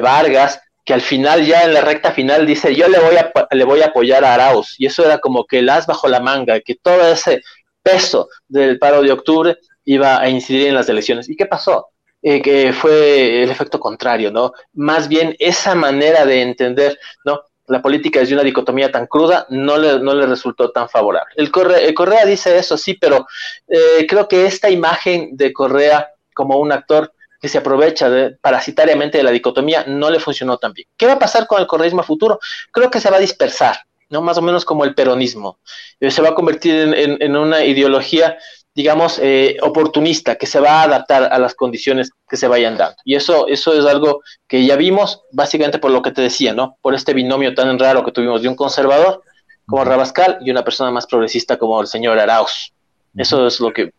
Vargas, 0.00 0.60
que 0.86 0.94
al 0.94 1.00
final, 1.00 1.44
ya 1.44 1.64
en 1.64 1.74
la 1.74 1.80
recta 1.80 2.12
final, 2.12 2.46
dice, 2.46 2.72
yo 2.74 2.88
le 2.88 3.00
voy 3.00 3.16
a, 3.16 3.32
le 3.50 3.64
voy 3.64 3.82
a 3.82 3.86
apoyar 3.86 4.24
a 4.24 4.34
Arauz. 4.34 4.76
Y 4.78 4.86
eso 4.86 5.04
era 5.04 5.18
como 5.18 5.44
que 5.44 5.58
el 5.58 5.68
as 5.68 5.84
bajo 5.84 6.06
la 6.06 6.20
manga, 6.20 6.60
que 6.60 6.76
todo 6.76 7.02
ese 7.08 7.42
peso 7.82 8.28
del 8.46 8.78
paro 8.78 9.02
de 9.02 9.10
octubre 9.10 9.56
iba 9.84 10.20
a 10.20 10.28
incidir 10.28 10.68
en 10.68 10.76
las 10.76 10.88
elecciones. 10.88 11.28
¿Y 11.28 11.34
qué 11.34 11.46
pasó? 11.46 11.88
Eh, 12.22 12.40
que 12.40 12.72
fue 12.72 13.42
el 13.42 13.50
efecto 13.50 13.80
contrario, 13.80 14.30
¿no? 14.30 14.52
Más 14.74 15.08
bien 15.08 15.34
esa 15.40 15.74
manera 15.74 16.24
de 16.24 16.42
entender, 16.42 16.96
¿no? 17.24 17.40
La 17.66 17.82
política 17.82 18.20
desde 18.20 18.34
una 18.34 18.44
dicotomía 18.44 18.92
tan 18.92 19.08
cruda 19.08 19.44
no 19.50 19.76
le, 19.78 19.98
no 19.98 20.14
le 20.14 20.26
resultó 20.26 20.70
tan 20.70 20.88
favorable. 20.88 21.34
El, 21.36 21.50
Correa, 21.50 22.24
dice 22.24 22.56
eso, 22.58 22.78
sí, 22.78 22.94
pero 22.94 23.26
eh, 23.66 24.06
creo 24.08 24.28
que 24.28 24.46
esta 24.46 24.70
imagen 24.70 25.36
de 25.36 25.52
Correa 25.52 26.10
como 26.32 26.58
un 26.58 26.70
actor 26.70 27.12
que 27.40 27.48
se 27.48 27.58
aprovecha 27.58 28.08
de, 28.10 28.30
parasitariamente 28.40 29.18
de 29.18 29.24
la 29.24 29.30
dicotomía 29.30 29.84
no 29.86 30.10
le 30.10 30.20
funcionó 30.20 30.58
tan 30.58 30.72
bien. 30.72 30.88
¿Qué 30.96 31.06
va 31.06 31.14
a 31.14 31.18
pasar 31.18 31.46
con 31.46 31.60
el 31.60 31.66
correísmo 31.66 32.02
futuro? 32.02 32.38
Creo 32.72 32.90
que 32.90 33.00
se 33.00 33.10
va 33.10 33.16
a 33.16 33.20
dispersar, 33.20 33.78
¿no? 34.10 34.22
Más 34.22 34.38
o 34.38 34.42
menos 34.42 34.64
como 34.64 34.84
el 34.84 34.94
peronismo. 34.94 35.58
Eh, 36.00 36.10
se 36.10 36.22
va 36.22 36.30
a 36.30 36.34
convertir 36.34 36.94
en, 36.94 37.36
una 37.36 37.64
ideología, 37.64 38.38
digamos, 38.74 39.18
eh, 39.22 39.56
oportunista, 39.62 40.36
que 40.36 40.46
se 40.46 40.60
va 40.60 40.80
a 40.80 40.82
adaptar 40.84 41.24
a 41.32 41.38
las 41.38 41.54
condiciones 41.54 42.10
que 42.28 42.36
se 42.36 42.48
vayan 42.48 42.76
dando. 42.76 42.96
Y 43.04 43.14
eso, 43.14 43.48
eso 43.48 43.78
es 43.78 43.84
algo 43.86 44.22
que 44.46 44.64
ya 44.64 44.76
vimos, 44.76 45.22
básicamente 45.32 45.78
por 45.78 45.90
lo 45.90 46.02
que 46.02 46.12
te 46.12 46.22
decía, 46.22 46.52
¿no? 46.54 46.76
Por 46.80 46.94
este 46.94 47.14
binomio 47.14 47.54
tan 47.54 47.78
raro 47.78 48.04
que 48.04 48.12
tuvimos 48.12 48.42
de 48.42 48.48
un 48.48 48.56
conservador 48.56 49.22
como 49.66 49.84
Rabascal 49.84 50.38
y 50.40 50.50
una 50.50 50.64
persona 50.64 50.90
más 50.90 51.06
progresista 51.06 51.58
como 51.58 51.80
el 51.80 51.86
señor 51.86 52.18
Arauz. 52.18 52.72
Eso 53.16 53.46
es 53.46 53.60
lo 53.60 53.72
que 53.72 53.90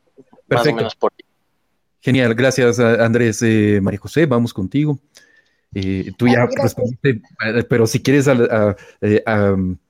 más 0.47 0.65
o 0.67 0.73
menos 0.73 0.95
por 0.95 1.11
Genial, 2.07 2.35
gracias 2.35 2.79
Andrés. 2.79 3.41
Eh, 3.41 3.81
María 3.81 3.99
José, 3.99 4.25
vamos 4.27 4.53
contigo. 4.53 4.97
Eh, 5.73 6.13
tú 6.17 6.25
ya 6.25 6.45
respondiste, 6.45 7.21
eh, 7.45 7.65
pero 7.67 7.85
si 7.85 8.01
quieres 8.01 8.29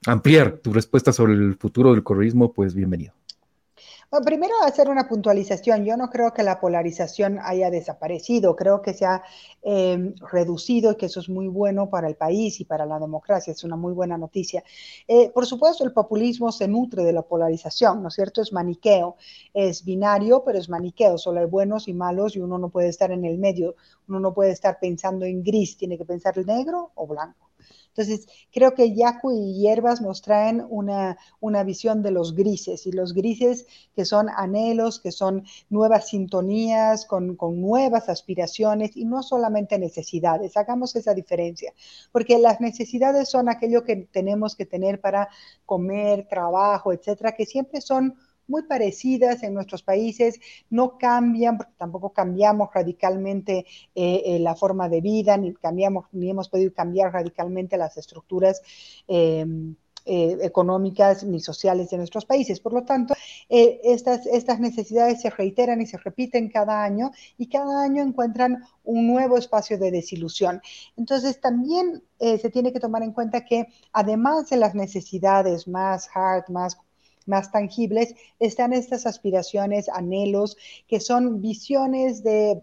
ampliar 0.03 0.53
tu 0.53 0.73
respuesta 0.73 1.13
sobre 1.13 1.33
el 1.33 1.55
futuro 1.57 1.93
del 1.93 2.01
correísmo, 2.01 2.51
pues 2.51 2.73
bienvenido 2.73 3.13
primero 4.23 4.53
hacer 4.63 4.89
una 4.89 5.07
puntualización. 5.07 5.83
Yo 5.85 5.97
no 5.97 6.09
creo 6.09 6.33
que 6.33 6.43
la 6.43 6.59
polarización 6.59 7.39
haya 7.41 7.69
desaparecido. 7.69 8.55
Creo 8.55 8.81
que 8.81 8.93
se 8.93 9.05
ha 9.05 9.23
em, 9.61 10.15
reducido 10.31 10.91
y 10.91 10.95
que 10.95 11.07
eso 11.07 11.19
es 11.19 11.29
muy 11.29 11.47
bueno 11.47 11.89
para 11.89 12.07
el 12.07 12.15
país 12.15 12.59
y 12.59 12.65
para 12.65 12.85
la 12.85 12.99
democracia. 12.99 13.51
Es 13.51 13.63
una 13.63 13.75
muy 13.75 13.93
buena 13.93 14.17
noticia. 14.17 14.63
Eh, 15.07 15.29
por 15.31 15.45
supuesto, 15.45 15.83
el 15.83 15.91
populismo 15.93 16.51
se 16.51 16.67
nutre 16.67 17.03
de 17.03 17.13
la 17.13 17.21
polarización, 17.21 18.01
¿no 18.01 18.07
es 18.09 18.15
cierto? 18.15 18.41
Es 18.41 18.53
maniqueo. 18.53 19.17
Es 19.53 19.83
binario, 19.83 20.43
pero 20.45 20.57
es 20.59 20.69
maniqueo. 20.69 21.17
Solo 21.17 21.39
hay 21.41 21.45
buenos 21.47 21.87
y 21.87 21.93
malos 21.93 22.35
y 22.35 22.39
uno 22.39 22.57
no 22.57 22.69
puede 22.69 22.89
estar 22.89 23.11
en 23.11 23.25
el 23.25 23.37
medio. 23.37 23.75
Uno 24.07 24.19
no 24.19 24.33
puede 24.33 24.51
estar 24.51 24.79
pensando 24.79 25.25
en 25.25 25.43
gris. 25.43 25.77
Tiene 25.77 25.97
que 25.97 26.05
pensar 26.05 26.37
negro 26.45 26.91
o 26.95 27.07
blanco. 27.07 27.49
Entonces, 27.97 28.27
creo 28.51 28.75
que 28.75 28.93
Yaku 28.93 29.31
y 29.31 29.53
Hierbas 29.59 30.01
nos 30.01 30.21
traen 30.21 30.63
una, 30.69 31.17
una 31.39 31.63
visión 31.63 32.03
de 32.03 32.11
los 32.11 32.35
grises, 32.35 32.85
y 32.85 32.91
los 32.91 33.13
grises 33.13 33.65
que 33.95 34.05
son 34.05 34.29
anhelos, 34.29 34.99
que 34.99 35.11
son 35.11 35.45
nuevas 35.69 36.09
sintonías, 36.09 37.07
con, 37.07 37.35
con 37.35 37.59
nuevas 37.59 38.07
aspiraciones 38.07 38.95
y 38.95 39.05
no 39.05 39.23
solamente 39.23 39.79
necesidades. 39.79 40.57
Hagamos 40.57 40.95
esa 40.95 41.15
diferencia, 41.15 41.73
porque 42.11 42.37
las 42.37 42.61
necesidades 42.61 43.29
son 43.29 43.49
aquello 43.49 43.83
que 43.83 43.95
tenemos 43.95 44.55
que 44.55 44.67
tener 44.67 45.01
para 45.01 45.29
comer, 45.65 46.27
trabajo, 46.29 46.93
etcétera, 46.93 47.31
que 47.31 47.47
siempre 47.47 47.81
son 47.81 48.15
muy 48.47 48.63
parecidas 48.63 49.43
en 49.43 49.53
nuestros 49.53 49.83
países, 49.83 50.39
no 50.69 50.97
cambian, 50.97 51.57
porque 51.57 51.73
tampoco 51.77 52.11
cambiamos 52.11 52.69
radicalmente 52.73 53.65
eh, 53.95 54.23
eh, 54.25 54.39
la 54.39 54.55
forma 54.55 54.89
de 54.89 55.01
vida, 55.01 55.37
ni 55.37 55.53
cambiamos, 55.53 56.05
ni 56.11 56.29
hemos 56.29 56.49
podido 56.49 56.73
cambiar 56.73 57.13
radicalmente 57.13 57.77
las 57.77 57.97
estructuras. 57.97 58.61
Em, 59.07 59.75
eh, 60.09 60.37
económicas 60.43 61.25
ni 61.25 61.41
sociales 61.41 61.89
de 61.89 61.97
nuestros 61.97 62.23
países. 62.23 62.61
Por 62.61 62.71
lo 62.71 62.85
tanto, 62.85 63.13
estas, 63.49 64.25
estas 64.25 64.57
necesidades 64.61 65.21
se 65.21 65.29
reiteran 65.29 65.81
y 65.81 65.85
se 65.85 65.97
repiten 65.97 66.47
cada 66.47 66.81
año 66.81 67.11
y 67.37 67.49
cada 67.49 67.83
año 67.83 68.03
encuentran 68.03 68.63
un 68.85 69.05
nuevo 69.05 69.37
espacio 69.37 69.77
de 69.77 69.91
desilusión. 69.91 70.61
Entonces, 70.95 71.41
también 71.41 72.03
se 72.17 72.49
tiene 72.49 72.71
que 72.71 72.79
tomar 72.79 73.03
en 73.03 73.11
cuenta 73.11 73.43
que 73.43 73.67
además 73.91 74.49
de 74.49 74.55
las 74.55 74.75
necesidades 74.75 75.67
más 75.67 76.09
hard, 76.15 76.47
más 76.47 76.77
más 77.27 77.51
tangibles, 77.51 78.15
están 78.39 78.73
estas 78.73 79.05
aspiraciones, 79.05 79.89
anhelos, 79.89 80.57
que 80.87 80.99
son 80.99 81.41
visiones 81.41 82.23
de 82.23 82.61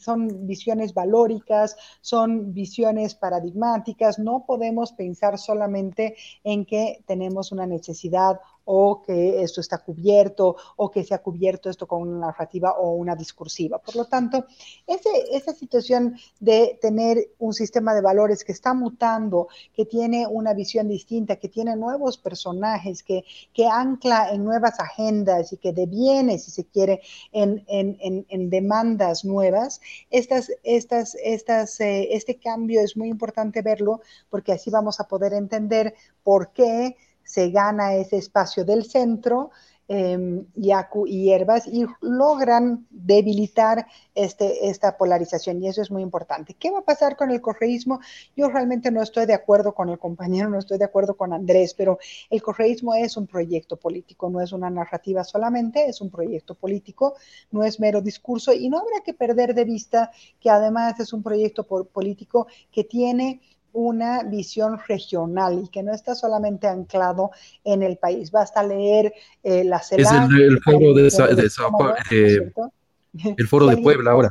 son 0.00 0.46
visiones 0.46 0.94
valóricas, 0.94 1.76
son 2.00 2.54
visiones 2.54 3.16
paradigmáticas, 3.16 4.18
no 4.18 4.44
podemos 4.46 4.92
pensar 4.92 5.38
solamente 5.38 6.14
en 6.44 6.64
que 6.64 7.02
tenemos 7.06 7.50
una 7.50 7.66
necesidad 7.66 8.38
o 8.64 9.02
que 9.02 9.42
esto 9.42 9.60
está 9.60 9.78
cubierto 9.78 10.56
o 10.76 10.90
que 10.90 11.04
se 11.04 11.14
ha 11.14 11.18
cubierto 11.18 11.70
esto 11.70 11.86
con 11.86 12.02
una 12.02 12.26
narrativa 12.26 12.72
o 12.72 12.92
una 12.92 13.16
discursiva. 13.16 13.78
Por 13.78 13.96
lo 13.96 14.04
tanto, 14.04 14.46
esa 14.86 15.52
situación 15.52 16.16
de 16.40 16.78
tener 16.80 17.30
un 17.38 17.52
sistema 17.52 17.94
de 17.94 18.00
valores 18.00 18.44
que 18.44 18.52
está 18.52 18.74
mutando, 18.74 19.48
que 19.74 19.84
tiene 19.86 20.26
una 20.26 20.54
visión 20.54 20.88
distinta, 20.88 21.36
que 21.36 21.48
tiene 21.48 21.76
nuevos 21.76 22.18
personajes, 22.18 23.02
que, 23.02 23.24
que 23.52 23.66
ancla 23.66 24.30
en 24.30 24.44
nuevas 24.44 24.78
agendas 24.80 25.52
y 25.52 25.56
que 25.56 25.72
deviene, 25.72 26.38
si 26.38 26.50
se 26.50 26.64
quiere, 26.64 27.00
en, 27.32 27.64
en, 27.68 28.26
en, 28.28 28.50
demandas 28.50 29.24
nuevas, 29.24 29.80
estas, 30.10 30.50
estas, 30.62 31.16
estas, 31.22 31.80
eh, 31.80 32.08
este 32.12 32.36
cambio 32.36 32.80
es 32.80 32.96
muy 32.96 33.08
importante 33.08 33.62
verlo 33.62 34.00
porque 34.30 34.52
así 34.52 34.70
vamos 34.70 35.00
a 35.00 35.04
poder 35.04 35.32
entender 35.32 35.94
por 36.22 36.52
qué 36.52 36.96
se 37.24 37.50
gana 37.50 37.94
ese 37.94 38.16
espacio 38.16 38.64
del 38.64 38.84
centro, 38.84 39.50
eh, 39.88 40.44
Yaku 40.54 41.06
y 41.06 41.24
hierbas, 41.24 41.66
y 41.66 41.84
logran 42.00 42.86
debilitar 42.88 43.86
este, 44.14 44.68
esta 44.68 44.96
polarización, 44.96 45.62
y 45.62 45.68
eso 45.68 45.82
es 45.82 45.90
muy 45.90 46.02
importante. 46.02 46.54
¿Qué 46.54 46.70
va 46.70 46.78
a 46.78 46.84
pasar 46.84 47.16
con 47.16 47.30
el 47.30 47.40
correísmo? 47.42 48.00
Yo 48.34 48.48
realmente 48.48 48.90
no 48.90 49.02
estoy 49.02 49.26
de 49.26 49.34
acuerdo 49.34 49.74
con 49.74 49.90
el 49.90 49.98
compañero, 49.98 50.48
no 50.48 50.58
estoy 50.58 50.78
de 50.78 50.84
acuerdo 50.84 51.16
con 51.16 51.32
Andrés, 51.32 51.74
pero 51.74 51.98
el 52.30 52.40
correísmo 52.40 52.94
es 52.94 53.16
un 53.16 53.26
proyecto 53.26 53.76
político, 53.76 54.30
no 54.30 54.40
es 54.40 54.52
una 54.52 54.70
narrativa 54.70 55.24
solamente, 55.24 55.86
es 55.86 56.00
un 56.00 56.10
proyecto 56.10 56.54
político, 56.54 57.14
no 57.50 57.64
es 57.64 57.78
mero 57.78 58.00
discurso, 58.00 58.52
y 58.54 58.68
no 58.70 58.78
habrá 58.78 59.00
que 59.04 59.12
perder 59.12 59.52
de 59.54 59.64
vista 59.64 60.10
que 60.40 60.48
además 60.48 61.00
es 61.00 61.12
un 61.12 61.22
proyecto 61.22 61.64
político 61.66 62.46
que 62.70 62.84
tiene 62.84 63.42
una 63.72 64.22
visión 64.24 64.78
regional 64.86 65.62
y 65.64 65.68
que 65.68 65.82
no 65.82 65.92
está 65.92 66.14
solamente 66.14 66.66
anclado 66.66 67.30
en 67.64 67.82
el 67.82 67.96
país. 67.96 68.30
Basta 68.30 68.62
leer 68.62 69.12
eh, 69.42 69.64
la 69.64 69.80
CELAC. 69.80 70.30
Es 70.30 70.38
el, 70.38 70.60
foro 70.60 70.94
de, 70.94 71.08
eh, 72.10 72.52
el 73.36 73.48
foro 73.48 73.66
de 73.66 73.76
Puebla 73.78 74.12
ahora. 74.12 74.28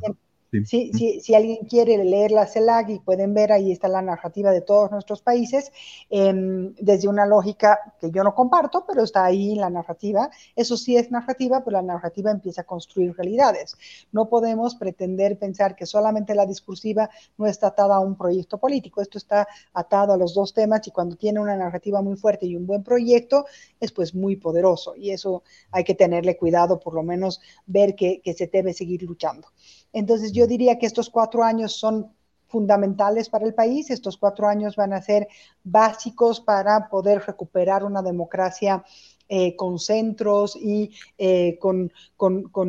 Sí. 0.66 0.92
Si, 1.22 1.34
alguien 1.34 1.66
quiere 1.66 2.04
leer 2.04 2.32
la 2.32 2.46
CELAC 2.46 2.90
y 2.90 3.00
pueden 3.00 3.34
ver, 3.34 3.54
ahí 3.54 3.72
está 3.72 3.88
la 3.88 4.02
narrativa 4.02 4.52
de 4.52 4.60
todos 4.60 4.92
nuestros 4.92 5.22
países, 5.22 5.72
em, 6.10 6.76
desde 6.76 7.08
una 7.08 7.26
lógica 7.26 7.80
que 8.02 8.12
yo 8.12 8.22
no 8.22 8.36
comparto, 8.36 8.84
pero 8.86 9.04
está 9.04 9.24
ahí 9.24 9.56
la 9.56 9.70
narrativa. 9.70 10.30
Eso 10.54 10.76
sí 10.76 10.98
es 10.98 11.10
narrativa, 11.10 11.64
pero 11.64 11.78
la 11.78 11.82
narrativa 11.82 12.32
empieza 12.32 12.62
a 12.62 12.66
construir 12.66 13.16
realidades. 13.16 13.78
No 14.12 14.28
podemos 14.28 14.76
pretender 14.76 15.40
pensar 15.40 15.74
que 15.74 15.86
solamente 15.86 16.36
la 16.36 16.46
discursiva 16.46 17.10
no 17.38 17.48
está 17.48 17.68
atada 17.68 17.96
a 17.96 18.00
un 18.02 18.18
proyecto 18.18 18.58
político. 18.58 19.02
Esto 19.02 19.18
está 19.18 19.48
atado 19.74 20.12
a 20.14 20.18
los 20.18 20.34
dos 20.34 20.54
temas 20.54 20.86
y 20.86 20.92
cuando 20.92 21.16
tiene 21.16 21.40
una 21.40 21.56
narrativa 21.56 22.02
muy 22.02 22.18
fuerte 22.18 22.46
y 22.46 22.58
un 22.58 22.68
buen 22.68 22.84
proyecto, 22.84 23.46
es 23.80 23.94
pues 23.94 24.14
muy 24.14 24.36
poderoso. 24.36 24.98
Y 24.98 25.12
eso 25.12 25.44
hay 25.72 25.86
que 25.86 25.96
tenerle 25.96 26.36
cuidado, 26.36 26.78
por 26.78 26.94
lo 26.94 27.04
menos 27.04 27.40
ver 27.66 27.96
que, 27.96 28.20
que 28.22 28.34
se 28.34 28.48
debe 28.48 28.74
seguir 28.74 29.04
luchando. 29.04 29.48
Entonces 29.94 30.32
yo 30.32 30.41
diría 30.48 30.78
que 30.78 30.86
estos 30.86 31.10
cuatro 31.10 31.44
años 31.44 31.74
son 31.74 32.12
fundamentales 32.52 33.30
para 33.30 33.46
el 33.46 33.54
país. 33.54 33.90
Estos 33.90 34.18
cuatro 34.18 34.48
años 34.48 34.76
van 34.76 34.94
a 34.94 35.02
ser 35.02 35.28
básicos 35.64 36.42
para 36.42 36.90
poder 36.90 37.24
recuperar 37.26 37.84
una 37.84 38.02
democracia 38.02 38.84
eh, 39.30 39.56
con 39.56 39.80
centros 39.80 40.58
y 40.58 40.92
eh, 41.18 41.58
con, 41.58 41.90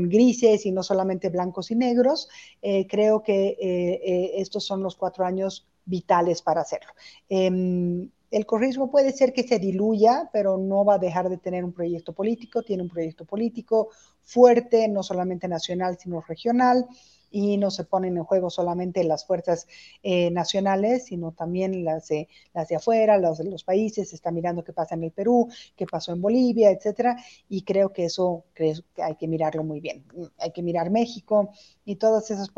grises 0.08 0.64
y 0.64 0.70
no 0.70 0.84
solamente 0.84 1.28
blancos 1.28 1.72
y 1.72 1.74
negros. 1.74 2.28
Eh, 2.62 2.86
creo 2.86 3.22
que 3.22 4.32
estos 4.36 4.64
son 4.64 4.82
los 4.82 4.94
cuatro 4.94 5.24
años 5.24 5.66
vitales 5.84 6.40
para 6.40 6.60
hacerlo. 6.60 6.92
Em, 7.28 8.08
el 8.30 8.46
corrismo 8.46 8.90
puede 8.90 9.12
ser 9.12 9.32
que 9.32 9.42
se 9.42 9.58
diluya, 9.58 10.30
pero 10.32 10.56
no 10.56 10.84
va 10.84 10.94
a 10.94 10.98
dejar 10.98 11.28
de 11.28 11.36
tener 11.36 11.64
un 11.64 11.72
proyecto 11.72 12.12
político, 12.12 12.62
tiene 12.62 12.84
un 12.84 12.88
proyecto 12.88 13.24
político 13.24 13.88
fuerte, 14.22 14.86
no 14.86 15.02
solamente 15.02 15.48
nacional, 15.48 15.98
sino 15.98 16.20
regional 16.20 16.86
y 17.32 17.56
no 17.56 17.70
se 17.70 17.84
ponen 17.84 18.16
en 18.16 18.24
juego 18.24 18.50
solamente 18.50 19.02
las 19.02 19.26
fuerzas 19.26 19.66
eh, 20.02 20.30
nacionales, 20.30 21.06
sino 21.06 21.32
también 21.32 21.84
las 21.84 22.08
de, 22.08 22.28
las 22.54 22.68
de 22.68 22.76
afuera, 22.76 23.18
los 23.18 23.38
de 23.38 23.50
los 23.50 23.64
países, 23.64 24.10
se 24.10 24.16
está 24.16 24.30
mirando 24.30 24.62
qué 24.62 24.72
pasa 24.72 24.94
en 24.94 25.04
el 25.04 25.10
Perú, 25.10 25.48
qué 25.74 25.86
pasó 25.86 26.12
en 26.12 26.20
Bolivia, 26.20 26.70
etcétera, 26.70 27.16
y 27.48 27.62
creo 27.62 27.92
que 27.92 28.04
eso 28.04 28.44
creo 28.52 28.74
que 28.94 29.02
hay 29.02 29.16
que 29.16 29.26
mirarlo 29.26 29.64
muy 29.64 29.80
bien. 29.80 30.04
Hay 30.38 30.52
que 30.52 30.62
mirar 30.62 30.90
México 30.90 31.50
y 31.84 31.96
todas 31.96 32.30
esas 32.30 32.52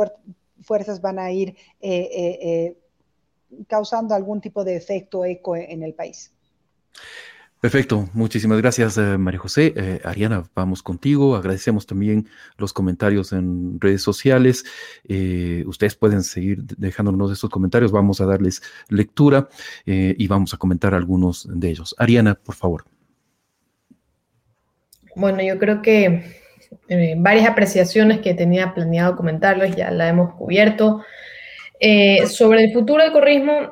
fuerzas 0.62 1.00
van 1.00 1.18
a 1.18 1.30
ir 1.30 1.56
eh, 1.80 2.10
eh, 2.12 2.78
causando 3.68 4.14
algún 4.14 4.40
tipo 4.40 4.64
de 4.64 4.76
efecto 4.76 5.24
eco 5.24 5.56
en 5.56 5.82
el 5.82 5.94
país. 5.94 6.32
Perfecto, 7.64 8.10
muchísimas 8.12 8.60
gracias 8.60 8.98
eh, 8.98 9.16
María 9.16 9.40
José. 9.40 9.72
Eh, 9.74 9.98
Ariana, 10.04 10.44
vamos 10.54 10.82
contigo. 10.82 11.34
Agradecemos 11.34 11.86
también 11.86 12.28
los 12.58 12.74
comentarios 12.74 13.32
en 13.32 13.80
redes 13.80 14.02
sociales. 14.02 14.66
Eh, 15.08 15.64
ustedes 15.66 15.94
pueden 15.94 16.22
seguir 16.24 16.62
dejándonos 16.76 17.32
estos 17.32 17.48
comentarios, 17.48 17.90
vamos 17.90 18.20
a 18.20 18.26
darles 18.26 18.60
lectura 18.90 19.48
y 19.86 20.26
vamos 20.28 20.52
a 20.52 20.58
comentar 20.58 20.92
algunos 20.92 21.48
de 21.50 21.70
ellos. 21.70 21.94
Ariana, 21.96 22.34
por 22.34 22.54
favor. 22.54 22.84
Bueno, 25.16 25.42
yo 25.42 25.58
creo 25.58 25.80
que 25.80 26.22
varias 27.16 27.48
apreciaciones 27.48 28.18
que 28.18 28.34
tenía 28.34 28.74
planeado 28.74 29.16
comentarles 29.16 29.74
ya 29.74 29.90
la 29.90 30.06
hemos 30.06 30.34
cubierto. 30.34 31.02
sobre 32.26 32.64
el 32.64 32.74
futuro 32.74 33.02
del 33.02 33.12
corrismo, 33.12 33.70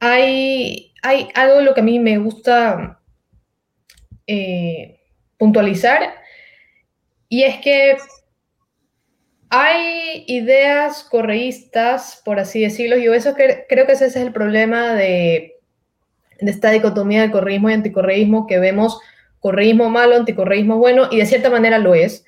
hay, 0.00 0.92
hay 1.02 1.28
algo 1.34 1.62
lo 1.62 1.72
que 1.72 1.80
a 1.80 1.84
mí 1.84 1.98
me 1.98 2.18
gusta 2.18 2.95
eh, 4.26 5.00
puntualizar, 5.38 6.14
y 7.28 7.42
es 7.42 7.56
que 7.58 7.96
hay 9.48 10.24
ideas 10.26 11.04
correístas, 11.04 12.20
por 12.24 12.38
así 12.38 12.60
decirlo, 12.60 12.96
y 12.96 13.06
eso 13.06 13.34
que, 13.34 13.64
creo 13.68 13.86
que 13.86 13.92
ese 13.92 14.06
es 14.06 14.16
el 14.16 14.32
problema 14.32 14.94
de, 14.94 15.54
esta 16.38 16.70
dicotomía 16.70 17.22
de 17.22 17.30
correísmo 17.30 17.70
y 17.70 17.74
anticorreísmo, 17.74 18.46
que 18.46 18.58
vemos 18.58 19.00
correísmo 19.40 19.88
malo, 19.88 20.16
anticorreísmo 20.16 20.78
bueno, 20.78 21.08
y 21.10 21.18
de 21.18 21.26
cierta 21.26 21.50
manera 21.50 21.78
lo 21.78 21.94
es, 21.94 22.24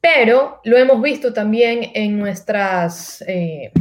pero 0.00 0.60
lo 0.64 0.76
hemos 0.76 1.00
visto 1.00 1.32
también 1.32 1.90
en 1.94 2.18
nuestras, 2.18 3.22
eh, 3.26 3.72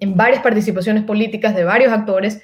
en 0.00 0.16
varias 0.16 0.42
participaciones 0.42 1.04
políticas 1.04 1.54
de 1.54 1.64
varios 1.64 1.92
actores, 1.92 2.42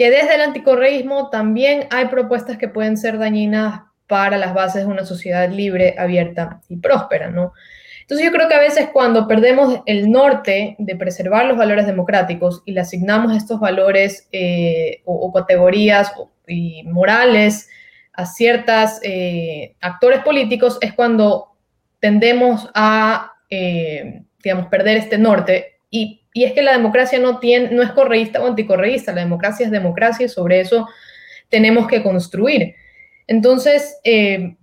que 0.00 0.10
desde 0.10 0.36
el 0.36 0.40
anticorreísmo 0.40 1.28
también 1.28 1.86
hay 1.90 2.06
propuestas 2.06 2.56
que 2.56 2.68
pueden 2.68 2.96
ser 2.96 3.18
dañinas 3.18 3.82
para 4.06 4.38
las 4.38 4.54
bases 4.54 4.86
de 4.86 4.90
una 4.90 5.04
sociedad 5.04 5.50
libre, 5.50 5.94
abierta 5.98 6.62
y 6.70 6.78
próspera, 6.78 7.28
¿no? 7.28 7.52
Entonces 8.00 8.24
yo 8.24 8.32
creo 8.32 8.48
que 8.48 8.54
a 8.54 8.60
veces 8.60 8.88
cuando 8.94 9.28
perdemos 9.28 9.82
el 9.84 10.10
norte 10.10 10.74
de 10.78 10.96
preservar 10.96 11.44
los 11.44 11.58
valores 11.58 11.84
democráticos 11.84 12.62
y 12.64 12.72
le 12.72 12.80
asignamos 12.80 13.36
estos 13.36 13.60
valores 13.60 14.26
eh, 14.32 15.02
o, 15.04 15.30
categorías 15.34 16.14
y 16.48 16.82
morales 16.84 17.68
a 18.14 18.24
ciertos 18.24 19.00
eh, 19.02 19.74
actores 19.82 20.20
políticos, 20.20 20.78
es 20.80 20.94
cuando 20.94 21.58
tendemos 21.98 22.70
a, 22.72 23.32
eh, 23.50 24.22
digamos, 24.42 24.68
perder 24.68 24.96
este 24.96 25.18
norte 25.18 25.74
y 25.90 26.19
y 26.32 26.44
es 26.44 26.52
que 26.52 26.62
la 26.62 26.72
democracia 26.72 27.18
no, 27.18 27.38
tiene, 27.38 27.70
no 27.70 27.82
es 27.82 27.90
correísta 27.92 28.40
o 28.40 28.46
anticorreísta, 28.46 29.12
la 29.12 29.22
democracia 29.22 29.66
es 29.66 29.72
democracia 29.72 30.26
y 30.26 30.28
sobre 30.28 30.60
eso 30.60 30.88
tenemos 31.48 31.88
que 31.88 32.02
construir. 32.02 32.74
Entonces, 33.26 33.98
eh, 34.04 34.56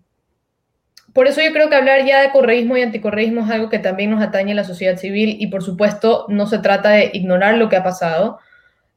por 1.14 1.28
eso 1.28 1.42
yo 1.42 1.52
creo 1.52 1.70
que 1.70 1.76
hablar 1.76 2.06
ya 2.06 2.22
de 2.22 2.32
correísmo 2.32 2.78
y 2.78 2.84
anticorreísmo 2.84 3.44
es 3.44 3.50
algo 3.50 3.70
que 3.70 3.80
también 3.80 4.12
nos 4.12 4.22
atañe 4.22 4.52
a 4.52 4.56
la 4.56 4.64
sociedad 4.64 4.98
civil 4.98 5.38
y 5.40 5.48
por 5.48 5.64
supuesto 5.64 6.26
no 6.30 6.48
se 6.48 6.60
trata 6.60 6.92
de 6.92 7.10
ignorar 7.14 7.58
lo 7.58 7.70
que 7.70 7.76
ha 7.76 7.84
pasado, 7.84 8.40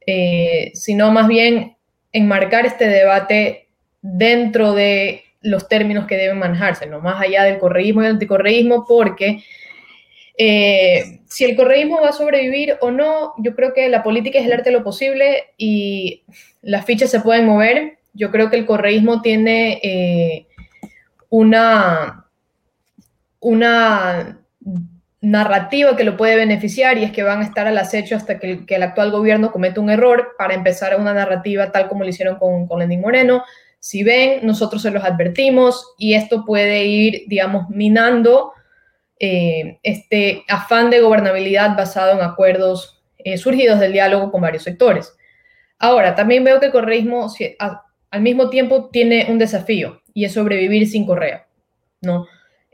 eh, 0.05 0.71
sino 0.73 1.11
más 1.11 1.27
bien 1.27 1.77
enmarcar 2.13 2.65
este 2.65 2.87
debate 2.87 3.69
dentro 4.01 4.73
de 4.73 5.23
los 5.41 5.67
términos 5.67 6.05
que 6.05 6.17
deben 6.17 6.37
manejarse, 6.37 6.85
no 6.85 6.99
más 6.99 7.21
allá 7.21 7.43
del 7.43 7.57
correísmo 7.57 8.03
y 8.03 8.07
anticorreísmo, 8.07 8.85
porque 8.87 9.43
eh, 10.37 11.20
si 11.31 11.45
el 11.45 11.55
correísmo 11.55 12.01
va 12.01 12.09
a 12.09 12.11
sobrevivir 12.11 12.75
o 12.81 12.91
no, 12.91 13.33
yo 13.37 13.55
creo 13.55 13.73
que 13.73 13.87
la 13.87 14.03
política 14.03 14.37
es 14.37 14.45
el 14.45 14.51
arte 14.51 14.69
de 14.69 14.75
lo 14.75 14.83
posible 14.83 15.53
y 15.57 16.23
las 16.61 16.83
fichas 16.83 17.09
se 17.09 17.21
pueden 17.21 17.45
mover. 17.45 17.99
Yo 18.13 18.31
creo 18.31 18.49
que 18.49 18.57
el 18.57 18.65
correísmo 18.65 19.21
tiene 19.21 19.79
eh, 19.81 20.47
una, 21.29 22.25
una 23.39 24.41
narrativa 25.21 25.95
que 25.95 26.03
lo 26.03 26.17
puede 26.17 26.35
beneficiar 26.35 26.97
y 26.97 27.05
es 27.05 27.13
que 27.13 27.23
van 27.23 27.39
a 27.39 27.45
estar 27.45 27.65
al 27.65 27.77
acecho 27.77 28.17
hasta 28.17 28.37
que 28.37 28.65
el, 28.67 28.83
actual 28.83 29.11
gobierno 29.11 29.53
cometa 29.53 29.79
un 29.79 29.89
error 29.89 30.33
para 30.37 30.53
empezar 30.53 30.99
una 30.99 31.13
narrativa 31.13 31.71
tal 31.71 31.87
como 31.87 32.03
lo 32.03 32.09
hicieron 32.09 32.35
con, 32.39 32.67
con 32.67 32.79
Lenín 32.79 32.99
Moreno. 32.99 33.41
Si 33.79 34.03
ven, 34.03 34.45
nosotros 34.45 34.81
se 34.81 34.91
los 34.91 35.05
advertimos 35.05 35.93
y 35.97 36.15
esto 36.15 36.43
puede 36.43 36.83
ir, 36.83 37.23
digamos, 37.27 37.69
minando 37.69 38.51
eh, 39.23 39.77
este 39.83 40.43
afán 40.47 40.89
de 40.89 40.99
gobernabilidad 40.99 41.77
basado 41.77 42.13
en 42.13 42.25
acuerdos 42.25 43.03
eh, 43.19 43.37
surgidos 43.37 43.79
del 43.79 43.93
diálogo 43.93 44.31
con 44.31 44.41
varios 44.41 44.63
sectores. 44.63 45.15
Ahora, 45.77 46.15
también 46.15 46.43
veo 46.43 46.59
que 46.59 46.65
el 46.65 46.71
correísmo 46.71 47.31
al 48.09 48.21
mismo 48.21 48.49
tiempo 48.49 48.89
tiene 48.89 49.27
un 49.29 49.37
desafío 49.37 50.01
y 50.15 50.25
es 50.25 50.33
sobrevivir 50.33 50.87
sin 50.87 51.05
Correa. 51.05 51.45
¿no? 52.01 52.25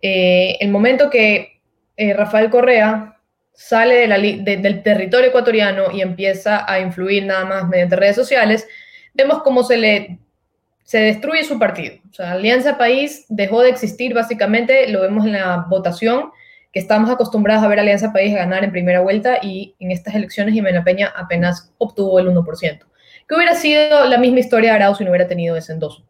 Eh, 0.01 0.55
el 0.61 0.69
momento 0.69 1.09
que 1.09 1.59
Rafael 1.97 2.49
Correa 2.49 3.19
sale 3.51 4.07
del 4.07 4.83
territorio 4.83 5.27
ecuatoriano 5.27 5.91
y 5.91 5.99
empieza 5.99 6.71
a 6.71 6.79
influir 6.79 7.25
nada 7.25 7.43
más 7.43 7.67
mediante 7.67 7.97
redes 7.97 8.15
sociales, 8.15 8.65
vemos 9.13 9.43
cómo 9.43 9.63
se 9.63 9.75
le 9.75 10.19
se 10.87 10.99
destruye 10.99 11.43
su 11.43 11.59
partido. 11.59 11.95
O 12.17 12.23
Alianza 12.23 12.77
País 12.77 13.25
dejó 13.27 13.61
de 13.61 13.69
existir 13.69 14.13
básicamente, 14.13 14.87
lo 14.87 15.01
vemos 15.01 15.25
en 15.25 15.33
la 15.33 15.65
votación, 15.67 16.31
que 16.71 16.79
estamos 16.79 17.09
acostumbrados 17.09 17.61
a 17.61 17.67
ver 17.67 17.81
Alianza 17.81 18.13
País 18.13 18.33
ganar 18.33 18.63
en 18.63 18.71
primera 18.71 19.01
vuelta 19.01 19.39
y 19.41 19.75
en 19.81 19.91
estas 19.91 20.15
elecciones 20.15 20.53
Jimena 20.53 20.85
Peña 20.85 21.11
apenas 21.13 21.73
obtuvo 21.77 22.19
el 22.19 22.29
1%, 22.29 22.79
que 23.27 23.35
hubiera 23.35 23.53
sido 23.55 24.05
la 24.05 24.17
misma 24.17 24.39
historia 24.39 24.69
de 24.69 24.75
Arauz 24.77 24.99
si 24.99 25.03
no 25.03 25.09
hubiera 25.09 25.27
tenido 25.27 25.57
ese 25.57 25.73
endoso. 25.73 26.05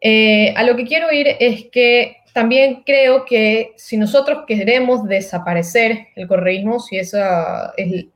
Eh, 0.00 0.54
a 0.56 0.62
lo 0.62 0.76
que 0.76 0.86
quiero 0.86 1.12
ir 1.12 1.36
es 1.38 1.66
que 1.70 2.16
también 2.32 2.84
creo 2.86 3.26
que 3.26 3.74
si 3.76 3.98
nosotros 3.98 4.44
queremos 4.46 5.06
desaparecer 5.06 6.06
el 6.16 6.26
correísmo, 6.26 6.80
si 6.80 6.96
esa 6.96 7.74
es 7.76 8.06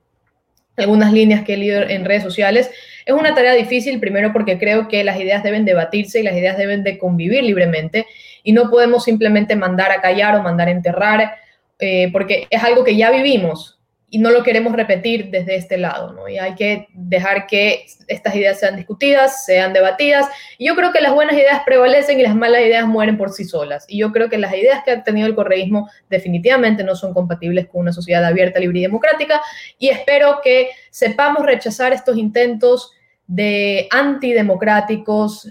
algunas 0.78 1.12
líneas 1.12 1.44
que 1.44 1.54
he 1.54 1.56
leído 1.58 1.82
en 1.82 2.06
redes 2.06 2.22
sociales, 2.22 2.70
es 3.08 3.14
una 3.14 3.34
tarea 3.34 3.54
difícil, 3.54 4.00
primero 4.00 4.34
porque 4.34 4.58
creo 4.58 4.86
que 4.86 5.02
las 5.02 5.18
ideas 5.18 5.42
deben 5.42 5.64
debatirse 5.64 6.20
y 6.20 6.22
las 6.22 6.34
ideas 6.34 6.58
deben 6.58 6.84
de 6.84 6.98
convivir 6.98 7.42
libremente 7.42 8.06
y 8.42 8.52
no 8.52 8.68
podemos 8.68 9.04
simplemente 9.04 9.56
mandar 9.56 9.90
a 9.90 10.02
callar 10.02 10.36
o 10.36 10.42
mandar 10.42 10.68
a 10.68 10.72
enterrar, 10.72 11.34
eh, 11.78 12.10
porque 12.12 12.46
es 12.50 12.62
algo 12.62 12.84
que 12.84 12.96
ya 12.96 13.10
vivimos 13.10 13.80
y 14.10 14.18
no 14.18 14.30
lo 14.30 14.42
queremos 14.42 14.74
repetir 14.74 15.30
desde 15.30 15.56
este 15.56 15.78
lado, 15.78 16.12
¿no? 16.12 16.28
Y 16.28 16.36
hay 16.36 16.54
que 16.54 16.88
dejar 16.92 17.46
que 17.46 17.86
estas 18.08 18.34
ideas 18.34 18.60
sean 18.60 18.76
discutidas, 18.76 19.46
sean 19.46 19.72
debatidas. 19.72 20.26
Y 20.58 20.66
yo 20.66 20.74
creo 20.74 20.92
que 20.92 21.00
las 21.00 21.14
buenas 21.14 21.34
ideas 21.34 21.62
prevalecen 21.64 22.20
y 22.20 22.22
las 22.22 22.34
malas 22.34 22.60
ideas 22.60 22.86
mueren 22.86 23.16
por 23.16 23.30
sí 23.30 23.44
solas. 23.44 23.86
Y 23.88 23.98
yo 23.98 24.12
creo 24.12 24.28
que 24.28 24.36
las 24.36 24.52
ideas 24.52 24.82
que 24.84 24.90
ha 24.90 25.02
tenido 25.02 25.26
el 25.26 25.34
correísmo 25.34 25.88
definitivamente 26.10 26.84
no 26.84 26.94
son 26.94 27.14
compatibles 27.14 27.68
con 27.68 27.80
una 27.82 27.92
sociedad 27.92 28.24
abierta, 28.24 28.60
libre 28.60 28.80
y 28.80 28.82
democrática. 28.82 29.40
Y 29.78 29.88
espero 29.88 30.40
que 30.44 30.70
sepamos 30.90 31.46
rechazar 31.46 31.94
estos 31.94 32.18
intentos 32.18 32.92
de 33.28 33.86
antidemocráticos, 33.90 35.48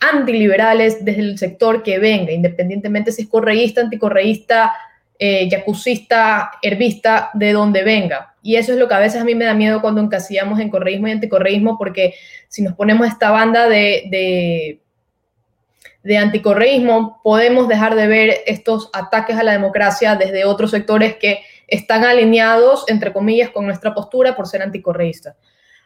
antiliberales 0.00 1.04
desde 1.04 1.20
el 1.20 1.38
sector 1.38 1.82
que 1.82 1.98
venga, 1.98 2.32
independientemente 2.32 3.12
si 3.12 3.22
es 3.22 3.28
correísta, 3.28 3.82
anticorreísta, 3.82 4.72
eh, 5.18 5.48
yacusista, 5.50 6.52
herbista, 6.62 7.30
de 7.34 7.52
donde 7.52 7.84
venga. 7.84 8.34
Y 8.42 8.56
eso 8.56 8.72
es 8.72 8.78
lo 8.78 8.88
que 8.88 8.94
a 8.94 8.98
veces 8.98 9.20
a 9.20 9.24
mí 9.24 9.34
me 9.34 9.44
da 9.44 9.52
miedo 9.52 9.82
cuando 9.82 10.00
encasillamos 10.00 10.58
en 10.58 10.70
correísmo 10.70 11.08
y 11.08 11.10
anticorreísmo, 11.12 11.76
porque 11.76 12.14
si 12.48 12.62
nos 12.62 12.74
ponemos 12.74 13.06
esta 13.06 13.30
banda 13.30 13.68
de, 13.68 14.04
de, 14.10 14.80
de 16.02 16.16
anticorreísmo, 16.16 17.20
podemos 17.22 17.68
dejar 17.68 17.96
de 17.96 18.06
ver 18.06 18.38
estos 18.46 18.88
ataques 18.94 19.36
a 19.36 19.42
la 19.42 19.52
democracia 19.52 20.16
desde 20.16 20.46
otros 20.46 20.70
sectores 20.70 21.16
que 21.16 21.42
están 21.68 22.02
alineados, 22.04 22.84
entre 22.88 23.12
comillas, 23.12 23.50
con 23.50 23.66
nuestra 23.66 23.92
postura 23.92 24.34
por 24.34 24.46
ser 24.46 24.62
anticorreístas. 24.62 25.36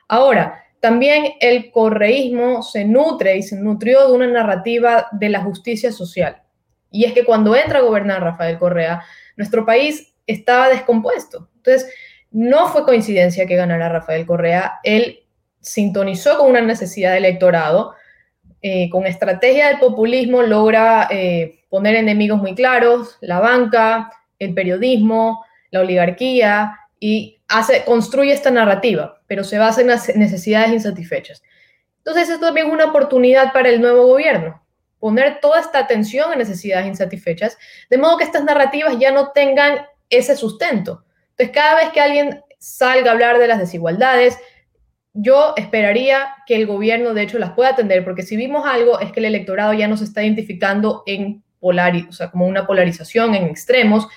Ahora, 0.06 0.64
también 0.84 1.32
el 1.40 1.70
correísmo 1.70 2.62
se 2.62 2.84
nutre 2.84 3.38
y 3.38 3.42
se 3.42 3.56
nutrió 3.56 4.06
de 4.06 4.12
una 4.12 4.26
narrativa 4.26 5.08
de 5.12 5.30
la 5.30 5.40
justicia 5.40 5.90
social. 5.90 6.42
Y 6.90 7.06
es 7.06 7.14
que 7.14 7.24
cuando 7.24 7.56
entra 7.56 7.78
a 7.78 7.82
gobernar 7.82 8.22
Rafael 8.22 8.58
Correa, 8.58 9.02
nuestro 9.34 9.64
país 9.64 10.14
estaba 10.26 10.68
descompuesto. 10.68 11.48
Entonces, 11.56 11.90
no 12.30 12.68
fue 12.68 12.84
coincidencia 12.84 13.46
que 13.46 13.56
ganara 13.56 13.88
Rafael 13.88 14.26
Correa. 14.26 14.74
Él 14.82 15.20
sintonizó 15.58 16.36
con 16.36 16.50
una 16.50 16.60
necesidad 16.60 17.12
de 17.12 17.16
electorado. 17.18 17.94
Eh, 18.60 18.90
con 18.90 19.06
estrategia 19.06 19.68
del 19.68 19.78
populismo 19.78 20.42
logra 20.42 21.08
eh, 21.10 21.60
poner 21.70 21.94
enemigos 21.94 22.42
muy 22.42 22.54
claros, 22.54 23.16
la 23.22 23.40
banca, 23.40 24.12
el 24.38 24.52
periodismo, 24.52 25.46
la 25.70 25.80
oligarquía, 25.80 26.76
y 27.00 27.33
hace, 27.48 27.84
construye 27.84 28.32
esta 28.32 28.50
narrativa, 28.50 29.20
pero 29.26 29.44
se 29.44 29.58
basa 29.58 29.80
en 29.80 29.88
las 29.88 30.14
necesidades 30.16 30.72
insatisfechas. 30.72 31.42
Entonces, 31.98 32.28
esto 32.28 32.46
también 32.46 32.66
es 32.66 32.72
una 32.72 32.86
oportunidad 32.86 33.52
para 33.52 33.68
el 33.68 33.80
nuevo 33.80 34.06
gobierno, 34.06 34.62
poner 34.98 35.40
toda 35.40 35.60
esta 35.60 35.78
atención 35.78 36.32
en 36.32 36.38
necesidades 36.38 36.86
insatisfechas, 36.86 37.56
de 37.90 37.98
modo 37.98 38.18
que 38.18 38.24
estas 38.24 38.44
narrativas 38.44 38.98
ya 38.98 39.10
no 39.10 39.32
tengan 39.32 39.86
ese 40.10 40.36
sustento. 40.36 41.04
Entonces, 41.30 41.54
cada 41.54 41.76
vez 41.76 41.90
que 41.92 42.00
alguien 42.00 42.40
salga 42.64 43.10
a 43.10 43.12
hablar 43.12 43.38
de 43.38 43.46
las 43.46 43.58
desigualdades. 43.58 44.38
Yo 45.12 45.52
esperaría 45.56 46.34
que 46.46 46.56
el 46.56 46.66
gobierno, 46.66 47.12
de 47.12 47.22
hecho, 47.22 47.38
las 47.38 47.52
pueda 47.52 47.70
atender, 47.70 48.04
porque 48.04 48.22
si 48.22 48.36
vimos 48.36 48.66
algo 48.66 49.00
es 49.00 49.12
que 49.12 49.20
el 49.20 49.26
electorado 49.26 49.74
ya 49.74 49.86
no 49.86 49.98
se 49.98 50.04
está 50.04 50.22
identificando 50.22 51.02
en 51.06 51.44
polar, 51.60 51.94
o 52.08 52.12
sea, 52.12 52.30
como 52.30 52.46
una 52.46 52.66
polarización 52.66 53.34
en 53.34 53.44
extremos, 53.44 54.08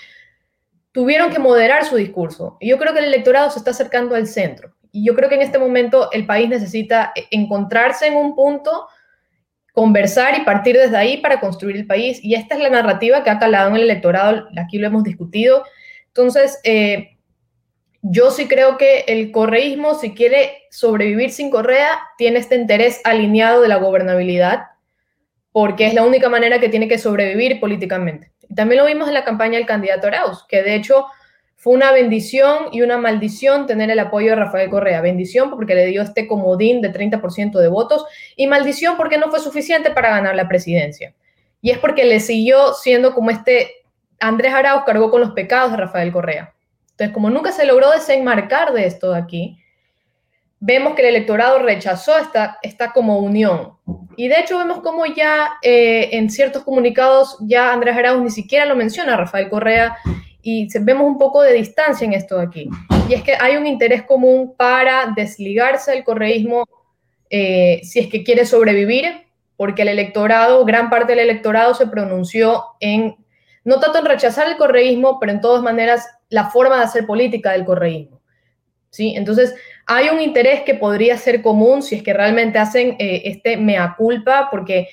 tuvieron 0.98 1.30
que 1.30 1.38
moderar 1.38 1.86
su 1.86 1.96
discurso. 1.96 2.58
Y 2.60 2.70
yo 2.70 2.80
creo 2.80 2.92
que 2.92 2.98
el 2.98 3.06
electorado 3.06 3.52
se 3.52 3.60
está 3.60 3.70
acercando 3.70 4.16
al 4.16 4.26
centro. 4.26 4.74
Y 4.92 5.06
yo 5.06 5.14
creo 5.14 5.30
que 5.30 5.36
en 5.36 5.44
este 5.44 5.60
momento 5.60 6.12
el 6.12 6.26
país 6.26 6.50
necesita 6.50 7.14
encontrarse 7.30 8.08
en 8.08 8.16
un 8.16 8.36
punto, 8.36 8.88
conversar 9.74 10.36
y 10.36 10.44
partir 10.44 10.76
desde 10.76 10.98
ahí 10.98 11.18
para 11.18 11.40
construir 11.40 11.76
el 11.76 11.86
país. 11.86 12.20
Y 12.24 12.34
esta 12.34 12.56
es 12.56 12.62
la 12.62 12.72
narrativa 12.72 13.24
que 13.24 13.30
ha 13.30 13.38
calado 13.38 13.70
en 13.70 13.76
el 13.76 13.84
electorado, 13.84 14.48
aquí 14.60 14.80
lo 14.80 14.88
hemos 14.88 15.04
discutido. 15.04 15.64
Entonces, 16.08 16.60
eh, 16.64 17.20
yo 18.02 18.32
sí 18.32 18.48
creo 18.48 18.80
que 18.80 19.02
el 19.08 19.32
correísmo, 19.32 19.94
si 19.94 20.16
quiere 20.16 20.64
sobrevivir 20.72 21.30
sin 21.30 21.52
Correa, 21.52 21.92
tiene 22.18 22.40
este 22.40 22.56
interés 22.56 23.02
alineado 23.04 23.62
de 23.62 23.68
la 23.68 23.76
gobernabilidad, 23.76 24.64
porque 25.52 25.86
es 25.86 25.94
la 25.94 26.04
única 26.04 26.28
manera 26.28 26.60
que 26.60 26.70
tiene 26.70 26.88
que 26.88 26.98
sobrevivir 26.98 27.60
políticamente. 27.60 28.32
También 28.56 28.82
lo 28.82 28.88
vimos 28.88 29.08
en 29.08 29.14
la 29.14 29.24
campaña 29.24 29.58
del 29.58 29.68
candidato 29.68 30.08
Arauz, 30.08 30.46
que 30.48 30.64
de 30.64 30.76
hecho 30.76 31.06
fue 31.56 31.74
una 31.74 31.92
bendición 31.92 32.68
y 32.72 32.82
una 32.82 32.98
maldición 32.98 33.66
tener 33.66 33.90
el 33.90 34.00
apoyo 34.00 34.30
de 34.30 34.36
Rafael 34.36 34.70
Correa. 34.70 35.02
Bendición 35.02 35.50
porque 35.50 35.76
le 35.76 35.88
dio 35.88 36.02
este 36.02 36.28
comodín 36.28 36.82
de 36.82 36.94
30% 36.94 37.60
de 37.60 37.68
votos 37.68 38.06
y 38.36 38.48
maldición 38.48 38.96
porque 38.96 39.18
no 39.18 39.30
fue 39.30 39.40
suficiente 39.40 39.92
para 39.92 40.10
ganar 40.10 40.36
la 40.36 40.48
presidencia. 40.48 41.14
Y 41.62 41.72
es 41.72 41.80
porque 41.80 42.06
le 42.06 42.20
siguió 42.20 42.74
siendo 42.74 43.14
como 43.14 43.32
este 43.32 43.72
Andrés 44.20 44.54
Arauz 44.54 44.84
cargó 44.86 45.12
con 45.12 45.22
los 45.22 45.32
pecados 45.32 45.72
de 45.72 45.78
Rafael 45.78 46.12
Correa. 46.12 46.54
Entonces, 46.92 47.14
como 47.14 47.30
nunca 47.30 47.52
se 47.52 47.66
logró 47.66 47.92
desenmarcar 47.92 48.74
de 48.74 48.88
esto 48.88 49.12
de 49.12 49.20
aquí, 49.20 49.60
vemos 50.60 50.96
que 50.96 51.02
el 51.02 51.10
electorado 51.10 51.60
rechazó 51.60 52.18
esta, 52.18 52.58
esta 52.62 52.92
como 52.92 53.20
unión. 53.20 53.74
Y 54.16 54.28
de 54.28 54.40
hecho 54.40 54.58
vemos 54.58 54.82
como 54.82 55.06
ya 55.06 55.54
eh, 55.62 56.10
en 56.14 56.30
ciertos 56.30 56.64
comunicados 56.64 57.38
ya 57.42 57.72
Andrés 57.72 57.96
Arauz 57.96 58.22
ni 58.22 58.32
siquiera 58.32 58.66
lo 58.66 58.76
menciona 58.76 59.16
Rafael 59.16 59.50
Correa 59.50 59.98
y 60.42 60.68
vemos 60.80 61.06
un 61.06 61.18
poco 61.18 61.42
de 61.42 61.54
distancia 61.54 62.06
en 62.06 62.14
esto 62.14 62.38
de 62.38 62.44
aquí. 62.44 62.70
Y 63.10 63.14
es 63.14 63.22
que 63.22 63.36
hay 63.40 63.58
un 63.58 63.68
interés 63.68 64.04
común 64.04 64.56
para 64.58 65.14
desligarse 65.16 65.92
del 65.92 66.04
correísmo 66.04 66.66
eh, 67.30 67.82
si 67.84 68.00
es 68.00 68.08
que 68.08 68.24
quiere 68.24 68.46
sobrevivir, 68.46 69.28
porque 69.58 69.82
el 69.82 69.90
electorado, 69.90 70.64
gran 70.66 70.90
parte 70.90 71.14
del 71.14 71.30
electorado 71.30 71.74
se 71.74 71.88
pronunció 71.88 72.64
en, 72.80 73.18
no 73.66 73.80
tanto 73.80 74.00
en 74.00 74.06
rechazar 74.06 74.48
el 74.48 74.58
correísmo, 74.58 75.20
pero 75.20 75.34
en 75.34 75.42
todas 75.42 75.62
maneras 75.62 76.08
la 76.30 76.50
forma 76.50 76.78
de 76.78 76.84
hacer 76.84 77.06
política 77.06 77.52
del 77.52 77.66
correísmo. 77.66 78.17
¿Sí? 78.90 79.14
Entonces, 79.16 79.56
hay 79.86 80.10
un 80.10 80.20
interés 80.22 80.62
que 80.62 80.76
podría 80.76 81.18
ser 81.18 81.42
común 81.42 81.82
si 81.82 81.96
es 81.96 82.04
que 82.04 82.14
realmente 82.14 82.60
hacen 82.60 82.96
eh, 83.00 83.22
este 83.26 83.58
mea 83.58 83.96
culpa, 83.98 84.50
porque 84.52 84.90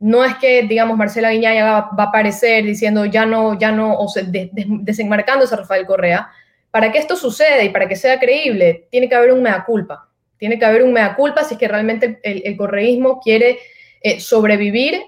no 0.00 0.24
es 0.24 0.34
que, 0.36 0.64
digamos, 0.64 0.96
Marcela 0.96 1.30
Guiñaya 1.30 1.64
va, 1.64 1.78
a 1.96 2.02
aparecer 2.02 2.64
diciendo 2.64 3.06
ya 3.06 3.24
no, 3.24 3.58
ya 3.58 3.72
no, 3.72 3.94
o 3.94 4.08
se, 4.08 4.24
desenmarcándose 4.52 5.54
a 5.54 5.58
Rafael 5.58 5.86
Correa. 5.86 6.28
Para 6.70 6.90
que 6.90 6.98
esto 6.98 7.16
suceda 7.16 7.62
y 7.62 7.70
para 7.70 7.88
que 7.88 7.96
sea 7.96 8.18
creíble, 8.18 8.88
tiene 8.90 9.08
que 9.08 9.14
haber 9.14 9.32
un 9.32 9.42
mea 9.42 9.64
culpa. 9.64 10.08
Tiene 10.36 10.58
que 10.58 10.64
haber 10.64 10.82
un 10.82 10.92
mea 10.92 11.14
culpa 11.14 11.44
si 11.44 11.54
es 11.54 11.60
que 11.60 11.68
realmente 11.68 12.18
el, 12.22 12.56
correísmo 12.56 13.20
quiere 13.20 13.58
eh, 14.02 14.20
sobrevivir 14.20 15.00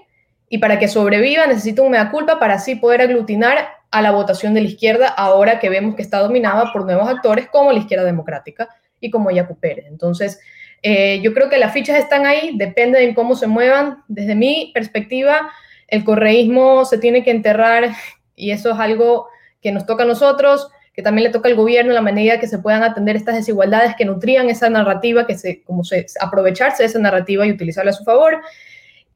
y 0.49 0.59
para 0.59 0.79
que 0.79 0.87
sobreviva 0.87 1.45
necesita 1.47 1.81
un 1.81 1.91
mea 1.91 2.09
culpa 2.09 2.39
para 2.39 2.55
así 2.55 2.75
poder 2.75 3.01
aglutinar 3.01 3.69
a 3.91 4.01
la 4.01 4.11
votación 4.11 4.53
de 4.53 4.61
la 4.61 4.67
izquierda 4.67 5.07
ahora 5.07 5.59
que 5.59 5.69
vemos 5.69 5.95
que 5.95 6.01
está 6.01 6.19
dominada 6.19 6.71
por 6.71 6.85
nuevos 6.85 7.09
actores 7.09 7.47
como 7.47 7.71
la 7.71 7.79
izquierda 7.79 8.05
democrática 8.05 8.67
y 8.99 9.09
como 9.09 9.31
Yacu 9.31 9.57
Pérez. 9.59 9.85
Entonces, 9.87 10.39
eh, 10.81 11.19
yo 11.21 11.33
creo 11.33 11.49
que 11.49 11.57
las 11.57 11.73
fichas 11.73 11.97
están 11.97 12.25
ahí, 12.25 12.51
depende 12.55 12.99
de 12.99 13.13
cómo 13.13 13.35
se 13.35 13.47
muevan. 13.47 14.03
Desde 14.07 14.35
mi 14.35 14.71
perspectiva, 14.73 15.49
el 15.87 16.03
correísmo 16.03 16.85
se 16.85 16.97
tiene 16.97 17.23
que 17.23 17.31
enterrar 17.31 17.89
y 18.35 18.51
eso 18.51 18.71
es 18.71 18.79
algo 18.79 19.27
que 19.61 19.71
nos 19.71 19.85
toca 19.85 20.03
a 20.03 20.07
nosotros, 20.07 20.69
que 20.93 21.01
también 21.01 21.25
le 21.25 21.33
toca 21.33 21.49
al 21.49 21.55
gobierno 21.55 21.91
en 21.91 21.95
la 21.95 22.01
medida 22.01 22.39
que 22.39 22.47
se 22.47 22.59
puedan 22.59 22.83
atender 22.83 23.15
estas 23.15 23.35
desigualdades 23.35 23.95
que 23.95 24.05
nutrían 24.05 24.49
esa 24.49 24.69
narrativa, 24.69 25.27
que 25.27 25.37
se, 25.37 25.61
como 25.63 25.83
se, 25.83 26.05
aprovecharse 26.19 26.83
de 26.83 26.87
esa 26.87 26.99
narrativa 26.99 27.45
y 27.45 27.51
utilizarla 27.51 27.91
a 27.91 27.93
su 27.93 28.03
favor. 28.03 28.41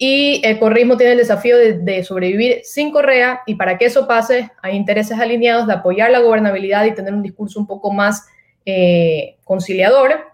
Y 0.04 0.42
el 0.44 0.58
correísmo 0.58 0.98
tiene 0.98 1.12
el 1.12 1.20
desafío 1.20 1.56
de, 1.58 2.04
sobrevivir 2.04 2.62
sin 2.64 2.92
Correa 2.92 3.42
y 3.46 3.54
para 3.54 3.78
que 3.78 3.86
eso 3.86 4.08
pase 4.08 4.50
hay 4.64 4.76
intereses 4.76 5.20
alineados 5.20 5.68
de 5.68 5.74
apoyar 5.74 6.10
la 6.10 6.22
gobernabilidad 6.22 6.86
y 6.86 6.96
tener 6.96 7.14
un 7.14 7.22
discurso 7.22 7.60
un 7.60 7.68
poco 7.68 7.92
más 7.92 8.26
eh, 8.66 9.38
conciliador 9.44 10.32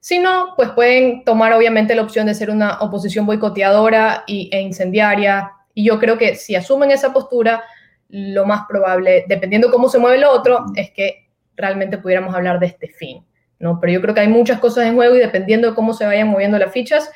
si 0.00 0.18
no, 0.18 0.54
pues 0.56 0.70
pueden 0.70 1.24
tomar 1.24 1.52
obviamente 1.52 1.94
la 1.94 2.00
opción 2.00 2.26
de 2.26 2.34
ser 2.34 2.50
una 2.50 2.78
oposición 2.80 3.26
boicoteadora 3.26 4.24
e 4.26 4.60
incendiaria. 4.60 5.52
Y 5.74 5.84
yo 5.84 5.98
creo 5.98 6.16
que 6.16 6.36
si 6.36 6.56
asumen 6.56 6.90
esa 6.90 7.12
postura, 7.12 7.62
lo 8.08 8.46
más 8.46 8.62
probable, 8.66 9.26
dependiendo 9.28 9.70
cómo 9.70 9.90
se 9.90 9.98
mueve 9.98 10.18
lo 10.18 10.32
otro, 10.32 10.64
es 10.74 10.90
que 10.90 11.28
realmente 11.54 11.98
pudiéramos 11.98 12.34
hablar 12.34 12.58
de 12.58 12.66
este 12.66 12.88
fin. 12.88 13.22
¿no? 13.58 13.78
Pero 13.78 13.92
yo 13.92 14.00
creo 14.00 14.14
que 14.14 14.22
hay 14.22 14.28
muchas 14.28 14.58
cosas 14.58 14.86
en 14.86 14.94
juego 14.94 15.14
y 15.16 15.18
dependiendo 15.18 15.68
de 15.68 15.74
cómo 15.74 15.92
se 15.92 16.06
vayan 16.06 16.28
moviendo 16.28 16.58
las 16.58 16.72
fichas, 16.72 17.10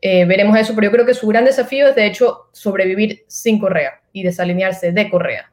eh, 0.00 0.24
veremos 0.24 0.58
eso. 0.58 0.74
Pero 0.74 0.86
yo 0.86 0.92
creo 0.92 1.06
que 1.06 1.14
su 1.14 1.26
gran 1.26 1.44
desafío 1.44 1.88
es, 1.88 1.96
de 1.96 2.06
hecho, 2.06 2.48
sobrevivir 2.52 3.24
sin 3.26 3.58
Correa 3.58 4.00
y 4.12 4.22
desalinearse 4.22 4.92
de 4.92 5.10
Correa. 5.10 5.52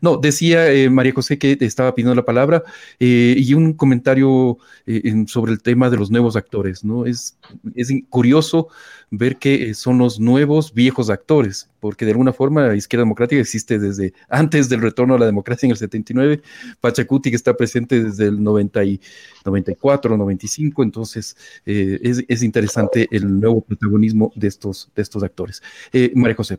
No, 0.00 0.16
decía 0.16 0.72
eh, 0.72 0.90
María 0.90 1.12
José 1.12 1.38
que 1.38 1.56
estaba 1.60 1.94
pidiendo 1.94 2.14
la 2.14 2.24
palabra 2.24 2.62
eh, 3.00 3.34
y 3.38 3.54
un 3.54 3.72
comentario 3.72 4.58
eh, 4.86 5.24
sobre 5.26 5.52
el 5.52 5.62
tema 5.62 5.90
de 5.90 5.96
los 5.96 6.10
nuevos 6.10 6.36
actores, 6.36 6.84
¿no? 6.84 7.06
Es, 7.06 7.38
es 7.74 7.92
curioso 8.08 8.68
ver 9.10 9.36
que 9.36 9.74
son 9.74 9.98
los 9.98 10.18
nuevos 10.20 10.74
viejos 10.74 11.10
actores, 11.10 11.70
porque 11.80 12.04
de 12.04 12.12
alguna 12.12 12.32
forma 12.32 12.66
la 12.66 12.76
izquierda 12.76 13.02
democrática 13.02 13.40
existe 13.40 13.78
desde 13.78 14.12
antes 14.28 14.68
del 14.68 14.82
retorno 14.82 15.14
a 15.14 15.18
la 15.18 15.26
democracia 15.26 15.66
en 15.66 15.72
el 15.72 15.76
79, 15.76 16.42
Pachacuti 16.80 17.30
que 17.30 17.36
está 17.36 17.56
presente 17.56 18.02
desde 18.02 18.26
el 18.26 18.42
90 18.42 18.84
y 18.84 19.00
94, 19.44 20.16
95, 20.16 20.82
entonces 20.82 21.36
es, 21.64 22.24
es, 22.28 22.42
interesante 22.42 23.08
el 23.10 23.40
nuevo 23.40 23.60
protagonismo 23.60 24.32
de 24.34 24.48
estos, 24.48 24.90
de 24.94 25.02
estos 25.02 25.22
actores. 25.22 25.62
María 26.14 26.34
José. 26.34 26.58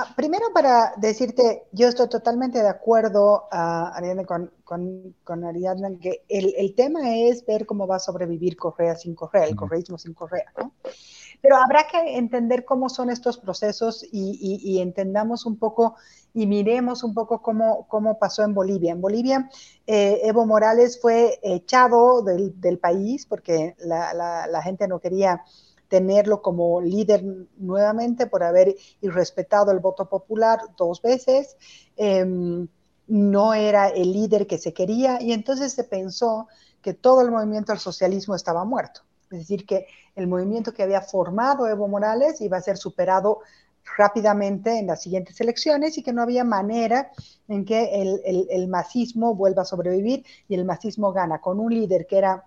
Ah, 0.00 0.14
primero 0.14 0.52
para 0.54 0.92
decirte, 0.96 1.64
yo 1.72 1.88
estoy 1.88 2.08
totalmente 2.08 2.62
de 2.62 2.68
acuerdo, 2.68 3.48
uh, 3.50 3.90
Ariadne, 3.96 4.24
con, 4.24 4.52
con, 4.62 5.44
Ariadne, 5.44 5.98
que 5.98 6.24
el, 6.28 6.72
tema 6.76 7.16
es 7.16 7.44
ver 7.44 7.66
cómo 7.66 7.88
va 7.88 7.96
a 7.96 7.98
sobrevivir 7.98 8.56
Correa 8.56 8.94
sin 8.94 9.16
Correa, 9.16 9.46
el 9.46 9.56
correísmo 9.56 9.98
sin 9.98 10.14
Correa, 10.14 10.52
¿no? 10.56 10.72
Pero 11.42 11.56
habrá 11.56 11.88
que 11.90 12.16
entender 12.16 12.64
cómo 12.64 12.88
son 12.88 13.10
estos 13.10 13.38
procesos 13.38 14.06
y, 14.12 14.78
entendamos 14.80 15.46
un 15.46 15.58
poco 15.58 15.96
y 16.32 16.46
miremos 16.46 17.02
un 17.02 17.12
poco 17.12 17.42
cómo, 17.42 17.88
cómo 17.88 18.20
pasó 18.20 18.44
en 18.44 18.54
Bolivia. 18.54 18.92
En 18.92 19.00
Bolivia, 19.00 19.50
eh, 19.88 20.20
Evo 20.22 20.46
Morales 20.46 21.00
fue 21.00 21.40
echado 21.42 22.22
del, 22.22 22.60
del 22.60 22.78
país 22.78 23.26
porque 23.26 23.74
la, 23.80 24.14
la, 24.14 24.46
la 24.46 24.62
gente 24.62 24.86
no 24.86 25.00
quería 25.00 25.42
tenerlo 25.88 26.42
como 26.42 26.80
líder 26.80 27.24
nuevamente 27.56 28.26
por 28.26 28.42
haber 28.42 28.76
irrespetado 29.00 29.72
el 29.72 29.80
voto 29.80 30.08
popular 30.08 30.60
dos 30.76 31.02
veces. 31.02 31.56
Em, 31.96 32.68
no 33.06 33.54
era 33.54 33.88
el 33.88 34.12
líder 34.12 34.46
que 34.46 34.58
se 34.58 34.74
quería 34.74 35.20
y 35.20 35.32
entonces 35.32 35.72
se 35.72 35.84
pensó 35.84 36.46
que 36.82 36.92
todo 36.94 37.22
el 37.22 37.30
movimiento 37.30 37.72
al 37.72 37.78
socialismo 37.78 38.34
estaba 38.34 38.64
muerto. 38.64 39.00
Es 39.30 39.40
decir, 39.40 39.66
que 39.66 39.86
el 40.14 40.26
movimiento 40.26 40.72
que 40.72 40.82
había 40.82 41.00
formado 41.00 41.66
Evo 41.66 41.88
Morales 41.88 42.40
iba 42.40 42.58
a 42.58 42.62
ser 42.62 42.76
superado 42.76 43.40
rápidamente 43.96 44.78
en 44.78 44.86
las 44.86 45.02
siguientes 45.02 45.40
elecciones 45.40 45.96
y 45.96 46.02
que 46.02 46.12
no 46.12 46.22
había 46.22 46.44
manera 46.44 47.10
en 47.48 47.64
que 47.64 48.02
el, 48.02 48.20
el, 48.24 48.46
el 48.50 48.68
masismo 48.68 49.34
vuelva 49.34 49.62
a 49.62 49.64
sobrevivir 49.64 50.24
y 50.46 50.54
el 50.54 50.64
masismo 50.66 51.12
gana 51.12 51.40
con 51.40 51.58
un 51.58 51.72
líder 51.72 52.06
que 52.06 52.18
era 52.18 52.46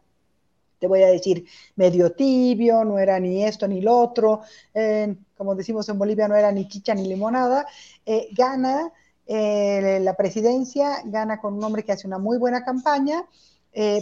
te 0.81 0.87
voy 0.87 1.03
a 1.03 1.09
decir, 1.09 1.45
medio 1.75 2.11
tibio, 2.13 2.83
no 2.83 2.97
era 2.97 3.19
ni 3.19 3.45
esto 3.45 3.67
ni 3.67 3.81
lo 3.81 3.99
otro, 3.99 4.41
eh, 4.73 5.15
como 5.37 5.53
decimos 5.53 5.87
en 5.89 5.99
Bolivia, 5.99 6.27
no 6.27 6.35
era 6.35 6.51
ni 6.51 6.67
chicha 6.67 6.95
ni 6.95 7.07
limonada, 7.07 7.67
eh, 8.03 8.29
gana 8.31 8.91
eh, 9.27 9.99
la 10.01 10.15
presidencia, 10.15 11.03
gana 11.05 11.39
con 11.39 11.53
un 11.53 11.63
hombre 11.63 11.83
que 11.83 11.91
hace 11.91 12.07
una 12.07 12.17
muy 12.17 12.39
buena 12.39 12.65
campaña, 12.65 13.23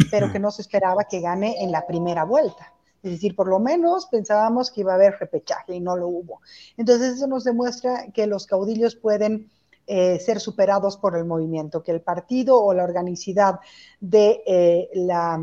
pero 0.10 0.32
que 0.32 0.40
no 0.40 0.50
se 0.50 0.64
esperaba 0.64 1.04
que 1.04 1.20
gane 1.20 1.62
en 1.62 1.72
la 1.72 1.86
primera 1.86 2.24
vuelta. 2.24 2.74
Es 3.04 3.12
decir, 3.12 3.36
por 3.36 3.48
lo 3.48 3.60
menos 3.60 4.08
pensábamos 4.08 4.72
que 4.72 4.82
iba 4.82 4.94
a 4.94 4.96
haber 4.96 5.18
repechaje 5.20 5.76
y 5.76 5.80
no 5.80 5.96
lo 5.96 6.08
hubo. 6.08 6.42
Entonces 6.76 7.18
eso 7.18 7.28
nos 7.28 7.44
demuestra 7.44 8.08
que 8.12 8.26
los 8.26 8.48
caudillos 8.48 8.96
pueden 8.96 9.52
ser 9.86 10.40
superados 10.40 10.98
por 10.98 11.16
el 11.16 11.26
movimiento, 11.26 11.84
que 11.84 11.92
el 11.92 12.02
partido 12.02 12.60
o 12.60 12.74
la 12.74 12.84
organicidad 12.84 13.60
de 14.00 14.90
la 14.94 15.40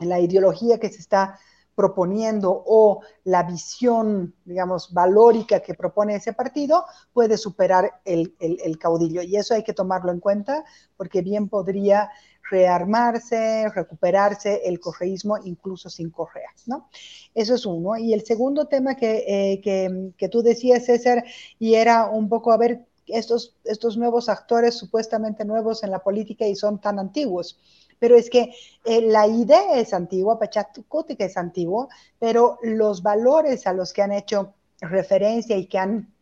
la 0.00 0.20
ideología 0.20 0.78
que 0.78 0.90
se 0.90 1.00
está 1.00 1.38
proponiendo 1.76 2.64
o 2.66 3.02
la 3.24 3.42
visión, 3.42 4.34
digamos, 4.44 4.92
valórica 4.92 5.60
que 5.60 5.74
propone 5.74 6.16
ese 6.16 6.32
partido 6.32 6.86
puede 7.12 7.36
superar 7.36 8.00
el, 8.04 8.34
el, 8.40 8.78
caudillo. 8.78 9.20
Y 9.22 9.36
eso 9.36 9.54
hay 9.54 9.62
que 9.62 9.74
tomarlo 9.74 10.10
en 10.10 10.18
cuenta 10.18 10.64
porque 10.96 11.20
bien 11.20 11.48
podría 11.50 12.10
rearmarse, 12.50 13.68
recuperarse 13.74 14.62
el 14.64 14.80
correísmo 14.80 15.36
incluso 15.44 15.90
sin 15.90 16.10
Correa, 16.10 16.48
¿no? 16.66 16.88
Eso 17.34 17.54
es 17.54 17.66
uno. 17.66 17.98
Y 17.98 18.14
el 18.14 18.24
segundo 18.24 18.66
tema 18.68 18.94
que, 18.94 19.24
eh, 19.26 19.60
que, 19.60 20.12
que, 20.16 20.28
tú 20.28 20.42
decías, 20.42 20.86
César, 20.86 21.24
y 21.58 21.74
era 21.74 22.08
un 22.08 22.28
poco 22.28 22.52
a 22.52 22.56
ver 22.56 22.86
estos, 23.06 23.54
estos 23.64 23.96
nuevos 23.96 24.28
actores 24.28 24.74
supuestamente 24.76 25.44
nuevos 25.44 25.82
en 25.82 25.90
la 25.90 26.00
política 26.00 26.46
y 26.46 26.56
son 26.56 26.80
tan 26.80 26.98
antiguos. 26.98 27.58
Pero 27.98 28.16
es 28.16 28.30
que 28.30 28.54
eh, 28.84 29.00
la 29.02 29.26
idea 29.26 29.78
es 29.78 29.94
antigua, 29.94 30.38
Pachacutica 30.38 31.24
es 31.24 31.36
antiguo, 31.36 31.88
pero 32.18 32.58
los 32.62 33.02
valores 33.02 33.66
a 33.66 33.72
los 33.72 33.92
que 33.92 34.02
han 34.02 34.12
hecho 34.12 34.54
referencia 34.80 35.56
y 35.56 35.66
que 35.66 35.78
han 35.78 36.12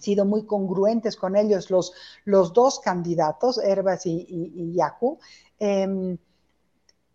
sido 0.00 0.24
muy 0.24 0.46
congruentes 0.46 1.16
con 1.16 1.36
ellos 1.36 1.70
los, 1.70 1.92
los 2.24 2.52
dos 2.52 2.80
candidatos, 2.80 3.58
Herbas 3.58 4.06
y, 4.06 4.72
Yacu, 4.74 5.18
em, 5.58 6.16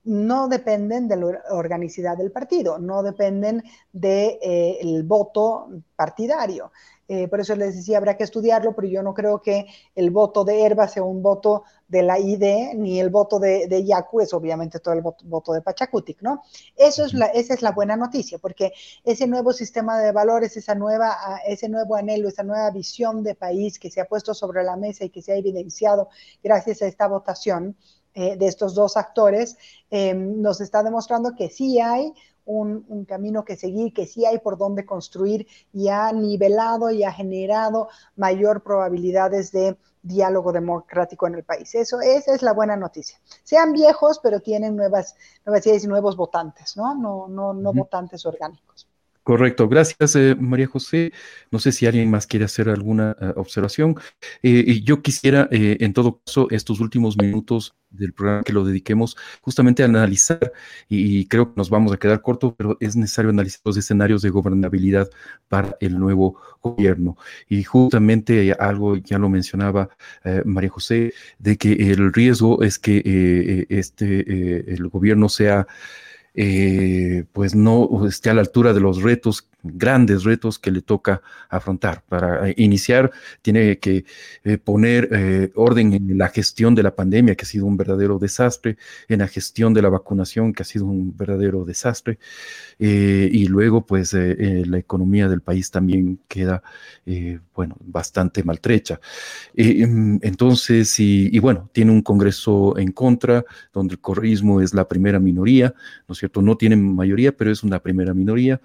no 0.05 0.49
dependen 0.49 1.07
de 1.07 1.15
la 1.15 1.41
organicidad 1.51 2.17
del 2.17 2.31
partido, 2.31 2.77
no 2.77 3.03
dependen 3.03 3.63
del 3.91 4.37
eh, 4.41 5.01
voto 5.05 5.69
partidario. 5.95 6.71
Eh, 7.07 7.27
por 7.27 7.41
eso 7.41 7.55
les 7.55 7.75
decía, 7.75 7.97
habrá 7.97 8.15
que 8.15 8.23
estudiarlo, 8.23 8.73
pero 8.73 8.87
yo 8.87 9.03
no 9.03 9.13
creo 9.13 9.41
que 9.41 9.65
el 9.93 10.09
voto 10.09 10.45
de 10.45 10.61
Herba 10.63 10.87
sea 10.87 11.03
un 11.03 11.21
voto 11.21 11.63
de 11.87 12.01
la 12.01 12.17
ID, 12.17 12.75
ni 12.75 12.99
el 12.99 13.09
voto 13.09 13.39
de, 13.39 13.67
de 13.67 13.83
Yacu 13.83 14.21
es 14.21 14.33
obviamente 14.33 14.79
todo 14.79 14.93
el 14.93 15.01
voto, 15.01 15.53
de 15.53 15.61
Pachacutic, 15.61 16.21
¿no? 16.21 16.43
Eso 16.75 17.05
es 17.05 17.13
la, 17.13 17.25
esa 17.27 17.53
es 17.53 17.61
la 17.61 17.71
buena 17.71 17.97
noticia, 17.97 18.37
porque 18.39 18.71
ese 19.03 19.27
nuevo 19.27 19.51
sistema 19.51 19.99
de 19.99 20.11
valores, 20.11 20.55
esa 20.55 20.75
nueva, 20.75 21.15
ese 21.45 21.67
nuevo 21.69 21.95
anhelo, 21.95 22.29
esa 22.29 22.43
nueva 22.43 22.71
visión 22.71 23.21
de 23.23 23.35
país 23.35 23.79
que 23.79 23.91
se 23.91 24.01
ha 24.01 24.05
puesto 24.05 24.33
sobre 24.33 24.63
la 24.63 24.77
mesa 24.77 25.03
y 25.03 25.09
que 25.09 25.21
se 25.21 25.33
ha 25.33 25.35
evidenciado 25.35 26.09
gracias 26.41 26.81
a 26.81 26.87
esta 26.87 27.07
votación, 27.07 27.75
eh, 28.15 28.37
de 28.37 28.45
estos 28.45 28.75
dos 28.75 28.95
actores, 28.95 29.57
eh, 29.89 30.13
nos 30.13 30.61
está 30.61 30.83
demostrando 30.83 31.33
que 31.35 31.49
sí 31.49 31.79
hay 31.79 32.13
un, 32.45 33.05
camino 33.05 33.43
que 33.45 33.55
seguir, 33.55 33.93
que 33.93 34.05
sí 34.05 34.25
hay 34.25 34.39
por 34.39 34.57
dónde 34.57 34.85
construir 34.85 35.47
y 35.71 35.89
ha 35.89 36.11
nivelado 36.11 36.89
y 36.91 37.03
ha 37.03 37.11
generado 37.11 37.89
mayor 38.15 38.63
probabilidades 38.63 39.51
de 39.51 39.77
diálogo 40.01 40.51
democrático 40.51 41.27
en 41.27 41.35
el 41.35 41.43
país. 41.43 41.73
Eso, 41.75 42.01
esa 42.01 42.35
es 42.35 42.41
la 42.41 42.53
buena 42.53 42.75
noticia. 42.75 43.19
Sean 43.43 43.71
viejos, 43.71 44.19
pero 44.21 44.41
tienen 44.41 44.75
nuevas, 44.75 45.15
nuevas 45.45 45.65
ideas 45.65 45.83
y 45.83 45.87
nuevos 45.87 46.17
votantes, 46.17 46.75
¿no? 46.75 46.93
No, 46.95 47.27
no, 47.27 47.53
no 47.53 47.73
votantes 47.73 48.25
orgánicos. 48.25 48.87
Correcto, 49.23 49.69
gracias 49.69 50.17
eh, 50.17 50.35
María 50.37 50.67
José. 50.67 51.13
No 51.49 51.57
sé 51.59 51.71
si 51.71 51.85
alguien 51.85 52.11
más 52.11 52.27
quiere 52.27 52.43
hacer 52.43 52.67
alguna 52.67 53.15
eh, 53.21 53.31
observación. 53.37 53.95
Eh, 54.41 54.81
yo 54.83 55.01
quisiera, 55.01 55.47
en 55.49 55.93
todo 55.93 56.19
caso, 56.25 56.47
estos 56.51 56.81
últimos 56.81 57.17
minutos 57.17 57.73
del 57.89 58.11
programa 58.11 58.43
que 58.43 58.51
lo 58.51 58.65
dediquemos 58.65 59.15
justamente 59.41 59.83
a 59.83 59.85
analizar, 59.85 60.51
y, 60.89 61.25
creo 61.27 61.53
que 61.53 61.53
nos 61.57 61.69
vamos 61.69 61.93
a 61.93 61.97
quedar 61.97 62.21
cortos, 62.21 62.53
pero 62.57 62.75
es 62.81 62.95
necesario 62.97 63.29
analizar 63.29 63.61
los 63.63 63.77
escenarios 63.77 64.21
de 64.23 64.29
gobernabilidad 64.29 65.09
para 65.47 65.77
el 65.79 65.97
nuevo 65.97 66.41
gobierno. 66.61 67.17
Y 67.47 67.63
justamente 67.63 68.51
algo 68.59 68.97
ya 68.97 69.19
lo 69.19 69.29
mencionaba 69.29 69.89
María 70.45 70.69
José, 70.69 71.13
de 71.39 71.57
que 71.57 71.71
el 71.73 72.11
riesgo 72.11 72.63
es 72.63 72.79
que 72.79 73.67
este 73.69 74.73
el 74.73 74.87
gobierno 74.89 75.29
sea 75.29 75.67
eh, 76.35 77.25
pues 77.31 77.53
no 77.53 78.07
esté 78.07 78.31
a 78.31 78.33
la 78.33 78.41
altura 78.41 78.73
de 78.73 78.79
los 78.79 79.03
retos 79.03 79.49
grandes 79.61 80.23
retos 80.23 80.59
que 80.59 80.71
le 80.71 80.81
toca 80.81 81.21
afrontar. 81.47 82.03
Para 82.09 82.49
eh, 82.49 82.55
iniciar, 82.57 83.11
tiene 83.41 83.79
que 83.79 84.05
eh, 84.43 84.57
poner 84.57 85.51
orden 85.55 85.93
en 85.93 86.17
la 86.17 86.29
gestión 86.29 86.75
de 86.75 86.83
la 86.83 86.95
pandemia, 86.95 87.35
que 87.35 87.43
ha 87.43 87.47
sido 87.47 87.65
un 87.65 87.77
verdadero 87.77 88.19
desastre, 88.19 88.77
en 89.07 89.19
la 89.19 89.27
gestión 89.27 89.73
de 89.73 89.81
la 89.81 89.89
vacunación, 89.89 90.53
que 90.53 90.63
ha 90.63 90.65
sido 90.65 90.85
un 90.85 91.15
verdadero 91.15 91.65
desastre, 91.65 92.19
y 92.79 93.47
luego, 93.47 93.85
pues, 93.85 94.13
la 94.13 94.77
economía 94.77 95.29
del 95.29 95.41
país 95.41 95.71
también 95.71 96.19
queda, 96.27 96.63
bueno, 97.55 97.75
bastante 97.79 98.43
maltrecha. 98.43 98.99
Mm, 99.55 100.17
entonces, 100.21 100.99
y, 100.99 101.37
bueno, 101.39 101.69
tiene 101.71 101.91
un 101.91 102.01
Congreso 102.01 102.77
en 102.77 102.91
contra, 102.91 103.45
donde 103.71 103.93
el 103.93 103.99
correísmo 104.01 104.61
es 104.61 104.73
la 104.73 104.87
primera 104.87 105.19
minoría, 105.19 105.73
¿no 106.07 106.13
es 106.13 106.19
cierto? 106.19 106.41
No 106.41 106.57
tiene 106.57 106.75
mayoría, 106.75 107.35
pero 107.35 107.51
es 107.51 107.63
una 107.63 107.79
primera 107.79 108.13
minoría. 108.13 108.59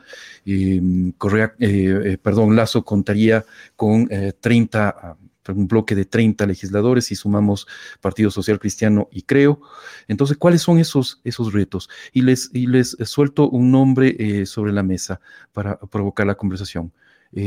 Correa, 1.18 1.54
eh, 1.58 2.00
eh, 2.04 2.18
perdón, 2.18 2.56
Lazo 2.56 2.84
contaría 2.84 3.44
con 3.76 4.08
30, 4.40 4.88
eh, 4.88 4.92
ah, 5.02 5.16
un 5.48 5.66
bloque 5.66 5.94
de 5.94 6.04
30 6.04 6.46
legisladores 6.46 7.10
y 7.10 7.16
sumamos 7.16 7.66
Partido 8.00 8.30
Social 8.30 8.58
Cristiano 8.58 9.08
y 9.10 9.22
Creo. 9.22 9.60
Entonces, 10.06 10.36
¿cuáles 10.36 10.62
son 10.62 10.78
esos, 10.78 11.20
esos 11.24 11.52
retos? 11.52 11.88
Y 12.12 12.22
les, 12.22 12.50
y 12.52 12.66
les 12.66 12.96
suelto 13.04 13.48
un 13.48 13.70
nombre 13.70 14.44
sobre 14.44 14.72
la 14.72 14.82
mesa 14.82 15.20
para 15.52 15.78
provocar 15.78 16.26
la 16.26 16.34
conversación. 16.34 16.92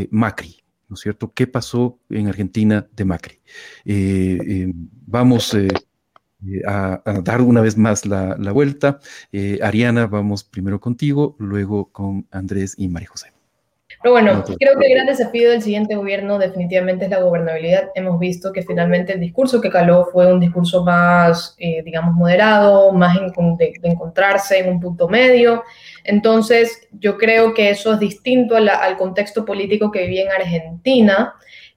Macri. 0.09 0.60
¿No 0.91 0.95
es 0.95 0.99
cierto? 0.99 1.31
¿Qué 1.33 1.47
pasó 1.47 2.01
en 2.09 2.27
Argentina 2.27 2.85
de 2.91 3.05
Macri? 3.05 3.39
vamos 5.07 5.53
eh, 5.53 5.69
a, 6.67 7.01
dar 7.23 7.41
una 7.41 7.61
vez 7.61 7.77
más 7.77 8.05
la, 8.05 8.35
vuelta. 8.51 8.99
Eh, 9.31 9.57
Ariana, 9.63 10.07
vamos 10.07 10.43
primero 10.43 10.81
contigo, 10.81 11.37
luego 11.39 11.93
con 11.93 12.27
Andrés 12.29 12.75
y 12.77 12.89
María 12.89 13.07
José. 13.07 13.30
Pero 14.01 14.13
bueno, 14.13 14.43
creo 14.59 14.79
que 14.79 14.87
el 14.87 14.93
gran 14.95 15.05
desafío 15.05 15.51
del 15.51 15.61
siguiente 15.61 15.95
gobierno 15.95 16.39
definitivamente 16.39 17.05
es 17.05 17.11
la 17.11 17.21
gobernabilidad. 17.21 17.91
Hemos 17.93 18.19
visto 18.19 18.51
que 18.51 18.63
finalmente 18.63 19.13
el 19.13 19.19
discurso 19.19 19.61
que 19.61 19.69
caló 19.69 20.07
fue 20.11 20.33
un 20.33 20.39
discurso 20.39 20.83
más, 20.83 21.55
eh, 21.59 21.83
digamos, 21.83 22.15
moderado, 22.15 22.91
más 22.93 23.15
de, 23.59 23.73
encontrarse 23.83 24.57
en 24.57 24.69
un 24.69 24.79
punto 24.79 25.07
medio. 25.07 25.63
Entonces, 26.03 26.87
yo 26.91 27.17
creo 27.17 27.53
que 27.53 27.69
eso 27.69 27.93
es 27.93 27.99
distinto 27.99 28.55
al 28.55 28.97
contexto 28.97 29.45
político 29.45 29.91
que 29.91 30.01
vivía 30.01 30.23
en 30.23 30.31
Argentina, 30.31 31.35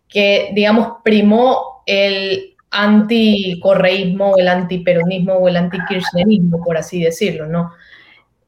que, 0.09 0.51
digamos, 0.55 0.95
primó 1.05 1.83
el 1.85 2.55
anticorreísmo, 2.71 4.37
el 4.39 4.49
antiperonismo 4.49 5.35
o 5.35 5.49
el 5.49 5.57
antikirchnerismo, 5.57 6.65
por 6.65 6.79
así 6.79 7.03
decirlo, 7.03 7.47
¿no? 7.47 7.73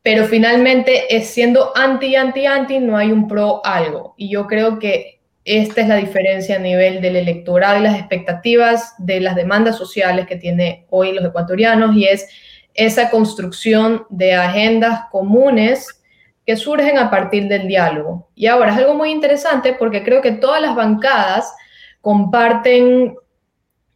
Pero 0.06 0.24
finalmente, 0.26 1.20
siendo 1.24 1.76
anti, 1.76 2.14
anti, 2.14 2.46
anti, 2.46 2.78
no 2.78 2.96
hay 2.96 3.10
un 3.10 3.26
pro 3.26 3.60
algo. 3.64 4.14
Y 4.16 4.28
yo 4.30 4.46
creo 4.46 4.78
que 4.78 5.18
esta 5.44 5.80
es 5.80 5.88
la 5.88 5.96
diferencia 5.96 6.54
a 6.54 6.60
nivel 6.60 7.00
del 7.00 7.16
electorado 7.16 7.80
y 7.80 7.82
las 7.82 7.98
expectativas 7.98 8.94
de 8.98 9.18
las 9.18 9.34
demandas 9.34 9.76
sociales 9.76 10.28
que 10.28 10.36
tiene 10.36 10.86
hoy 10.90 11.12
los 11.12 11.24
ecuatorianos 11.24 11.96
y 11.96 12.04
es 12.04 12.28
esa 12.74 13.10
construcción 13.10 14.06
de 14.08 14.34
agendas 14.34 15.06
comunes 15.10 16.00
que 16.46 16.54
surgen 16.54 16.98
a 16.98 17.10
partir 17.10 17.48
del 17.48 17.66
diálogo. 17.66 18.30
Y 18.36 18.46
ahora 18.46 18.70
es 18.70 18.78
algo 18.78 18.94
muy 18.94 19.10
interesante 19.10 19.72
porque 19.72 20.04
creo 20.04 20.22
que 20.22 20.30
todas 20.30 20.62
las 20.62 20.76
bancadas 20.76 21.52
comparten 22.00 23.16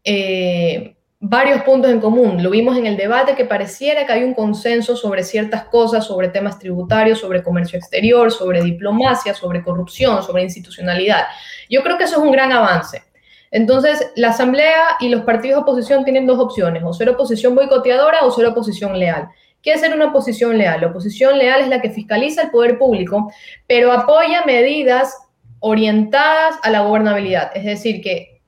eh, 0.03 0.97
varios 1.23 1.62
puntos 1.62 1.91
en 1.91 2.01
común. 2.01 2.43
Lo 2.43 2.49
vimos 2.49 2.79
en 2.79 2.87
el 2.87 2.97
debate 2.97 3.35
que 3.35 3.45
pareciera 3.45 4.07
que 4.07 4.12
hay 4.12 4.25
un 4.25 4.33
consenso 4.33 4.97
sobre 4.97 5.23
ciertas 5.23 5.64
cosas, 5.64 6.07
sobre 6.07 6.29
temas 6.29 6.59
tributarios, 6.59 7.21
sobre 7.21 7.43
comercio 7.43 7.79
exterior, 7.79 8.33
sobre 8.33 8.62
diplomacia, 8.62 9.35
sobre 9.35 9.62
corrupción, 9.62 10.23
sobre 10.23 10.43
institucionalidad. 10.43 11.27
Yo 11.68 11.83
creo 11.83 11.99
que 11.99 12.05
eso 12.05 12.16
es 12.16 12.23
un 12.23 12.33
gran 12.33 12.51
avance. 12.53 13.03
Entonces, 13.51 14.12
la 14.16 14.29
Asamblea 14.29 14.97
y 15.01 15.11
los 15.11 15.23
partidos 15.23 15.59
de 15.59 15.62
oposición 15.62 16.05
tienen 16.05 16.27
dos 16.27 16.39
opciones, 16.39 16.83
o 16.85 16.93
ser 16.95 17.11
oposición 17.11 17.55
boicoteadora 17.55 18.21
o 18.23 18.31
ser 18.31 18.47
oposición 18.47 18.99
leal. 18.99 19.29
¿Qué 19.61 19.73
es 19.73 19.81
ser 19.81 19.95
una 19.95 20.07
oposición 20.07 20.57
leal? 20.57 20.81
La 20.81 20.87
oposición 20.87 21.37
leal 21.37 21.61
es 21.61 21.68
la 21.68 21.83
que 21.83 21.91
fiscaliza 21.91 22.43
el 22.43 22.51
poder 22.51 22.79
público, 22.79 23.31
pero 23.66 23.93
apoya 23.93 24.47
medidas 24.47 25.14
orientadas 25.59 26.57
a 26.62 26.71
la 26.71 26.81
gobernabilidad. 26.81 27.51
Es 27.55 27.64
decir, 27.64 28.01
que 28.01 28.39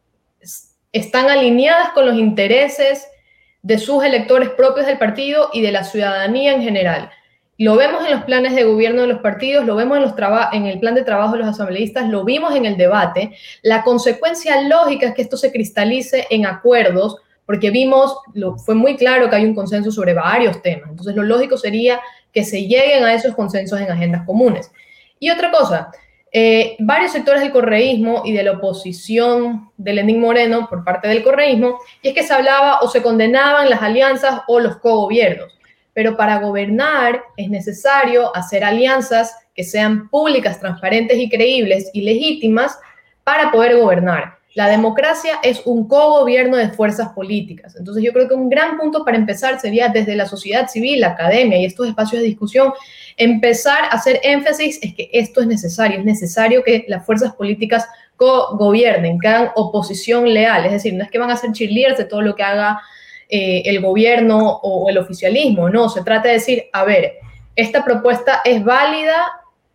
están 0.92 1.28
alineadas 1.28 1.90
con 1.90 2.06
los 2.06 2.16
intereses 2.16 3.08
de 3.62 3.78
sus 3.78 4.04
electores 4.04 4.50
propios 4.50 4.86
del 4.86 4.98
partido 4.98 5.50
y 5.52 5.62
de 5.62 5.72
la 5.72 5.84
ciudadanía 5.84 6.52
en 6.52 6.62
general. 6.62 7.10
Lo 7.58 7.76
vemos 7.76 8.04
en 8.04 8.10
los 8.10 8.24
planes 8.24 8.54
de 8.54 8.64
gobierno 8.64 9.02
de 9.02 9.08
los 9.08 9.20
partidos, 9.20 9.64
lo 9.64 9.76
vemos 9.76 9.96
en, 9.96 10.66
el 10.66 10.80
plan 10.80 10.94
de 10.94 11.04
trabajo 11.04 11.34
de 11.34 11.40
los 11.40 11.48
asambleístas, 11.48 12.08
lo 12.08 12.24
vimos 12.24 12.54
en 12.56 12.66
el 12.66 12.76
debate. 12.76 13.36
La 13.62 13.84
consecuencia 13.84 14.62
lógica 14.62 15.08
es 15.08 15.14
que 15.14 15.22
esto 15.22 15.36
se 15.36 15.52
cristalice 15.52 16.26
en 16.30 16.44
acuerdos, 16.46 17.18
porque 17.46 17.70
vimos, 17.70 18.16
lo, 18.34 18.58
fue 18.58 18.74
muy 18.74 18.96
claro 18.96 19.28
que 19.28 19.36
hay 19.36 19.44
un 19.44 19.54
consenso 19.54 19.92
sobre 19.92 20.14
varios 20.14 20.60
temas. 20.62 20.90
Entonces, 20.90 21.14
lo 21.14 21.22
lógico 21.22 21.56
sería 21.56 22.00
que 22.32 22.44
se 22.44 22.66
lleguen 22.66 23.04
a 23.04 23.14
esos 23.14 23.34
consensos 23.34 23.80
en 23.80 23.90
agendas 23.90 24.24
comunes. 24.26 24.72
Y 25.20 25.30
otra 25.30 25.50
cosa, 25.52 25.92
eh, 26.32 26.76
varios 26.78 27.12
sectores 27.12 27.42
del 27.42 27.52
correísmo 27.52 28.22
y 28.24 28.32
de 28.32 28.42
la 28.42 28.52
oposición 28.52 29.70
de 29.76 29.92
Lenín 29.92 30.20
Moreno 30.20 30.66
por 30.68 30.82
parte 30.82 31.06
del 31.08 31.22
correísmo, 31.22 31.78
y 32.00 32.08
es 32.08 32.14
que 32.14 32.22
se 32.22 32.32
hablaba 32.32 32.80
o 32.80 32.88
se 32.88 33.02
condenaban 33.02 33.68
las 33.68 33.82
alianzas 33.82 34.40
o 34.48 34.58
los 34.58 34.76
cogobiernos. 34.78 35.52
pero 35.94 36.16
para 36.16 36.38
gobernar 36.38 37.22
es 37.36 37.50
necesario 37.50 38.34
hacer 38.34 38.64
alianzas 38.64 39.36
que 39.54 39.62
sean 39.62 40.08
públicas, 40.08 40.58
transparentes 40.58 41.18
y 41.18 41.28
creíbles 41.28 41.90
y 41.92 42.00
legítimas 42.00 42.78
para 43.24 43.50
poder 43.50 43.76
gobernar. 43.76 44.38
La 44.54 44.68
democracia 44.68 45.38
es 45.42 45.62
un 45.64 45.88
cogobierno 45.88 46.58
de 46.58 46.68
fuerzas 46.68 47.10
políticas. 47.10 47.74
Entonces 47.76 48.04
yo 48.04 48.12
creo 48.12 48.28
que 48.28 48.34
un 48.34 48.50
gran 48.50 48.76
punto 48.76 49.04
para 49.04 49.16
empezar 49.16 49.58
sería 49.58 49.88
desde 49.88 50.14
la 50.14 50.26
sociedad 50.26 50.68
civil, 50.68 51.00
la 51.00 51.08
academia 51.08 51.58
y 51.58 51.64
estos 51.64 51.88
espacios 51.88 52.20
de 52.20 52.28
discusión, 52.28 52.72
empezar 53.16 53.84
a 53.84 53.88
hacer 53.88 54.20
énfasis 54.22 54.78
es 54.82 54.94
que 54.94 55.08
esto 55.12 55.40
es 55.40 55.46
necesario, 55.46 55.98
es 55.98 56.04
necesario 56.04 56.62
que 56.62 56.84
las 56.88 57.04
fuerzas 57.06 57.34
políticas 57.34 57.86
co-gobiernen, 58.16 59.18
que 59.18 59.28
hagan 59.28 59.50
oposición 59.54 60.32
leal, 60.32 60.66
es 60.66 60.72
decir, 60.72 60.94
no 60.94 61.02
es 61.02 61.10
que 61.10 61.18
van 61.18 61.30
a 61.30 61.36
ser 61.36 61.52
cheerleaders 61.52 61.98
de 61.98 62.04
todo 62.04 62.20
lo 62.20 62.34
que 62.34 62.42
haga 62.42 62.80
eh, 63.28 63.62
el 63.64 63.80
gobierno 63.80 64.60
o 64.62 64.88
el 64.90 64.98
oficialismo, 64.98 65.70
no, 65.70 65.88
se 65.88 66.04
trata 66.04 66.28
de 66.28 66.34
decir, 66.34 66.64
a 66.72 66.84
ver, 66.84 67.14
esta 67.56 67.84
propuesta 67.84 68.42
es 68.44 68.62
válida 68.62 69.32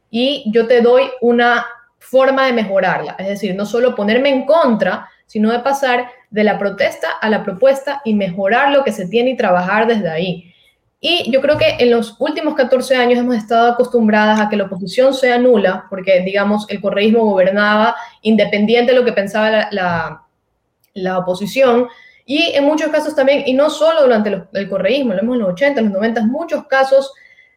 y 0.09 0.43
yo 0.53 0.67
te 0.67 0.81
doy 0.81 1.03
una 1.21 1.65
forma 2.09 2.45
de 2.45 2.53
mejorarla. 2.53 3.15
Es 3.19 3.27
decir, 3.27 3.53
no 3.55 3.65
solo 3.65 3.95
ponerme 3.95 4.29
en 4.29 4.45
contra, 4.45 5.09
sino 5.25 5.51
de 5.51 5.59
pasar 5.59 6.07
de 6.29 6.43
la 6.43 6.57
protesta 6.57 7.11
a 7.21 7.29
la 7.29 7.43
propuesta 7.43 8.01
y 8.05 8.13
mejorar 8.13 8.71
lo 8.71 8.83
que 8.83 8.93
se 8.93 9.07
tiene 9.07 9.31
y 9.31 9.37
trabajar 9.37 9.87
desde 9.87 10.09
ahí. 10.09 10.53
Y 10.99 11.29
yo 11.31 11.41
creo 11.41 11.57
que 11.57 11.75
en 11.79 11.91
los 11.91 12.15
últimos 12.19 12.55
14 12.55 12.95
años 12.95 13.19
hemos 13.19 13.35
estado 13.35 13.71
acostumbradas 13.73 14.39
a 14.39 14.49
que 14.49 14.55
la 14.55 14.63
oposición 14.63 15.13
sea 15.13 15.37
nula, 15.37 15.85
porque, 15.89 16.21
digamos, 16.21 16.65
el 16.69 16.81
correísmo 16.81 17.25
gobernaba 17.25 17.95
independiente 18.21 18.93
de 18.93 18.99
lo 18.99 19.05
que 19.05 19.13
pensaba 19.13 19.67
la, 19.71 20.23
la, 20.93 21.19
oposición. 21.19 21.87
Y 22.25 22.53
en 22.55 22.63
muchos 22.63 22.89
casos 22.89 23.15
también, 23.15 23.43
y 23.45 23.53
no 23.53 23.69
solo 23.69 24.01
durante 24.01 24.47
el 24.53 24.69
correísmo, 24.69 25.13
lo 25.13 25.21
vemos 25.21 25.35
en 25.35 25.41
los 25.41 25.51
80, 25.51 25.81
los 25.81 25.91
90, 25.91 26.21
muchos 26.23 26.65
casos 26.67 27.13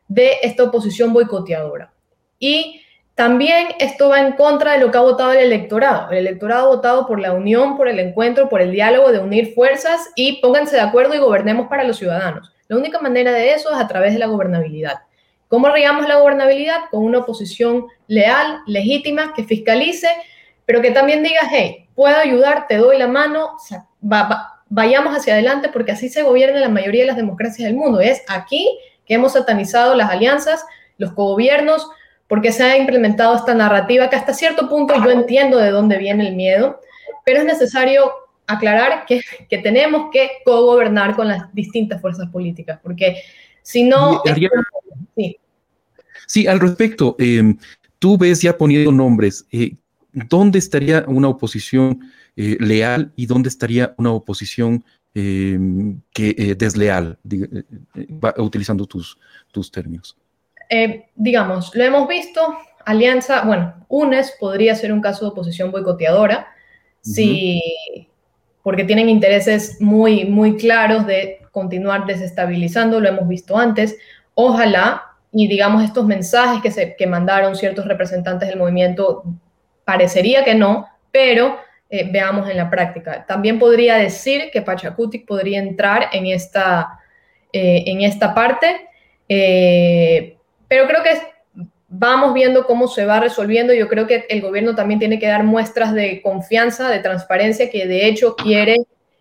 de 0.06 0.32
esta 0.42 0.64
oposición 0.64 1.12
boicoteadora. 1.12 1.92
Y 2.38 2.82
también 3.20 3.68
esto 3.78 4.08
va 4.08 4.20
en 4.20 4.32
contra 4.32 4.72
de 4.72 4.78
lo 4.78 4.90
que 4.90 4.96
ha 4.96 5.02
votado 5.02 5.32
el 5.32 5.40
electorado. 5.40 6.10
El 6.10 6.26
electorado 6.26 6.64
ha 6.64 6.68
votado 6.68 7.06
por 7.06 7.20
la 7.20 7.34
unión, 7.34 7.76
por 7.76 7.86
el 7.86 7.98
encuentro, 7.98 8.48
por 8.48 8.62
el 8.62 8.72
diálogo, 8.72 9.12
de 9.12 9.18
unir 9.18 9.52
fuerzas 9.52 10.08
y 10.16 10.40
pónganse 10.40 10.76
de 10.76 10.80
acuerdo 10.80 11.14
y 11.14 11.18
gobernemos 11.18 11.68
para 11.68 11.84
los 11.84 11.98
ciudadanos. 11.98 12.50
La 12.68 12.78
única 12.78 12.98
manera 12.98 13.30
de 13.32 13.52
eso 13.52 13.70
es 13.70 13.76
a 13.76 13.86
través 13.86 14.14
de 14.14 14.20
la 14.20 14.26
gobernabilidad. 14.26 15.00
¿Cómo 15.48 15.66
arreglamos 15.66 16.08
la 16.08 16.16
gobernabilidad? 16.16 16.78
Con 16.90 17.04
una 17.04 17.18
oposición 17.18 17.88
leal, 18.06 18.60
legítima, 18.66 19.34
que 19.36 19.44
fiscalice, 19.44 20.08
pero 20.64 20.80
que 20.80 20.90
también 20.90 21.22
diga, 21.22 21.42
hey, 21.50 21.90
puedo 21.94 22.16
ayudar, 22.16 22.68
te 22.68 22.78
doy 22.78 22.96
la 22.96 23.06
mano, 23.06 23.58
vayamos 24.70 25.14
hacia 25.14 25.34
adelante 25.34 25.68
porque 25.68 25.92
así 25.92 26.08
se 26.08 26.22
gobierna 26.22 26.58
la 26.58 26.70
mayoría 26.70 27.02
de 27.02 27.08
las 27.08 27.16
democracias 27.16 27.68
del 27.68 27.76
mundo. 27.76 28.00
Es 28.00 28.22
aquí 28.28 28.78
que 29.04 29.12
hemos 29.12 29.34
satanizado 29.34 29.94
las 29.94 30.08
alianzas, 30.08 30.64
los 30.96 31.12
cogobiernos, 31.12 31.86
porque 32.30 32.52
se 32.52 32.62
ha 32.62 32.78
implementado 32.78 33.34
esta 33.34 33.54
narrativa 33.54 34.08
que 34.08 34.14
hasta 34.14 34.32
cierto 34.32 34.68
punto 34.68 34.94
yo 35.04 35.10
entiendo 35.10 35.58
de 35.58 35.70
dónde 35.70 35.98
viene 35.98 36.28
el 36.28 36.36
miedo, 36.36 36.80
pero 37.26 37.40
es 37.40 37.44
necesario 37.44 38.08
aclarar 38.46 39.04
que, 39.04 39.20
que 39.48 39.58
tenemos 39.58 40.10
que 40.12 40.30
cogobernar 40.44 41.16
con 41.16 41.26
las 41.26 41.52
distintas 41.52 42.00
fuerzas 42.00 42.30
políticas, 42.30 42.78
porque 42.84 43.16
si 43.62 43.82
no... 43.82 44.22
sí. 45.16 45.38
sí. 46.24 46.46
al 46.46 46.60
respecto, 46.60 47.16
em, 47.18 47.58
tú 47.98 48.16
ves 48.16 48.40
ya 48.40 48.56
poniendo 48.56 48.92
nombres, 48.92 49.44
eh, 49.50 49.74
¿dónde 50.12 50.60
estaría 50.60 51.04
una 51.08 51.26
oposición 51.26 51.98
eh, 52.36 52.56
leal 52.60 53.12
y 53.16 53.26
dónde 53.26 53.48
estaría 53.48 53.92
una 53.96 54.12
oposición 54.12 54.84
em, 55.14 56.00
que, 56.14 56.36
eh, 56.38 56.54
desleal, 56.54 57.18
utilizando 58.36 58.86
tus, 58.86 59.18
tus 59.50 59.68
términos? 59.72 60.16
Eh, 60.70 61.06
digamos, 61.16 61.74
lo 61.74 61.82
hemos 61.82 62.06
visto, 62.06 62.56
Alianza, 62.86 63.42
bueno, 63.42 63.74
UNES 63.88 64.36
podría 64.38 64.74
ser 64.76 64.92
un 64.92 65.00
caso 65.00 65.24
de 65.24 65.32
oposición 65.32 65.72
boicoteadora, 65.72 66.46
porque 68.62 68.84
tienen 68.84 69.08
intereses 69.08 69.80
muy, 69.80 70.24
muy 70.26 70.56
claros 70.56 71.06
de 71.06 71.40
continuar 71.50 72.06
desestabilizando, 72.06 73.00
lo 73.00 73.08
hemos 73.08 73.26
visto 73.26 73.58
antes. 73.58 73.98
Ojalá, 74.34 75.02
y 75.32 75.48
digamos, 75.48 75.82
estos 75.82 76.06
mensajes 76.06 76.62
que, 76.62 76.70
se, 76.70 76.94
que 76.94 77.06
mandaron 77.06 77.56
ciertos 77.56 77.86
representantes 77.86 78.48
del 78.48 78.58
movimiento, 78.58 79.24
parecería 79.84 80.44
que 80.44 80.54
no, 80.54 80.86
pero 81.10 81.58
eh, 81.88 82.08
veamos 82.12 82.48
en 82.48 82.56
la 82.56 82.70
práctica. 82.70 83.26
También 83.26 83.58
podría 83.58 83.96
decir 83.96 84.50
que 84.52 84.62
Pachacutic 84.62 85.26
podría 85.26 85.58
entrar 85.58 86.10
en 86.12 86.26
esta, 86.26 87.00
eh, 87.52 87.82
en 87.86 88.02
esta 88.02 88.32
parte, 88.32 88.86
pero 90.70 90.86
creo 90.86 91.02
que 91.02 91.10
vamos 91.88 92.32
viendo 92.32 92.64
cómo 92.64 92.86
se 92.86 93.04
va 93.04 93.18
resolviendo. 93.18 93.74
Yo 93.74 93.88
creo 93.88 94.06
que 94.06 94.24
el 94.28 94.40
gobierno 94.40 94.76
también 94.76 95.00
tiene 95.00 95.18
que 95.18 95.26
dar 95.26 95.42
muestras 95.42 95.92
de 95.92 96.22
confianza, 96.22 96.88
de 96.88 97.00
transparencia, 97.00 97.68
que 97.70 97.88
de 97.88 98.06
hecho 98.06 98.36
quiere 98.36 98.76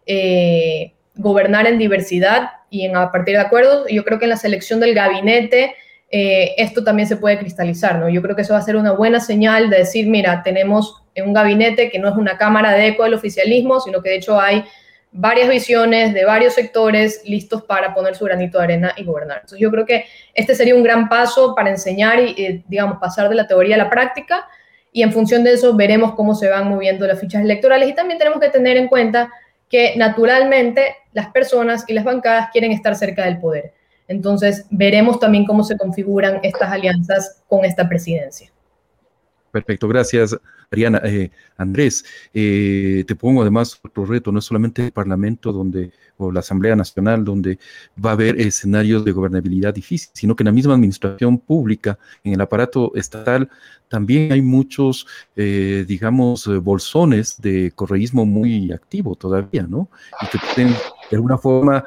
eh, 0.06 0.94
gobernar 1.16 1.66
en 1.66 1.80
diversidad 1.80 2.52
y 2.70 2.86
en, 2.86 2.96
a 2.96 3.12
partir 3.12 3.36
de 3.36 3.42
acuerdos. 3.42 3.88
Yo 3.90 4.06
creo 4.06 4.20
que 4.20 4.26
en 4.26 4.30
la 4.30 4.38
selección 4.38 4.80
del 4.80 4.94
gabinete 4.94 5.74
eh, 6.12 6.54
esto 6.58 6.84
también 6.84 7.08
se 7.08 7.18
puede 7.18 7.40
cristalizar, 7.40 7.98
¿no? 7.98 8.10
Yo 8.10 8.22
creo 8.22 8.36
que 8.36 8.44
eso 8.44 8.54
va 8.54 8.60
a 8.60 8.64
ser 8.64 8.76
una 8.76 8.92
buena 8.92 9.20
señal 9.20 9.72
de 9.72 9.78
decir, 9.78 10.06
mira, 10.06 10.44
tenemos 10.44 11.02
un 11.18 11.34
gabinete 11.34 11.90
que 11.90 11.98
no 11.98 12.10
es 12.10 12.16
una 12.16 12.38
cámara 12.38 12.74
de 12.74 12.90
eco 12.90 13.06
del 13.06 13.16
oficialismo, 13.16 13.80
sino 13.80 14.04
que 14.04 14.10
de 14.10 14.16
hecho 14.18 14.40
hay 14.40 14.66
varias 15.12 15.50
visiones 15.50 16.14
de 16.14 16.24
varios 16.24 16.54
sectores 16.54 17.22
listos 17.26 17.64
para 17.64 17.94
poner 17.94 18.16
su 18.16 18.26
granito 18.26 18.58
de 18.58 18.64
arena 18.64 18.94
y 18.96 19.04
gobernar. 19.04 19.38
Entonces 19.38 19.60
yo 19.60 19.72
creo 19.72 19.86
que 19.86 20.06
este 20.34 20.56
sería 20.56 20.76
un 20.76 20.84
gran 20.84 21.10
paso 21.10 21.56
para 21.56 21.70
enseñar 21.70 22.20
y, 22.20 22.64
digamos, 22.68 23.00
pasar 23.00 23.30
de 23.30 23.36
la 23.36 23.48
teoría 23.48 23.76
a 23.76 23.80
la 23.80 23.90
práctica 23.90 24.48
y 24.92 25.04
en 25.04 25.12
función 25.12 25.44
de 25.44 25.54
eso 25.54 25.76
veremos 25.76 26.14
cómo 26.16 26.36
se 26.36 26.50
van 26.50 26.70
moviendo 26.70 27.06
las 27.08 27.20
fichas 27.20 27.44
electorales 27.44 27.90
y 27.90 27.96
también 27.96 28.20
tenemos 28.20 28.40
que 28.40 28.50
tener 28.50 28.78
en 28.78 28.88
cuenta 28.88 29.32
que 29.68 29.96
naturalmente 29.98 30.96
las 31.14 31.30
personas 31.30 31.86
y 31.88 31.94
las 31.94 32.04
bancadas 32.04 32.50
quieren 32.52 32.72
estar 32.72 32.96
cerca 32.96 33.26
del 33.26 33.40
poder. 33.40 33.74
Entonces 34.08 34.66
veremos 34.72 35.20
también 35.20 35.46
cómo 35.46 35.64
se 35.64 35.78
configuran 35.78 36.40
estas 36.42 36.72
alianzas 36.72 37.44
con 37.48 37.66
esta 37.66 37.88
presidencia. 37.88 38.52
Perfecto, 39.52 39.88
gracias, 39.88 40.36
Ariana. 40.72 41.02
Eh, 41.04 41.32
Andrés, 41.58 42.06
eh, 42.34 43.04
te 43.08 43.16
pongo 43.16 43.42
además 43.42 43.80
otro 43.84 44.06
reto, 44.06 44.32
no 44.32 44.40
es 44.40 44.46
solamente 44.46 44.86
el 44.86 44.92
Parlamento 44.92 45.52
donde, 45.52 45.92
o 46.18 46.32
la 46.32 46.42
Asamblea 46.42 46.76
Nacional, 46.76 47.26
donde 47.26 47.60
va 48.04 48.12
a 48.12 48.14
haber 48.14 48.40
escenarios 48.40 49.04
de 49.04 49.12
gobernabilidad 49.12 49.74
difícil, 49.74 50.12
sino 50.14 50.36
que 50.36 50.44
en 50.44 50.48
la 50.48 50.52
misma 50.52 50.76
administración 50.76 51.40
pública, 51.40 51.98
en 52.24 52.34
el 52.34 52.42
aparato 52.42 52.92
estatal, 52.96 53.50
también 53.88 54.32
hay 54.32 54.42
muchos, 54.42 55.08
eh, 55.36 55.84
digamos, 55.88 56.48
bolsones 56.64 57.42
de 57.42 57.72
correísmo 57.72 58.26
muy 58.26 58.72
activo 58.72 59.16
todavía, 59.16 59.64
¿no? 59.64 59.90
Y 60.22 60.28
que 60.28 60.38
pueden 60.38 60.74
de 61.10 61.16
alguna 61.18 61.40
forma 61.40 61.86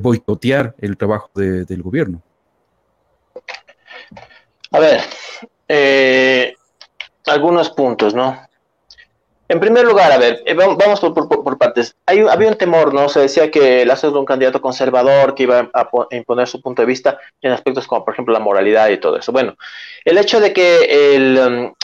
boicotear 0.00 0.74
el 0.78 0.96
trabajo 0.96 1.30
del 1.34 1.82
gobierno. 1.82 2.20
A 4.72 4.80
ver, 4.80 5.00
eh, 5.68 6.56
algunos 7.26 7.70
puntos, 7.70 8.14
¿no? 8.14 8.38
En 9.46 9.60
primer 9.60 9.84
lugar, 9.84 10.10
a 10.10 10.16
ver, 10.16 10.42
eh, 10.46 10.54
vamos 10.54 11.00
por, 11.00 11.58
partes. 11.58 11.96
Hay, 12.06 12.20
había 12.20 12.48
un 12.48 12.56
temor, 12.56 12.94
¿no? 12.94 13.10
Se 13.10 13.20
decía 13.20 13.50
que 13.50 13.84
Lazo 13.84 14.08
era 14.08 14.18
un 14.18 14.24
candidato 14.24 14.60
conservador 14.60 15.34
que 15.34 15.42
iba 15.42 15.70
a, 15.74 15.88
imponer 16.12 16.48
su 16.48 16.62
punto 16.62 16.80
de 16.80 16.86
vista 16.86 17.18
en 17.42 17.52
aspectos 17.52 17.86
como, 17.86 18.04
por 18.04 18.14
ejemplo, 18.14 18.32
la 18.32 18.40
moralidad 18.40 18.88
y 18.88 18.96
todo 18.96 19.18
eso. 19.18 19.32
Bueno, 19.32 19.54
el 20.04 20.16
hecho 20.16 20.40
de 20.40 20.54
que 20.54 21.14
el, 21.14 21.38
um, 21.38 21.74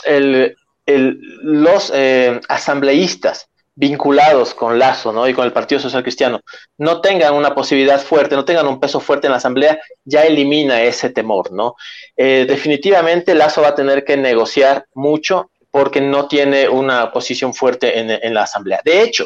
los 1.43 1.91
eh, 1.93 2.41
asambleístas 2.47 3.50
vinculados 3.81 4.53
con 4.53 4.77
Lazo 4.77 5.11
¿no? 5.11 5.27
y 5.27 5.33
con 5.33 5.43
el 5.43 5.51
Partido 5.51 5.81
Social 5.81 6.03
Cristiano 6.03 6.41
no 6.77 7.01
tengan 7.01 7.33
una 7.33 7.55
posibilidad 7.55 7.99
fuerte, 7.99 8.35
no 8.35 8.45
tengan 8.45 8.67
un 8.67 8.79
peso 8.79 8.99
fuerte 8.99 9.25
en 9.25 9.31
la 9.31 9.37
Asamblea, 9.37 9.79
ya 10.05 10.21
elimina 10.21 10.83
ese 10.83 11.09
temor. 11.09 11.51
¿no? 11.51 11.75
Eh, 12.15 12.45
definitivamente 12.47 13.33
Lazo 13.33 13.63
va 13.63 13.69
a 13.69 13.75
tener 13.75 14.05
que 14.05 14.17
negociar 14.17 14.85
mucho 14.93 15.49
porque 15.71 15.99
no 15.99 16.27
tiene 16.27 16.69
una 16.69 17.11
posición 17.11 17.55
fuerte 17.55 17.97
en, 17.97 18.33
la 18.35 18.43
Asamblea. 18.43 18.81
De 18.85 19.01
hecho, 19.01 19.25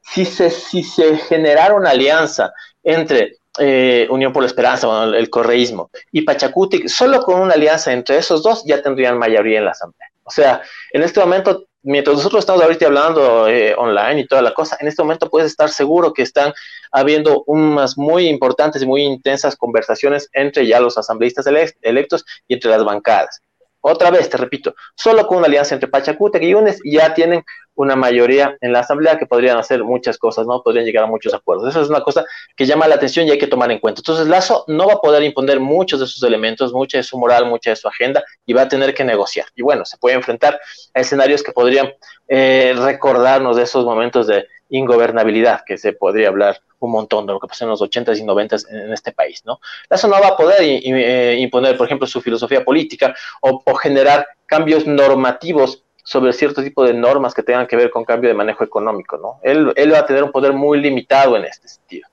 si 0.00 0.24
se, 0.24 0.50
si 0.50 0.84
se 0.84 1.16
generara 1.16 1.74
una 1.74 1.90
alianza 1.90 2.52
entre 2.84 3.38
eh, 3.58 4.06
Unión 4.08 4.32
por 4.32 4.44
la 4.44 4.46
Esperanza, 4.46 5.04
el 5.04 5.30
correísmo, 5.30 5.90
y 6.12 6.22
Pachacuti, 6.22 6.88
solo 6.88 7.22
con 7.22 7.40
una 7.40 7.54
alianza 7.54 7.92
entre 7.92 8.18
esos 8.18 8.42
dos 8.44 8.62
ya 8.64 8.80
tendrían 8.82 9.18
mayoría 9.18 9.58
en 9.58 9.64
la 9.64 9.72
Asamblea. 9.72 10.10
O 10.22 10.30
sea, 10.30 10.62
en 10.92 11.02
este 11.02 11.18
momento 11.18 11.64
mientras 11.82 12.16
nosotros 12.16 12.40
estamos 12.40 12.62
ahorita 12.62 12.86
hablando 12.86 13.48
eh, 13.48 13.74
online 13.76 14.20
y 14.20 14.26
toda 14.26 14.42
la 14.42 14.52
cosa, 14.52 14.76
en 14.80 14.88
este 14.88 15.02
momento 15.02 15.30
puedes 15.30 15.50
estar 15.50 15.70
seguro 15.70 16.12
que 16.12 16.22
están 16.22 16.52
habiendo 16.92 17.42
unas 17.46 17.96
muy 17.96 18.28
importantes 18.28 18.82
y 18.82 18.86
muy 18.86 19.02
intensas 19.02 19.56
conversaciones 19.56 20.28
entre 20.32 20.66
ya 20.66 20.80
los 20.80 20.98
asambleístas 20.98 21.46
electos 21.82 22.24
y 22.48 22.54
entre 22.54 22.70
las 22.70 22.84
bancadas. 22.84 23.40
Otra 23.82 24.10
vez, 24.10 24.28
te 24.28 24.36
repito, 24.36 24.74
solo 24.94 25.26
con 25.26 25.38
una 25.38 25.46
alianza 25.46 25.74
entre 25.74 25.88
Pachacútec 25.88 26.42
y 26.42 26.54
UNES 26.54 26.80
ya 26.84 27.14
tienen 27.14 27.44
una 27.74 27.96
mayoría 27.96 28.56
en 28.60 28.72
la 28.72 28.80
Asamblea 28.80 29.18
que 29.18 29.26
podrían 29.26 29.56
hacer 29.56 29.82
muchas 29.84 30.18
cosas, 30.18 30.46
¿no? 30.46 30.62
Podrían 30.62 30.84
llegar 30.84 31.04
a 31.04 31.06
muchos 31.06 31.32
acuerdos. 31.32 31.68
Eso 31.68 31.80
es 31.80 31.88
una 31.88 32.02
cosa 32.02 32.24
que 32.54 32.66
llama 32.66 32.86
la 32.86 32.96
atención 32.96 33.26
y 33.26 33.30
hay 33.30 33.38
que 33.38 33.46
tomar 33.46 33.70
en 33.70 33.78
cuenta. 33.78 34.00
Entonces, 34.00 34.26
Lazo 34.26 34.64
no 34.68 34.86
va 34.86 34.94
a 34.94 35.00
poder 35.00 35.22
imponer 35.22 35.60
muchos 35.60 36.00
de 36.00 36.06
sus 36.06 36.22
elementos, 36.22 36.74
mucha 36.74 36.98
de 36.98 37.04
su 37.04 37.18
moral, 37.18 37.46
mucha 37.46 37.70
de 37.70 37.76
su 37.76 37.88
agenda 37.88 38.22
y 38.44 38.52
va 38.52 38.62
a 38.62 38.68
tener 38.68 38.92
que 38.92 39.04
negociar. 39.04 39.46
Y 39.54 39.62
bueno, 39.62 39.86
se 39.86 39.96
puede 39.96 40.16
enfrentar 40.16 40.60
a 40.92 41.00
escenarios 41.00 41.42
que 41.42 41.52
podrían 41.52 41.90
eh, 42.28 42.74
recordarnos 42.76 43.56
de 43.56 43.62
esos 43.62 43.86
momentos 43.86 44.26
de 44.26 44.46
ingobernabilidad, 44.68 45.62
que 45.64 45.78
se 45.78 45.94
podría 45.94 46.28
hablar 46.28 46.60
un 46.80 46.92
montón 46.92 47.26
de 47.26 47.32
lo 47.32 47.40
que 47.40 47.48
pasó 47.48 47.64
en 47.64 47.70
los 47.70 47.80
80s 47.80 48.18
y 48.18 48.22
90s 48.22 48.66
en, 48.70 48.92
este 48.92 49.12
país, 49.12 49.42
¿no? 49.44 49.60
Lazo 49.88 50.08
no 50.08 50.20
va 50.20 50.28
a 50.28 50.36
poder 50.36 50.60
eh, 50.60 51.36
imponer, 51.38 51.76
por 51.76 51.86
ejemplo, 51.86 52.06
su 52.06 52.20
filosofía 52.20 52.64
política 52.64 53.14
o, 53.42 53.62
o 53.64 53.74
generar 53.74 54.26
cambios 54.46 54.86
normativos 54.86 55.84
sobre 56.02 56.32
cierto 56.32 56.62
tipo 56.62 56.84
de 56.84 56.94
normas 56.94 57.34
que 57.34 57.42
tengan 57.42 57.66
que 57.66 57.76
ver 57.76 57.90
con 57.90 58.04
cambio 58.04 58.28
de 58.28 58.34
manejo 58.34 58.64
económico, 58.64 59.16
¿no? 59.16 59.38
Él, 59.42 59.72
él 59.76 59.92
va 59.92 59.98
a 59.98 60.06
tener 60.06 60.24
un 60.24 60.32
poder 60.32 60.52
muy 60.52 60.80
limitado 60.80 61.36
en 61.36 61.44
este 61.44 61.68
sentido. 61.68 62.08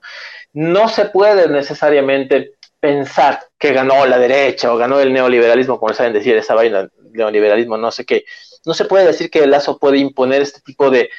No 0.52 0.88
se 0.88 1.06
puede 1.06 1.48
necesariamente 1.48 2.52
pensar 2.80 3.40
que 3.58 3.72
ganó 3.72 4.06
la 4.06 4.18
derecha 4.18 4.72
o 4.72 4.76
ganó 4.76 5.00
el 5.00 5.12
neoliberalismo, 5.12 5.80
como 5.80 5.92
saben 5.94 6.12
decir, 6.12 6.36
esa 6.36 6.54
vaina, 6.54 6.88
neoliberalismo, 7.10 7.76
no 7.76 7.90
sé 7.90 8.04
qué, 8.04 8.24
no 8.64 8.74
se 8.74 8.84
puede 8.84 9.06
decir 9.06 9.30
que 9.30 9.46
Lazo 9.46 9.78
puede 9.78 9.98
imponer 9.98 10.42
este 10.42 10.60
tipo 10.60 10.90
de, 10.90 11.10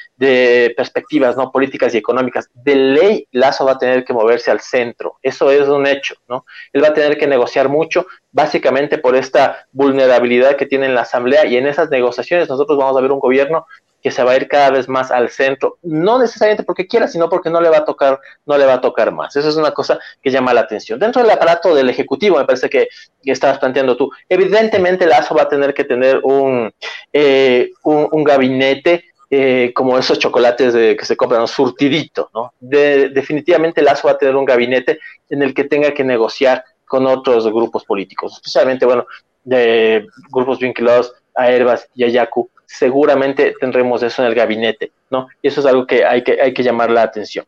perspectivas 0.76 1.36
no 1.36 1.50
políticas 1.50 1.94
y 1.94 1.98
económicas. 1.98 2.48
De 2.54 2.74
ley, 2.74 3.26
Lazo 3.32 3.64
va 3.64 3.72
a 3.72 3.78
tener 3.78 4.04
que 4.04 4.12
moverse 4.12 4.50
al 4.50 4.60
centro. 4.60 5.18
Eso 5.22 5.50
es 5.50 5.68
un 5.68 5.86
hecho, 5.86 6.14
¿no? 6.28 6.44
Él 6.72 6.82
va 6.82 6.88
a 6.88 6.94
tener 6.94 7.18
que 7.18 7.26
negociar 7.26 7.68
mucho, 7.68 8.06
básicamente 8.32 8.98
por 8.98 9.16
esta 9.16 9.66
vulnerabilidad 9.72 10.56
que 10.56 10.66
tiene 10.66 10.86
en 10.86 10.94
la 10.94 11.02
Asamblea 11.02 11.46
y 11.46 11.56
en 11.56 11.66
esas 11.66 11.90
negociaciones 11.90 12.48
nosotros 12.48 12.78
vamos 12.78 12.96
a 12.96 13.00
ver 13.00 13.12
un 13.12 13.20
gobierno 13.20 13.66
que 14.02 14.10
se 14.10 14.22
va 14.22 14.32
a 14.32 14.36
ir 14.36 14.48
cada 14.48 14.70
vez 14.70 14.88
más 14.88 15.10
al 15.10 15.28
centro, 15.28 15.78
no 15.82 16.18
necesariamente 16.18 16.64
porque 16.64 16.86
quiera, 16.86 17.08
sino 17.08 17.28
porque 17.28 17.50
no 17.50 17.60
le 17.60 17.68
va 17.68 17.78
a 17.78 17.84
tocar, 17.84 18.20
no 18.46 18.56
le 18.56 18.66
va 18.66 18.74
a 18.74 18.80
tocar 18.80 19.12
más. 19.12 19.36
Eso 19.36 19.48
es 19.48 19.56
una 19.56 19.72
cosa 19.72 19.98
que 20.22 20.30
llama 20.30 20.54
la 20.54 20.62
atención. 20.62 20.98
Dentro 20.98 21.22
del 21.22 21.30
aparato 21.30 21.74
del 21.74 21.90
Ejecutivo, 21.90 22.38
me 22.38 22.44
parece 22.44 22.68
que, 22.68 22.88
estabas 23.24 23.58
planteando 23.58 23.96
tú, 23.96 24.10
evidentemente 24.28 25.06
Lazo 25.06 25.34
va 25.34 25.42
a 25.42 25.48
tener 25.48 25.74
que 25.74 25.84
tener 25.84 26.20
un, 26.22 26.72
eh, 27.12 27.70
un, 27.84 28.24
gabinete 28.24 29.04
eh, 29.28 29.72
como 29.74 29.98
esos 29.98 30.18
chocolates 30.18 30.72
de, 30.72 30.96
que 30.96 31.04
se 31.04 31.16
compran, 31.16 31.46
surtidito, 31.46 32.30
¿no? 32.34 32.52
definitivamente 32.60 33.82
Lazo 33.82 34.08
va 34.08 34.14
a 34.14 34.18
tener 34.18 34.34
un 34.34 34.44
gabinete 34.44 34.98
en 35.28 35.42
el 35.42 35.54
que 35.54 35.64
tenga 35.64 35.92
que 35.92 36.02
negociar 36.02 36.64
con 36.86 37.06
otros 37.06 37.46
grupos 37.46 37.84
políticos, 37.84 38.32
especialmente, 38.32 38.86
bueno, 38.86 39.06
de 39.44 40.06
grupos 40.30 40.58
vinculados 40.58 41.12
a 41.34 41.50
Herbas 41.50 41.88
y 41.94 42.04
a 42.04 42.08
Yacu, 42.08 42.50
seguramente 42.70 43.54
tendremos 43.58 44.02
eso 44.02 44.22
en 44.22 44.28
el 44.28 44.34
gabinete, 44.34 44.92
¿no? 45.10 45.26
Y 45.42 45.48
eso 45.48 45.60
es 45.60 45.66
algo 45.66 45.86
que 45.86 46.04
hay 46.04 46.22
que, 46.22 46.40
hay 46.40 46.54
que 46.54 46.62
llamar 46.62 46.90
la 46.90 47.02
atención. 47.02 47.44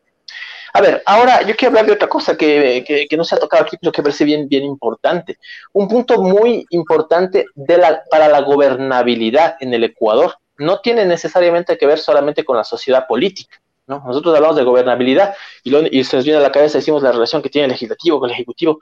A 0.73 0.81
ver, 0.81 1.01
ahora 1.05 1.43
yo 1.43 1.55
quiero 1.55 1.69
hablar 1.69 1.85
de 1.85 1.93
otra 1.93 2.09
cosa 2.09 2.35
que, 2.35 2.83
que, 3.09 3.17
no 3.17 3.23
se 3.23 3.35
ha 3.35 3.39
tocado 3.39 3.63
aquí, 3.63 3.77
pero 3.79 3.91
que 3.91 4.01
parece 4.01 4.25
bien, 4.25 4.49
bien 4.49 4.63
importante. 4.63 5.37
Un 5.71 5.87
punto 5.87 6.21
muy 6.21 6.65
importante 6.71 7.45
de 7.55 7.77
la, 7.77 8.03
para 8.09 8.27
la 8.27 8.41
gobernabilidad 8.41 9.55
en 9.59 9.73
el 9.73 9.83
Ecuador 9.83 10.35
no 10.57 10.79
tiene 10.79 11.05
necesariamente 11.05 11.77
que 11.77 11.85
ver 11.85 11.99
solamente 11.99 12.43
con 12.43 12.57
la 12.57 12.63
sociedad 12.63 13.05
política. 13.07 13.61
¿no? 13.87 14.03
Nosotros 14.05 14.35
hablamos 14.35 14.57
de 14.57 14.63
gobernabilidad 14.63 15.35
y, 15.63 15.69
lo, 15.69 15.83
y 15.85 16.03
se 16.03 16.17
nos 16.17 16.25
viene 16.25 16.39
a 16.39 16.43
la 16.43 16.51
cabeza, 16.51 16.79
decimos 16.79 17.03
la 17.03 17.11
relación 17.11 17.41
que 17.41 17.49
tiene 17.49 17.65
el 17.65 17.71
legislativo 17.71 18.19
con 18.19 18.29
el 18.29 18.33
ejecutivo, 18.33 18.79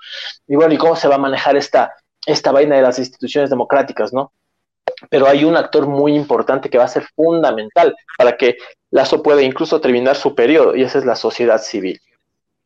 y 0.47 0.55
bueno, 0.55 0.73
y 0.73 0.77
cómo 0.77 0.95
se 0.95 1.07
va 1.07 1.15
a 1.15 1.19
manejar 1.19 1.55
esta, 1.57 1.93
esta 2.25 2.51
vaina 2.51 2.77
de 2.77 2.83
las 2.83 2.99
instituciones 2.99 3.49
democráticas, 3.49 4.13
¿no? 4.13 4.31
Pero 5.09 5.27
hay 5.27 5.43
un 5.43 5.55
actor 5.57 5.87
muy 5.87 6.15
importante 6.15 6.69
que 6.69 6.77
va 6.77 6.85
a 6.85 6.89
ser 6.89 7.03
fundamental 7.15 7.95
para 8.17 8.37
que 8.37 8.57
Lazo 8.91 9.23
pueda 9.23 9.41
incluso 9.41 9.79
terminar 9.81 10.15
su 10.15 10.35
periodo, 10.35 10.75
y 10.75 10.83
esa 10.83 10.99
es 10.99 11.05
la 11.05 11.15
sociedad 11.15 11.61
civil. 11.61 11.99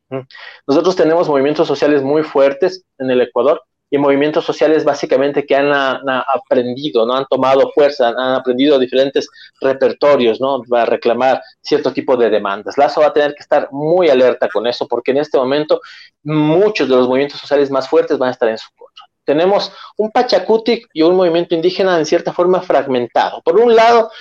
¿Mm? 0.09 0.21
Nosotros 0.67 0.95
tenemos 0.95 1.29
movimientos 1.29 1.67
sociales 1.67 2.01
muy 2.01 2.23
fuertes 2.23 2.83
en 2.97 3.11
el 3.11 3.21
Ecuador, 3.21 3.61
y 3.89 3.97
movimientos 3.97 4.43
sociales 4.43 4.83
básicamente 4.83 5.45
que 5.45 5.55
han, 5.55 5.71
aprendido, 5.71 7.05
no 7.05 7.13
han 7.13 7.25
tomado 7.29 7.71
fuerza, 7.73 8.09
han, 8.09 8.35
aprendido 8.35 8.79
diferentes 8.79 9.29
repertorios, 9.61 10.41
¿no? 10.41 10.61
Para 10.63 10.85
reclamar 10.85 11.41
cierto 11.61 11.93
tipo 11.93 12.17
de 12.17 12.29
demandas. 12.29 12.77
Lazo 12.77 13.01
va 13.01 13.07
a 13.07 13.13
tener 13.13 13.33
que 13.35 13.43
estar 13.43 13.69
muy 13.71 14.09
alerta 14.09 14.49
con 14.49 14.65
eso, 14.67 14.87
porque 14.87 15.11
en 15.11 15.17
este 15.17 15.37
momento 15.37 15.79
muchos 16.23 16.89
de 16.89 16.95
los 16.95 17.07
movimientos 17.07 17.39
sociales 17.39 17.69
más 17.69 17.87
fuertes 17.87 18.17
van 18.17 18.29
a 18.29 18.31
estar 18.31 18.49
en 18.49 18.57
su 18.57 18.67
contra 18.75 18.94
tenemos 19.25 19.71
un 19.97 20.11
Pachacutic 20.11 20.87
y 20.93 21.01
un 21.01 21.15
movimiento 21.15 21.55
indígena 21.55 21.97
en 21.97 22.05
cierta 22.05 22.31
forma 22.31 22.61
fragmentado. 22.61 23.41
Por 23.43 23.59
un 23.59 23.75
lado, 23.75 24.11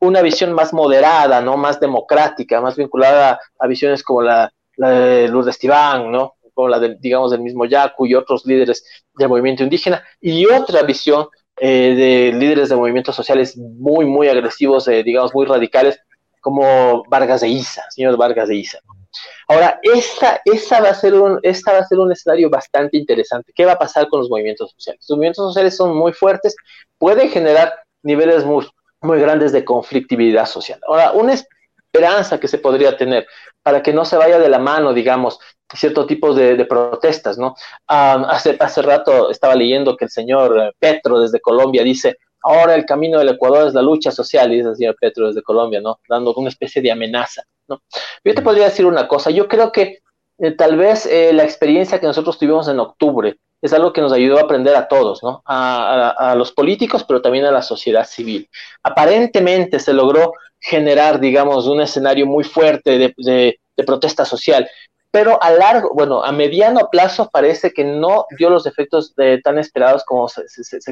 una 0.00 0.22
visión 0.22 0.52
más 0.52 0.72
moderada, 0.72 1.40
¿no? 1.40 1.56
Más 1.56 1.78
democrática, 1.78 2.60
más 2.60 2.76
vinculada 2.76 3.38
a 3.58 3.66
visiones 3.66 4.02
como 4.02 4.22
la, 4.22 4.52
de 4.76 5.28
Lourdes 5.28 5.58
Tibán, 5.58 6.10
¿no? 6.10 6.34
Como 6.54 6.68
la 6.68 6.78
de, 6.78 6.96
digamos, 6.98 7.30
del 7.30 7.40
mismo 7.40 7.66
Yacu 7.66 8.06
y 8.06 8.14
otros 8.14 8.44
líderes 8.46 8.84
del 9.14 9.28
movimiento 9.28 9.62
indígena, 9.62 10.02
y 10.20 10.46
otra 10.46 10.82
visión 10.82 11.28
eh, 11.56 11.94
de 12.32 12.38
líderes 12.38 12.68
de 12.68 12.76
movimientos 12.76 13.14
sociales 13.14 13.56
muy, 13.56 14.04
muy 14.04 14.28
agresivos, 14.28 14.88
eh, 14.88 15.02
digamos, 15.02 15.34
muy 15.34 15.46
radicales, 15.46 16.00
como 16.42 17.04
Vargas 17.08 17.40
de 17.40 17.48
Isa, 17.48 17.86
señor 17.88 18.18
Vargas 18.18 18.48
de 18.48 18.56
Isa. 18.56 18.78
Ahora, 19.48 19.78
esta, 19.82 20.40
esta, 20.44 20.80
va 20.80 20.90
a 20.90 20.94
ser 20.94 21.14
un, 21.14 21.38
esta 21.42 21.72
va 21.72 21.78
a 21.78 21.86
ser 21.86 21.98
un 21.98 22.12
escenario 22.12 22.50
bastante 22.50 22.96
interesante. 22.96 23.52
¿Qué 23.54 23.64
va 23.64 23.72
a 23.72 23.78
pasar 23.78 24.08
con 24.08 24.20
los 24.20 24.28
movimientos 24.28 24.72
sociales? 24.72 25.04
Los 25.08 25.16
movimientos 25.16 25.46
sociales 25.46 25.76
son 25.76 25.96
muy 25.96 26.12
fuertes, 26.12 26.56
pueden 26.98 27.30
generar 27.30 27.72
niveles 28.02 28.44
muy, 28.44 28.66
muy 29.00 29.20
grandes 29.20 29.52
de 29.52 29.64
conflictividad 29.64 30.46
social. 30.46 30.80
Ahora, 30.86 31.12
una 31.12 31.34
esperanza 31.34 32.40
que 32.40 32.48
se 32.48 32.58
podría 32.58 32.96
tener 32.96 33.26
para 33.62 33.82
que 33.82 33.92
no 33.92 34.04
se 34.04 34.16
vaya 34.16 34.38
de 34.38 34.48
la 34.48 34.58
mano, 34.58 34.92
digamos, 34.92 35.38
cierto 35.74 36.06
tipo 36.06 36.34
de, 36.34 36.64
protestas, 36.64 37.38
¿no? 37.38 37.54
hace, 37.86 38.56
hace 38.58 38.82
rato 38.82 39.30
estaba 39.30 39.54
leyendo 39.54 39.96
que 39.96 40.06
el 40.06 40.10
señor 40.10 40.74
Petro 40.78 41.20
desde 41.20 41.40
Colombia 41.40 41.82
dice, 41.82 42.18
ahora 42.42 42.74
el 42.74 42.84
camino 42.84 43.18
del 43.18 43.30
Ecuador 43.30 43.68
es 43.68 43.74
la 43.74 43.82
lucha 43.82 44.10
social, 44.10 44.50
dice 44.50 44.68
el 44.68 44.76
señor 44.76 44.96
Petro 45.00 45.28
desde 45.28 45.42
Colombia, 45.42 45.80
¿no? 45.80 46.00
Dando 46.08 46.34
una 46.34 46.48
especie 46.48 46.82
de 46.82 46.90
amenaza. 46.90 47.42
Yo 47.68 48.34
te 48.34 48.42
podría 48.42 48.64
decir 48.64 48.86
una 48.86 49.08
cosa, 49.08 49.30
yo 49.30 49.48
creo 49.48 49.72
que 49.72 49.98
eh, 50.38 50.50
tal 50.52 50.76
vez 50.76 51.06
eh, 51.06 51.32
la 51.32 51.44
experiencia 51.44 52.00
que 52.00 52.06
nosotros 52.06 52.38
tuvimos 52.38 52.68
en 52.68 52.80
octubre 52.80 53.36
es 53.60 53.72
algo 53.72 53.92
que 53.92 54.00
nos 54.00 54.12
ayudó 54.12 54.38
a 54.38 54.42
aprender 54.42 54.74
a 54.74 54.88
todos, 54.88 55.22
¿no? 55.22 55.42
A, 55.46 56.34
los 56.36 56.50
políticos, 56.50 57.04
pero 57.04 57.22
también 57.22 57.44
a 57.44 57.52
la 57.52 57.62
sociedad 57.62 58.04
civil. 58.04 58.48
Aparentemente 58.82 59.78
se 59.78 59.92
logró 59.92 60.32
generar, 60.58 61.20
digamos, 61.20 61.66
un 61.68 61.80
escenario 61.80 62.26
muy 62.26 62.42
fuerte 62.42 62.98
de 62.98 63.84
protesta 63.86 64.24
social, 64.24 64.68
pero 65.12 65.40
a 65.42 65.50
largo, 65.50 65.90
bueno, 65.94 66.24
a 66.24 66.32
mediano 66.32 66.88
plazo 66.90 67.28
parece 67.30 67.70
que 67.70 67.84
no 67.84 68.24
dio 68.38 68.48
los 68.48 68.64
efectos 68.64 69.14
tan 69.44 69.58
esperados 69.58 70.04
como 70.04 70.26
se, 70.26 70.42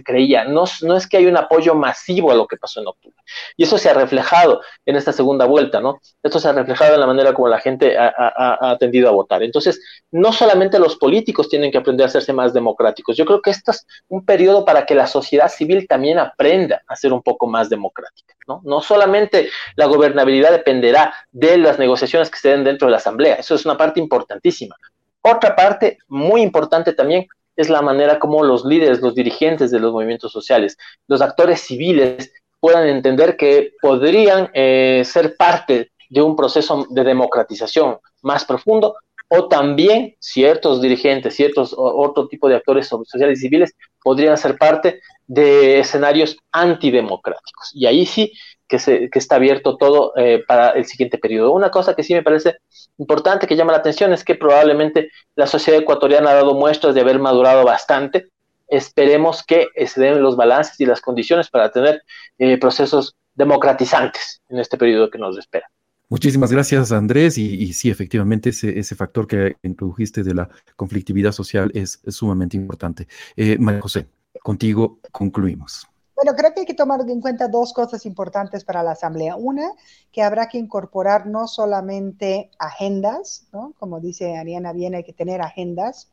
creía. 0.05 0.45
No, 0.45 0.64
es 0.64 1.07
que 1.09 1.16
hay 1.16 1.27
un 1.27 1.39
apoyo 1.39 1.75
masivo 1.75 2.31
a 2.31 2.35
lo 2.35 2.47
que 2.47 2.59
pasó 2.59 2.81
en 2.81 2.89
octubre. 2.89 3.16
Y 3.57 3.64
eso 3.64 3.79
se 3.79 3.89
ha 3.89 3.95
reflejado 3.95 4.61
en 4.85 4.97
esta 4.97 5.14
segunda 5.14 5.47
vuelta, 5.47 5.81
¿no? 5.81 6.01
Esto 6.23 6.39
se 6.39 6.49
ha 6.49 6.53
reflejado 6.53 6.95
en 6.95 7.01
la 7.01 7.07
manera 7.07 7.33
como 7.33 7.49
la 7.49 7.61
gente 7.61 7.97
ha, 7.97 8.12
ha, 8.16 8.77
tendido 8.77 9.09
a 9.09 9.12
votar. 9.12 9.43
Entonces, 9.43 9.81
no 10.11 10.35
solamente 10.35 10.79
los 10.79 10.97
políticos 10.97 11.49
tienen 11.49 11.73
que 11.73 11.79
aprender 11.79 12.05
a 12.05 12.09
hacerse 12.09 12.35
más 12.35 12.53
democráticos. 12.53 13.16
Yo 13.16 13.25
creo 13.25 13.41
que 13.41 13.51
esto 13.51 13.71
es 13.71 13.87
un 14.09 14.27
periodo 14.27 14.66
para 14.66 14.85
que 14.85 14.95
la 14.95 15.07
sociedad 15.07 15.49
civil 15.49 15.89
también 15.89 16.18
aprenda 16.18 16.83
a 16.87 16.95
ser 16.95 17.14
un 17.14 17.23
poco 17.23 17.47
más 17.47 17.71
democrática, 17.71 18.35
¿no? 18.64 18.80
Solamente 18.80 19.51
la 19.76 19.86
gobernabilidad 19.86 20.51
dependerá 20.51 21.14
de 21.30 21.59
las 21.59 21.78
negociaciones 21.78 22.30
que 22.30 22.38
se 22.38 22.51
den 22.51 22.64
dentro 22.64 22.86
de 22.86 22.92
la 22.92 22.96
Asamblea. 22.96 23.36
Eso 23.36 23.55
es 23.55 23.64
una 23.64 23.76
parte 23.76 24.01
importantísima. 24.01 24.76
Otra 25.22 25.55
parte 25.55 25.98
muy 26.09 26.40
importante 26.42 26.92
también 26.92 27.26
es 27.57 27.68
la 27.68 27.82
manera 27.82 28.18
como 28.18 28.42
los 28.42 28.64
líderes, 28.64 29.01
los 29.01 29.14
dirigentes 29.14 29.70
de 29.70 29.80
los 29.80 29.92
movimientos 29.92 30.32
sociales, 30.32 30.78
los 31.07 31.20
actores 31.20 31.61
civiles 31.61 32.32
puedan 32.59 32.88
entender 32.88 33.36
que 33.36 33.74
podrían 33.80 34.51
eh, 34.55 35.03
ser 35.05 35.36
parte 35.36 35.90
de 36.09 36.22
un 36.22 36.36
proceso 36.36 36.86
de 36.88 37.05
democratización 37.05 37.98
más 38.22 38.44
profundo 38.44 38.96
o 39.28 39.46
también 39.48 40.16
ciertos 40.18 40.82
dirigentes, 40.82 41.36
ciertos 41.36 41.74
otro 41.76 42.26
tipo 42.26 42.48
de 42.48 42.57
actores 42.57 42.88
sociales 42.88 43.38
y 43.38 43.42
civiles 43.42 43.74
podrían 44.03 44.36
ser 44.36 44.57
parte 44.57 45.01
de 45.26 45.78
escenarios 45.80 46.36
antidemocráticos. 46.53 47.70
Y 47.72 47.86
ahí 47.86 48.07
sí 48.07 48.32
que, 48.68 48.78
se, 48.78 49.11
que 49.11 49.18
está 49.18 49.36
abierto 49.36 49.76
todo 49.76 50.12
eh, 50.16 50.42
para 50.46 50.70
el 50.70 50.86
siguiente 50.86 51.18
periodo. 51.18 51.53
Una 51.53 51.70
cosa 51.70 51.94
que 51.94 52.03
sí 52.03 52.14
me 52.14 52.22
parece 52.22 52.57
importante, 52.98 53.46
que 53.46 53.57
llama 53.57 53.72
la 53.72 53.78
atención, 53.78 54.12
es 54.12 54.24
que 54.24 54.34
probablemente 54.34 55.11
la 55.34 55.46
sociedad 55.46 55.80
ecuatoriana 55.80 56.30
ha 56.30 56.34
dado 56.34 56.55
muestras 56.55 56.94
de 56.94 57.01
haber 57.01 57.18
madurado 57.18 57.64
bastante. 57.64 58.28
Esperemos 58.68 59.42
que 59.42 59.68
se 59.86 60.01
den 60.01 60.22
los 60.22 60.36
balances 60.36 60.80
y 60.80 60.86
las 60.86 61.01
condiciones 61.01 61.48
para 61.51 61.70
tener 61.70 62.03
eh, 62.38 62.59
procesos 62.59 63.16
democratizantes 63.34 64.42
en 64.48 64.59
este 64.59 64.76
periodo 64.76 65.11
que 65.11 65.18
nos 65.18 65.36
espera. 65.38 65.68
Muchísimas 66.11 66.50
gracias, 66.50 66.90
Andrés. 66.90 67.38
Y, 67.38 67.72
sí, 67.72 67.88
efectivamente, 67.88 68.50
ese, 68.50 68.94
factor 68.96 69.28
que 69.28 69.56
introdujiste 69.62 70.24
de 70.24 70.34
la 70.34 70.48
conflictividad 70.74 71.30
social 71.30 71.70
es, 71.72 72.00
sumamente 72.08 72.56
importante. 72.56 73.06
Eh, 73.36 73.56
María 73.58 73.80
José, 73.80 74.08
contigo 74.42 74.98
concluimos. 75.12 75.86
Bueno, 76.16 76.34
creo 76.36 76.52
que 76.52 76.61
hay 76.61 76.66
que 76.66 76.74
tomar 76.74 77.00
en 77.08 77.20
cuenta 77.20 77.46
dos 77.46 77.72
cosas 77.72 78.04
importantes 78.06 78.64
para 78.64 78.82
la 78.82 78.90
Asamblea. 78.90 79.36
Una, 79.36 79.70
que 80.11 80.22
habrá 80.22 80.48
que 80.48 80.58
incorporar 80.58 81.28
no 81.28 81.46
solamente 81.46 82.50
agendas, 82.58 83.46
¿no? 83.52 83.72
Como 83.78 84.00
dice 84.00 84.36
Ariana 84.36 84.72
bien, 84.72 84.96
hay 84.96 85.04
que 85.04 85.12
tener 85.12 85.40
agendas, 85.40 86.11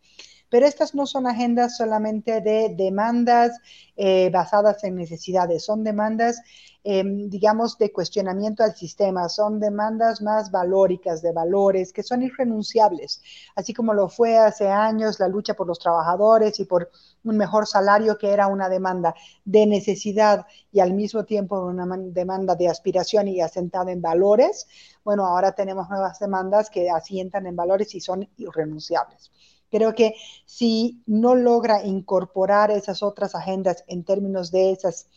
pero 0.50 0.68
estas 0.68 0.94
no 0.94 1.08
son 1.08 1.26
agendas 1.26 1.76
solamente 1.76 2.40
de 2.42 2.74
demandas 2.78 3.60
eh, 3.96 4.30
basadas 4.32 4.84
en 4.84 4.96
necesidades, 4.96 5.66
son 5.66 5.84
demandas, 5.84 6.42
em, 6.90 7.30
digamos, 7.30 7.78
de 7.78 7.92
cuestionamiento 7.92 8.64
al 8.64 8.74
sistema, 8.74 9.28
son 9.28 9.60
demandas 9.60 10.22
más 10.22 10.52
valóricas, 10.52 11.22
de 11.22 11.34
valores, 11.34 11.92
que 11.92 12.02
son 12.02 12.24
irrenunciables, 12.24 13.22
así 13.58 13.74
como 13.74 13.94
lo 13.94 14.08
fue 14.08 14.38
hace 14.38 14.70
años 14.70 15.20
la 15.20 15.28
lucha 15.28 15.54
por 15.54 15.68
los 15.68 15.80
trabajadores 15.80 16.62
y 16.62 16.66
por 16.66 16.90
un 17.26 17.36
mejor 17.38 17.68
salario, 17.68 18.18
que 18.18 18.30
era 18.30 18.48
una 18.48 18.70
demanda 18.70 19.14
de 19.44 19.66
necesidad 19.66 20.46
y 20.72 20.80
al 20.80 20.94
mismo 20.94 21.26
tiempo 21.26 21.60
una 21.66 21.86
demanda 21.98 22.56
de 22.56 22.70
aspiración 22.70 23.28
y 23.28 23.42
asentada 23.42 23.92
en 23.92 24.02
valores. 24.02 24.68
Bueno, 25.04 25.26
ahora 25.26 25.52
tenemos 25.52 25.90
nuevas 25.90 26.20
demandas 26.20 26.70
que 26.70 26.90
asientan 26.90 27.48
en 27.48 27.58
valores 27.58 27.94
y 27.96 28.00
son 28.00 28.30
irrenunciables. 28.38 29.30
Creo 29.70 29.94
que 29.94 30.16
si 30.46 31.04
no 31.06 31.36
logra 31.36 31.84
incorporar 31.84 32.72
esas 32.72 33.04
otras 33.04 33.36
agendas 33.36 33.84
en 33.88 34.06
términos 34.06 34.52
de 34.52 34.72
esas 34.72 35.08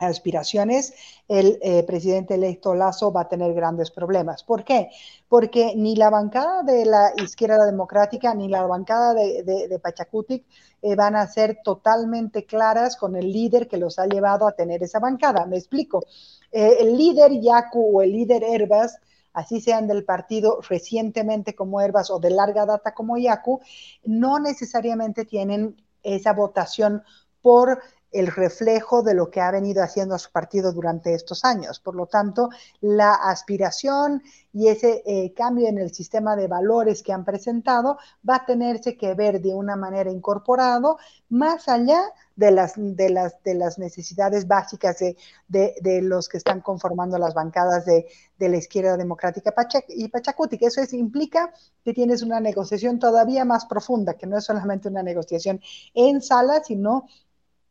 aspiraciones, 0.00 0.94
el 1.28 1.58
eh, 1.62 1.82
presidente 1.84 2.34
electo 2.34 2.74
Lazo 2.74 3.12
va 3.12 3.22
a 3.22 3.28
tener 3.28 3.52
grandes 3.54 3.90
problemas. 3.90 4.42
¿Por 4.42 4.64
qué? 4.64 4.90
Porque 5.28 5.74
ni 5.76 5.94
la 5.96 6.10
bancada 6.10 6.62
de 6.62 6.86
la 6.86 7.12
izquierda 7.22 7.66
democrática 7.66 8.34
ni 8.34 8.48
la 8.48 8.66
bancada 8.66 9.14
de, 9.14 9.42
de, 9.68 9.78
Pachacutic 9.78 10.44
eh, 10.82 10.94
van 10.96 11.16
a 11.16 11.26
ser 11.26 11.58
totalmente 11.62 12.44
claras 12.44 12.96
con 12.96 13.14
el 13.16 13.30
líder 13.30 13.68
que 13.68 13.76
los 13.76 13.98
ha 13.98 14.06
llevado 14.06 14.46
a 14.46 14.52
tener 14.52 14.82
esa 14.82 14.98
bancada. 14.98 15.46
Me 15.46 15.56
explico. 15.56 16.04
Eh, 16.50 16.76
el 16.80 16.96
líder 16.96 17.40
Yacu 17.40 17.98
o 17.98 18.02
el 18.02 18.12
líder 18.12 18.42
Herbas 18.42 18.98
así 19.32 19.60
sean 19.60 19.86
del 19.86 20.04
partido 20.04 20.60
recientemente 20.68 21.54
como 21.54 21.80
Herbas 21.80 22.10
o 22.10 22.18
de 22.18 22.30
larga 22.30 22.66
data 22.66 22.94
como 22.94 23.16
Yacu, 23.16 23.60
no 24.04 24.40
necesariamente 24.40 25.24
tienen 25.24 25.76
esa 26.02 26.32
votación 26.32 27.02
por 27.42 27.80
el 28.12 28.26
reflejo 28.26 29.02
de 29.02 29.14
lo 29.14 29.30
que 29.30 29.40
ha 29.40 29.50
venido 29.50 29.82
haciendo 29.82 30.14
a 30.14 30.18
su 30.18 30.30
partido 30.30 30.72
durante 30.72 31.14
estos 31.14 31.44
años. 31.44 31.80
Por 31.80 31.94
lo 31.94 32.06
tanto, 32.06 32.50
la 32.80 33.14
aspiración 33.14 34.22
y 34.52 34.68
ese 34.68 35.02
eh, 35.06 35.32
cambio 35.34 35.68
en 35.68 35.78
el 35.78 35.94
sistema 35.94 36.34
de 36.34 36.48
valores 36.48 37.02
que 37.02 37.12
han 37.12 37.24
presentado 37.24 37.98
va 38.28 38.36
a 38.36 38.46
tenerse 38.46 38.96
que 38.96 39.14
ver 39.14 39.40
de 39.40 39.54
una 39.54 39.76
manera 39.76 40.10
incorporado 40.10 40.98
más 41.28 41.68
allá 41.68 42.00
de 42.34 42.50
las, 42.50 42.72
de 42.76 43.10
las, 43.10 43.42
de 43.44 43.54
las 43.54 43.78
necesidades 43.78 44.48
básicas 44.48 44.98
de, 44.98 45.16
de, 45.48 46.02
los 46.02 46.28
que 46.28 46.38
están 46.38 46.62
conformando 46.62 47.18
las 47.18 47.34
bancadas 47.34 47.84
de, 47.84 48.06
la 48.38 48.56
izquierda 48.56 48.96
democrática 48.96 49.54
y 49.88 50.08
Pachacuti, 50.08 50.56
que 50.56 50.66
eso 50.66 50.80
es, 50.80 50.94
implica 50.94 51.52
que 51.84 51.92
tienes 51.92 52.22
una 52.22 52.40
negociación 52.40 52.98
todavía 52.98 53.44
más 53.44 53.66
profunda, 53.66 54.14
que 54.14 54.26
no 54.26 54.38
es 54.38 54.44
solamente 54.44 54.88
una 54.88 55.02
negociación 55.02 55.60
en 55.92 56.22
sala, 56.22 56.64
sino 56.64 57.06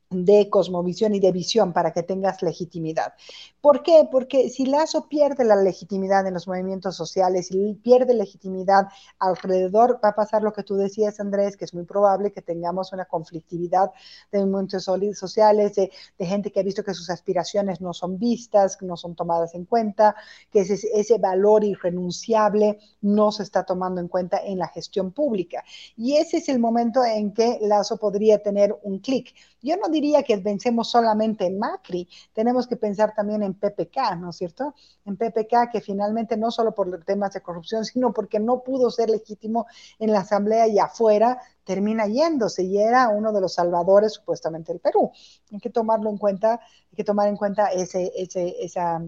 de 0.10 0.49
cosmovisión 0.49 1.14
y 1.14 1.20
de 1.20 1.32
visión 1.32 1.72
para 1.72 1.93
que 1.93 2.01
tengas 2.01 2.41
legitimidad. 2.41 3.14
¿Por 3.62 3.84
qué? 3.84 4.07
Porque 4.12 4.49
si 4.49 4.66
Lazo 4.66 5.07
pierde 5.07 5.43
la 5.43 5.55
legitimidad 5.55 6.26
en 6.26 6.34
los 6.34 6.47
movimientos 6.47 6.95
sociales 6.95 7.49
y 7.51 7.76
pierde 7.76 8.16
legitimidad 8.16 8.88
alrededor, 9.20 9.99
va 10.03 10.10
a 10.10 10.16
pasar 10.16 10.41
lo 10.41 10.51
que 10.51 10.64
tú 10.64 10.76
decías, 10.78 11.20
Andrés, 11.20 11.55
que 11.55 11.66
es 11.66 11.76
muy 11.76 11.84
probable 11.84 12.32
que 12.32 12.41
tengamos 12.41 12.91
una 12.91 13.05
conflictividad 13.05 13.91
de 14.32 14.39
movimientos 14.45 14.84
sociales, 14.84 15.76
de, 15.76 15.91
gente 16.20 16.51
que 16.51 16.60
ha 16.60 16.64
visto 16.64 16.84
que 16.84 16.93
sus 16.95 17.10
aspiraciones 17.12 17.80
no 17.80 17.93
son 17.93 18.18
vistas, 18.18 18.78
no 18.82 18.97
son 18.97 19.16
tomadas 19.16 19.53
en 19.53 19.66
cuenta, 19.66 20.16
que 20.51 20.62
ese, 20.62 20.88
ese 20.93 21.18
valor 21.20 21.64
irrenunciable 21.64 22.80
no 23.01 23.32
se 23.32 23.43
está 23.43 23.64
tomando 23.64 24.01
en 24.01 24.07
cuenta 24.07 24.43
en 24.43 24.57
la 24.57 24.70
gestión 24.70 25.12
pública. 25.12 25.64
Y 25.95 26.18
ese 26.18 26.38
es 26.38 26.49
el 26.49 26.57
momento 26.57 27.05
en 27.05 27.32
que 27.32 27.60
Lazo 27.62 27.97
podría 27.97 28.41
tener 28.41 28.76
un 28.82 28.99
clic. 28.99 29.36
Yo 29.62 29.76
no 29.76 29.89
diría 30.00 30.24
que 30.24 30.38
vencemos 30.38 30.89
solamente 30.89 31.45
en 31.45 31.60
Macri, 31.60 32.08
tenemos 32.34 32.68
que 32.68 32.78
pensar 32.78 33.14
también 33.14 33.43
en 33.43 33.54
PPK, 33.54 34.16
¿no 34.18 34.30
es 34.30 34.38
cierto? 34.38 34.74
En 35.04 35.18
PPK 35.18 35.70
que 35.72 35.82
finalmente 35.82 36.38
no 36.38 36.52
solo 36.52 36.74
por 36.74 37.04
temas 37.04 37.34
de 37.34 37.41
corrupción, 37.41 37.84
sino 37.84 38.14
porque 38.14 38.39
no 38.39 38.64
pudo 38.64 38.91
ser 38.91 39.10
legítimo 39.10 39.68
en 40.00 40.14
la 40.14 40.22
Asamblea 40.22 40.68
y 40.70 40.80
afuera, 40.80 41.41
termina 41.66 42.08
yéndose 42.08 42.64
y 42.64 42.78
era 42.78 43.10
uno 43.10 43.34
de 43.34 43.41
los 43.41 43.56
salvadores 43.56 44.14
supuestamente 44.14 44.72
del 44.72 44.80
Perú. 44.80 45.12
Hay 45.52 45.60
que 45.60 45.70
tomarlo 45.70 46.10
en 46.10 46.18
cuenta, 46.18 46.54
hay 46.54 46.95
que 46.95 47.04
tomar 47.04 47.28
en 47.28 47.36
cuenta 47.36 47.68
ese, 47.68 48.14
ese, 48.16 48.56
esa, 48.64 49.04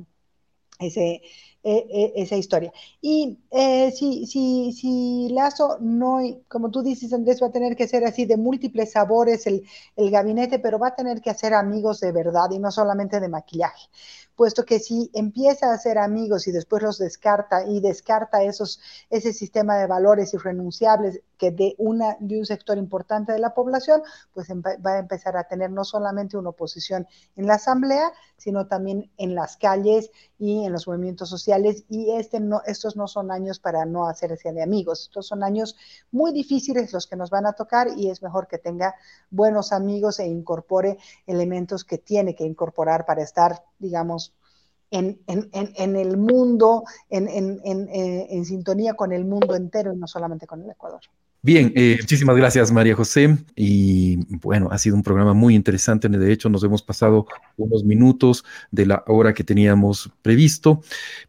ese, 0.82 1.22
e, 1.64 1.74
e, 2.18 2.22
esa 2.24 2.36
historia. 2.36 2.72
Y 3.02 3.38
eh, 3.52 3.92
si, 3.92 4.26
si, 4.26 4.72
si 4.74 5.30
Lazo 5.30 5.78
no, 5.80 6.20
como 6.48 6.72
tú 6.72 6.82
dices, 6.82 7.14
Andrés, 7.14 7.42
va 7.42 7.48
a 7.48 7.52
tener 7.52 7.76
que 7.76 7.88
ser 7.88 8.04
así 8.06 8.26
de 8.26 8.38
múltiples 8.38 8.92
sabores 8.92 9.46
el, 9.48 9.64
el 9.96 10.12
gabinete, 10.12 10.60
pero 10.60 10.80
va 10.80 10.90
a 10.90 10.96
tener 10.96 11.22
que 11.22 11.30
hacer 11.30 11.54
amigos 11.54 12.00
de 12.00 12.12
verdad 12.12 12.50
y 12.52 12.60
no 12.60 12.72
solamente 12.72 13.20
de 13.20 13.30
maquillaje 13.30 13.88
puesto 14.42 14.66
que 14.66 14.80
si 14.80 15.12
empieza 15.14 15.68
a 15.68 15.76
hacer 15.76 16.00
amigos 16.00 16.48
y 16.48 16.52
después 16.52 16.82
los 16.82 16.98
descarta 16.98 17.64
y 17.64 17.80
descarta 17.80 18.42
esos, 18.42 18.80
ese 19.12 19.34
sistema 19.34 19.78
de 19.78 19.86
valores 19.86 20.34
irrenunciables 20.34 21.22
que 21.38 21.52
de, 21.52 21.76
una, 21.78 22.18
de 22.20 22.40
un 22.40 22.46
sector 22.48 22.80
importante 22.80 23.32
de 23.32 23.40
la 23.40 23.54
población, 23.54 24.02
pues 24.34 24.48
va 24.50 24.92
a 24.94 25.00
empezar 25.00 25.38
a 25.38 25.44
tener 25.44 25.70
no 25.72 25.84
solamente 25.84 26.38
una 26.38 26.50
oposición 26.50 27.08
en 27.36 27.46
la 27.46 27.56
asamblea, 27.56 28.14
sino 28.38 28.66
también 28.66 29.12
en 29.18 29.36
las 29.36 29.58
calles 29.58 30.10
y 30.40 30.66
en 30.66 30.72
los 30.72 30.88
movimientos 30.88 31.30
sociales. 31.30 31.84
Y 31.90 32.12
este 32.12 32.40
no, 32.40 32.62
estos 32.66 32.96
no 32.96 33.08
son 33.08 33.32
años 33.32 33.60
para 33.60 33.86
no 33.86 34.08
hacerse 34.08 34.54
de 34.54 34.64
amigos, 34.64 35.02
estos 35.04 35.28
son 35.28 35.44
años 35.44 35.76
muy 36.12 36.32
difíciles 36.32 36.94
los 36.94 37.06
que 37.06 37.16
nos 37.16 37.30
van 37.30 37.46
a 37.46 37.54
tocar 37.54 37.90
y 37.96 38.10
es 38.10 38.24
mejor 38.24 38.48
que 38.48 38.58
tenga 38.58 38.96
buenos 39.30 39.72
amigos 39.72 40.20
e 40.20 40.26
incorpore 40.26 40.98
elementos 41.28 41.84
que 41.84 42.00
tiene 42.00 42.36
que 42.36 42.44
incorporar 42.44 43.06
para 43.06 43.22
estar, 43.22 43.64
digamos, 43.82 44.34
en, 44.92 45.96
el 45.96 46.18
mundo, 46.18 46.84
eh, 47.10 48.28
en, 48.30 48.46
sintonía 48.46 48.94
con 48.94 49.12
el 49.12 49.26
mundo 49.26 49.56
entero 49.56 49.94
y 49.94 49.98
no 49.98 50.08
solamente 50.08 50.46
con 50.46 50.62
el 50.64 50.70
Ecuador. 50.70 51.02
Bien, 51.44 51.74
eh, 51.76 51.98
muchísimas 52.00 52.36
gracias 52.36 52.72
María 52.72 52.96
José. 52.96 53.38
Y 53.56 54.18
bueno, 54.38 54.70
ha 54.72 54.78
sido 54.78 54.96
un 54.96 55.02
programa 55.02 55.34
muy 55.34 55.56
interesante. 55.56 56.08
De 56.08 56.32
hecho, 56.32 56.50
nos 56.50 56.64
hemos 56.64 56.84
pasado 56.84 57.26
unos 57.64 57.84
minutos 57.84 58.44
de 58.72 58.86
la 58.86 59.04
hora 59.08 59.34
que 59.34 59.44
teníamos 59.44 60.12
previsto, 60.22 60.82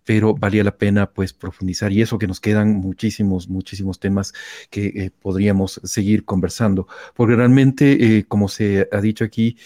pero 0.04 0.34
valía 0.34 0.64
la 0.64 0.76
pena 0.76 1.10
pues 1.10 1.32
profundizar 1.32 1.92
y 1.92 2.02
eso 2.02 2.18
que 2.18 2.26
nos 2.26 2.40
quedan 2.40 2.74
muchísimos, 2.74 3.48
muchísimos 3.48 3.98
temas 3.98 4.32
que 4.70 4.86
eh, 4.86 5.10
podríamos 5.10 5.80
seguir 5.84 6.24
conversando. 6.24 6.86
Porque 7.14 7.36
realmente, 7.36 8.18
eh, 8.18 8.24
como 8.24 8.48
se 8.48 8.88
ha 8.90 9.00
dicho 9.00 9.24
aquí, 9.24 9.56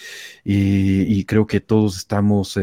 y 0.43 1.23
creo 1.25 1.45
que 1.45 1.59
todos 1.59 1.97
estamos 1.97 2.57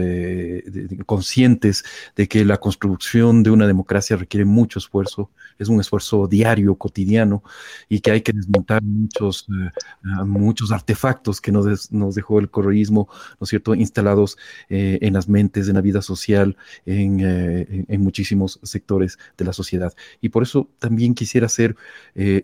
conscientes 1.06 1.84
de 2.16 2.28
que 2.28 2.44
la 2.44 2.58
construcción 2.58 3.42
de 3.42 3.50
una 3.50 3.66
democracia 3.66 4.16
requiere 4.16 4.44
mucho 4.44 4.78
esfuerzo, 4.78 5.30
es 5.58 5.68
un 5.68 5.80
esfuerzo 5.80 6.26
diario, 6.26 6.74
cotidiano 6.76 7.42
y 7.88 8.00
que 8.00 8.10
hay 8.10 8.20
que 8.22 8.32
desmontar 8.32 8.82
muchos, 8.82 9.46
eh, 9.48 10.24
muchos 10.24 10.72
artefactos 10.72 11.40
que 11.40 11.52
nos, 11.52 11.92
nos, 11.92 12.14
dejó 12.14 12.38
el 12.38 12.50
correísmo, 12.50 13.08
¿no 13.40 13.44
es 13.44 13.50
cierto?, 13.50 13.74
instalados 13.94 14.36
eh, 14.68 14.98
en 15.02 15.12
las 15.14 15.28
mentes, 15.28 15.68
en 15.68 15.74
la 15.74 15.80
vida 15.80 16.02
social, 16.02 16.56
en, 16.84 17.20
eh, 17.20 17.84
en, 17.88 18.00
muchísimos 18.02 18.58
sectores 18.64 19.18
de 19.38 19.44
la 19.44 19.52
sociedad. 19.52 19.92
Y 20.20 20.30
por 20.30 20.42
eso 20.42 20.68
también 20.78 21.14
quisiera 21.14 21.46
hacer 21.46 21.76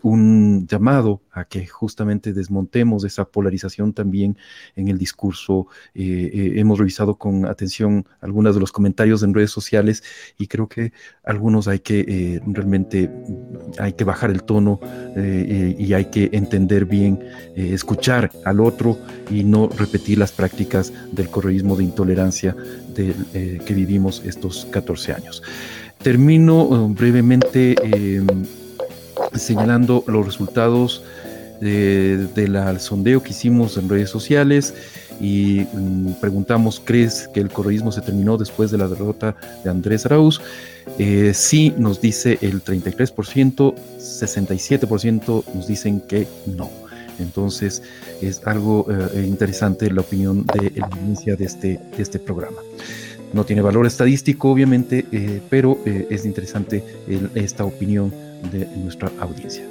un 0.03 0.67
llamado 0.67 1.21
a 1.33 1.45
que 1.45 1.67
justamente 1.67 2.33
desmontemos 2.33 3.05
esa 3.05 3.25
polarización 3.25 3.93
también 3.93 4.37
en 4.77 4.89
el 4.89 4.99
discurso. 4.99 5.67
hemos 5.95 6.79
revisado 6.79 7.17
con 7.17 7.47
atención 7.47 8.07
algunos 8.21 8.55
de 8.55 8.61
los 8.61 8.73
comentarios 8.73 9.23
en 9.23 9.35
redes 9.35 9.51
sociales 9.51 10.03
y 10.39 10.47
creo 10.47 10.69
que 10.69 10.93
algunos 11.25 11.69
hay 11.69 11.81
que 11.81 12.41
realmente 12.47 13.11
hay 13.79 13.93
que 13.93 14.05
bajar 14.05 14.31
el 14.31 14.43
tono 14.43 14.81
eh, 15.17 15.75
y 15.79 15.93
hay 15.95 16.07
que 16.07 16.31
entender 16.33 16.85
bien, 16.85 17.21
eh, 17.57 17.71
escuchar 17.73 18.31
al 18.45 18.61
otro 18.61 18.99
y 19.31 19.45
no 19.45 19.69
repetir 19.69 20.19
las 20.19 20.33
prácticas 20.33 20.93
del 21.13 21.29
correísmo 21.41 21.75
de 21.75 21.85
intolerancia 21.85 22.55
eh, 22.97 23.59
que 23.65 23.75
vivimos 23.75 24.23
estos 24.27 24.67
14 24.71 25.13
años. 25.15 25.43
Termino 26.03 26.89
brevemente 26.89 27.75
em, 27.83 28.27
señalando 29.35 30.05
los 30.07 30.27
resultados 30.27 31.03
del 31.61 32.81
sondeo 32.81 33.23
que 33.23 33.31
hicimos 33.31 33.77
en 33.77 33.87
redes 33.87 34.09
sociales 34.09 34.73
y 35.21 35.67
mm, 35.73 36.13
preguntamos, 36.21 36.81
¿crees 36.83 37.29
que 37.29 37.41
el 37.41 37.51
correísmo 37.51 37.93
se 37.93 38.01
terminó 38.01 38.39
después 38.39 38.71
de 38.71 38.79
la 38.79 38.89
derrota 38.89 39.37
de 39.63 39.71
Andrés 39.71 40.07
Arauz? 40.07 40.41
Eh, 40.99 41.33
sí, 41.35 41.75
nos 41.77 42.01
dice 42.01 42.39
el 42.41 42.65
33%, 42.65 43.75
67% 43.99 45.45
nos 45.55 45.67
dicen 45.67 46.01
que 46.01 46.27
no. 46.47 46.80
Entonces 47.21 47.83
es 48.21 48.43
algo 48.47 48.87
eh, 48.91 49.25
interesante 49.27 49.91
la 49.91 50.01
opinión 50.01 50.45
de 50.47 50.73
la 50.77 50.87
audiencia 50.87 51.37
de 51.37 51.45
este, 51.45 51.81
este 51.99 52.19
programa. 52.19 52.59
No 53.33 53.45
tiene 53.45 53.63
valor 53.63 53.87
estadístico, 53.87 54.51
obviamente, 54.51 55.07
eh, 55.13 55.41
pero 55.49 55.79
eh, 55.87 56.09
es 56.11 56.25
interesante 56.25 56.83
esta 57.35 57.65
opinión 57.65 58.13
de 58.51 58.67
nuestra 58.77 59.11
audiencia. 59.21 59.65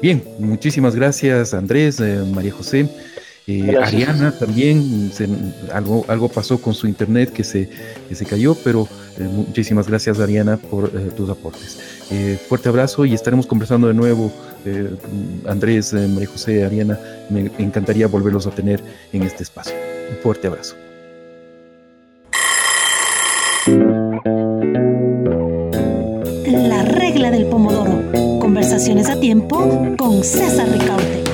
Bien, 0.00 0.22
muchísimas 0.38 0.94
gracias 0.94 1.54
Andrés, 1.54 2.00
María 2.00 2.52
José. 2.52 2.88
Ariana 3.82 4.32
también, 4.32 5.12
algo, 5.72 6.04
algo 6.08 6.28
pasó 6.28 6.60
con 6.60 6.72
su 6.74 6.86
internet 6.86 7.30
que 7.30 7.44
se, 7.44 7.68
que 8.08 8.14
se 8.14 8.24
cayó, 8.24 8.54
pero 8.54 8.88
muchísimas 9.18 9.86
gracias 9.86 10.18
Ariana 10.18 10.56
por 10.56 10.90
tus 11.12 11.28
aportes. 11.28 11.78
fuerte 12.48 12.68
abrazo 12.68 13.04
y 13.04 13.14
estaremos 13.14 13.46
conversando 13.46 13.86
de 13.86 13.94
nuevo 13.94 14.32
eh, 14.64 14.96
Andrés, 15.46 15.92
eh, 15.92 16.08
María 16.08 16.28
José, 16.28 16.64
Ariana, 16.64 16.98
me 17.28 17.50
encantaría 17.58 18.06
volverlos 18.06 18.46
a 18.46 18.50
tener 18.50 18.82
en 19.12 19.22
este 19.22 19.42
espacio. 19.42 19.74
Un 20.10 20.16
fuerte 20.22 20.46
abrazo. 20.46 20.76
La 26.46 26.82
regla 26.84 27.30
del 27.30 27.46
pomodoro. 27.46 28.02
Conversaciones 28.40 29.08
a 29.08 29.18
tiempo 29.20 29.94
con 29.98 30.24
César 30.24 30.68
Ricaute. 30.70 31.33